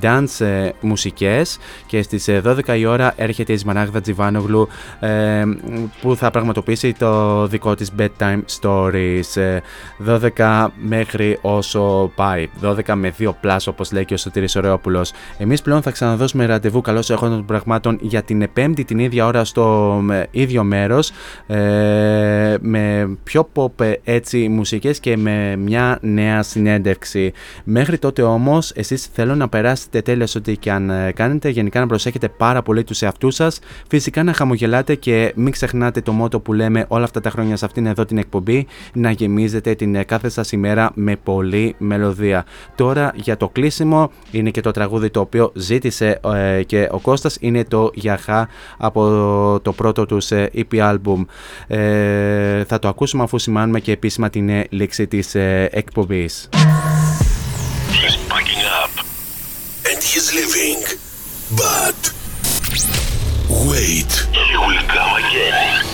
dance 0.02 0.46
ε, 0.46 0.70
μουσικές 0.82 1.58
και 1.86 2.02
στις 2.02 2.28
ε, 2.28 2.42
12 2.46 2.78
η 2.78 2.86
ώρα 2.86 3.14
έρχεται 3.16 3.54
η 3.54 3.58
Σμαράγδα 3.58 4.02
Τζιβάνογλου 4.02 4.68
ε, 5.00 5.44
που 6.02 6.16
θα 6.16 6.32
πραγματοποιήσει 6.32 6.94
το 6.94 7.46
δικό 7.48 7.76
της 7.76 7.92
bedtime 8.00 8.42
stories. 8.62 9.36
Ε, 9.36 9.60
12 10.38 10.68
μέχρι 10.78 11.38
όσο 11.42 12.12
πάει. 12.16 12.50
12 12.64 12.94
με 12.94 13.14
2 13.20 13.28
plus 13.28 13.58
όπως 13.68 13.92
λέει 13.92 14.06
και 14.06 14.14
ο 14.14 14.18
Σωτήρης 14.18 14.56
Ωραιόπουλος. 14.56 15.12
Εμείς 15.38 15.62
πλέον 15.62 15.82
θα 15.82 15.92
ξαναδώσουμε 15.92 16.46
ραντεβού 16.46 16.82
καλώς 16.82 17.10
έχοντας 17.10 17.36
των 17.36 17.46
πραγμάτων 17.46 17.98
για 18.02 18.24
την 18.24 18.50
πέμπτη 18.54 18.84
την 18.84 19.00
ίδια 19.00 19.26
ώρα 19.26 19.44
στο 19.44 20.00
ε, 20.12 20.24
ίδιο 20.32 20.64
μέρος 20.64 21.12
ε, 21.48 22.56
με 22.62 23.10
πιο 23.24 23.50
pop 23.56 23.82
ε, 23.82 23.94
έτσι 24.04 24.48
μουσικές 24.48 25.00
και 25.00 25.18
με 25.18 25.56
μια 25.56 25.98
νέα 26.02 26.44
συνέντευξη. 26.44 27.34
Μέχρι 27.64 27.98
τότε 27.98 28.22
όμως 28.34 28.72
εσείς 28.76 29.10
θέλω 29.14 29.36
να 29.36 29.50
περάσετε 29.50 30.02
τέλεια 30.02 30.28
σε 30.28 30.38
ό,τι 30.38 30.58
και 30.58 30.72
αν 30.72 30.90
ε, 30.90 31.12
κάνετε. 31.12 31.50
Γενικά 31.50 31.80
να 31.80 31.88
προσέχετε 31.88 32.30
πάρα 32.30 32.62
πολύ 32.62 32.84
τους 32.84 33.02
εαυτούς 33.02 33.36
σας. 33.36 33.60
Φυσικά 33.90 34.24
να 34.24 34.34
χαμογελάτε 34.34 34.96
και 34.96 35.34
μην 35.36 35.52
ξεχνάτε 35.52 36.02
το 36.02 36.12
μότο 36.12 36.40
που 36.40 36.54
λέμε 36.54 36.86
όλα 36.88 37.04
αυτά 37.04 37.20
τα 37.22 37.30
χρόνια 37.30 37.56
σε 37.56 37.66
αυτήν 37.66 37.86
εδώ 37.86 38.06
την 38.06 38.18
εκπομπή 38.18 38.68
να 38.94 39.12
γεμίζετε 39.12 39.76
την 39.76 39.96
ε, 39.96 40.04
κάθε 40.04 40.30
σας 40.30 40.52
ημέρα 40.52 40.92
με 40.94 41.16
πολλή 41.16 41.76
μελωδία. 41.78 42.46
Τώρα 42.76 43.12
για 43.16 43.38
το 43.38 43.50
κλείσιμο 43.50 44.12
είναι 44.32 44.50
και 44.50 44.62
το 44.62 44.72
τραγούδι 44.72 45.10
το 45.10 45.20
οποίο 45.20 45.52
ζήτησε 45.56 46.20
ε, 46.36 46.64
και 46.64 46.88
ο 46.92 47.00
Κώστας 47.00 47.38
είναι 47.40 47.64
το 47.64 47.92
Γιαχά 47.94 48.48
από 48.78 49.60
το 49.62 49.74
πρώτο 49.74 50.06
τους 50.06 50.32
ε, 50.32 50.50
EP 50.56 50.80
album 50.80 51.26
ε, 51.68 52.64
θα 52.64 52.80
το 52.80 52.88
ακούσουμε 52.88 53.24
αφού 53.24 53.38
σημάνουμε 53.38 53.80
και 53.80 53.92
επίσημα 53.92 54.30
την 54.30 54.50
ε, 54.50 54.66
λήξη 54.70 55.08
της 55.08 55.36
ε, 55.36 55.70
εκπομπής 55.72 56.50
He's 57.99 58.17
packing 58.33 58.63
up 58.83 58.93
and 59.89 59.99
he's 60.11 60.27
leaving. 60.39 60.81
But 61.63 61.99
wait, 63.69 64.13
he 64.49 64.57
will 64.65 64.83
come 64.95 65.13
again. 65.23 65.85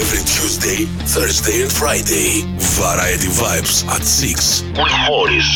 Every 0.00 0.22
Tuesday, 0.34 0.80
Thursday, 1.14 1.62
and 1.64 1.72
Friday, 1.72 2.30
Variety 2.78 3.30
Vibes 3.40 3.86
at 3.94 4.02
6 4.04 4.62
with 4.78 4.94
Morris. 5.08 5.50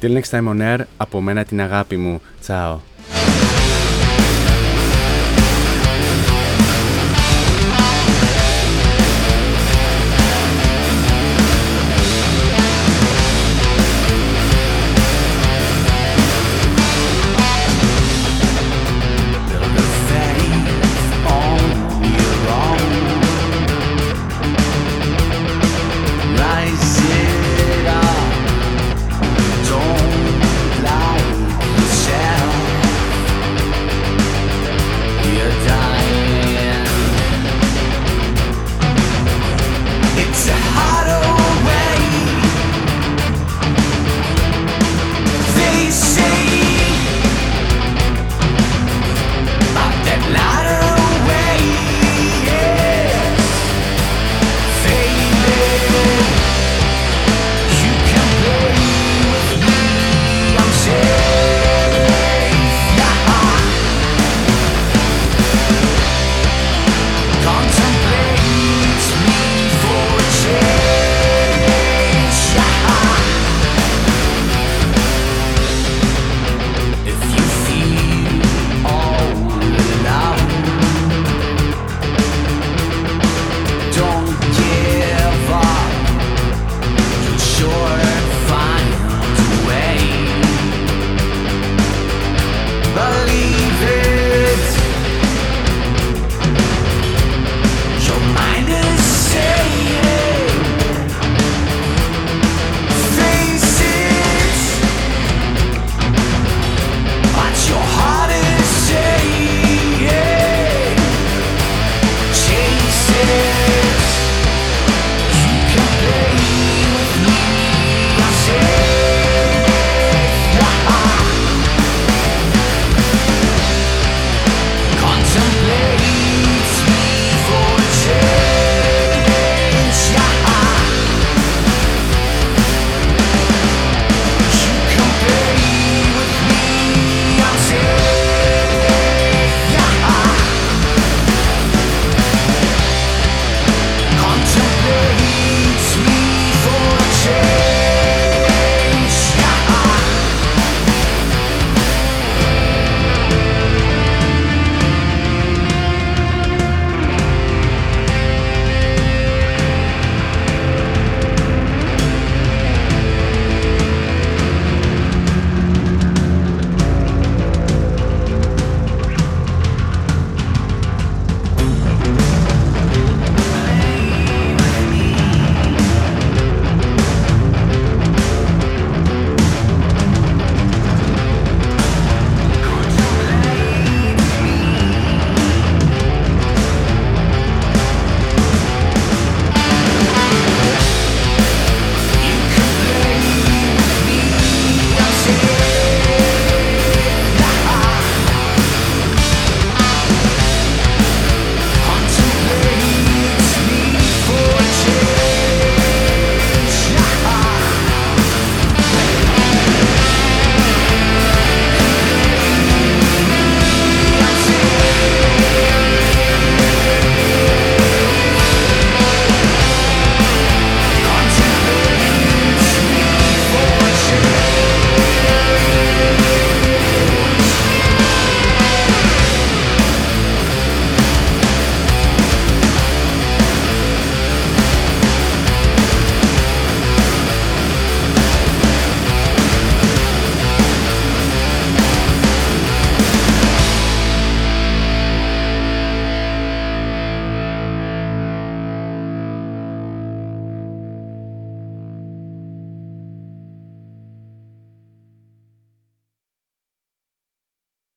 Till 0.00 0.12
next 0.12 0.30
time 0.30 0.48
on 0.48 0.60
air, 0.60 0.86
από 0.96 1.20
μένα 1.20 1.44
την 1.44 1.60
αγάπη 1.60 1.96
μου. 1.96 2.20
Τσάω. 2.40 2.80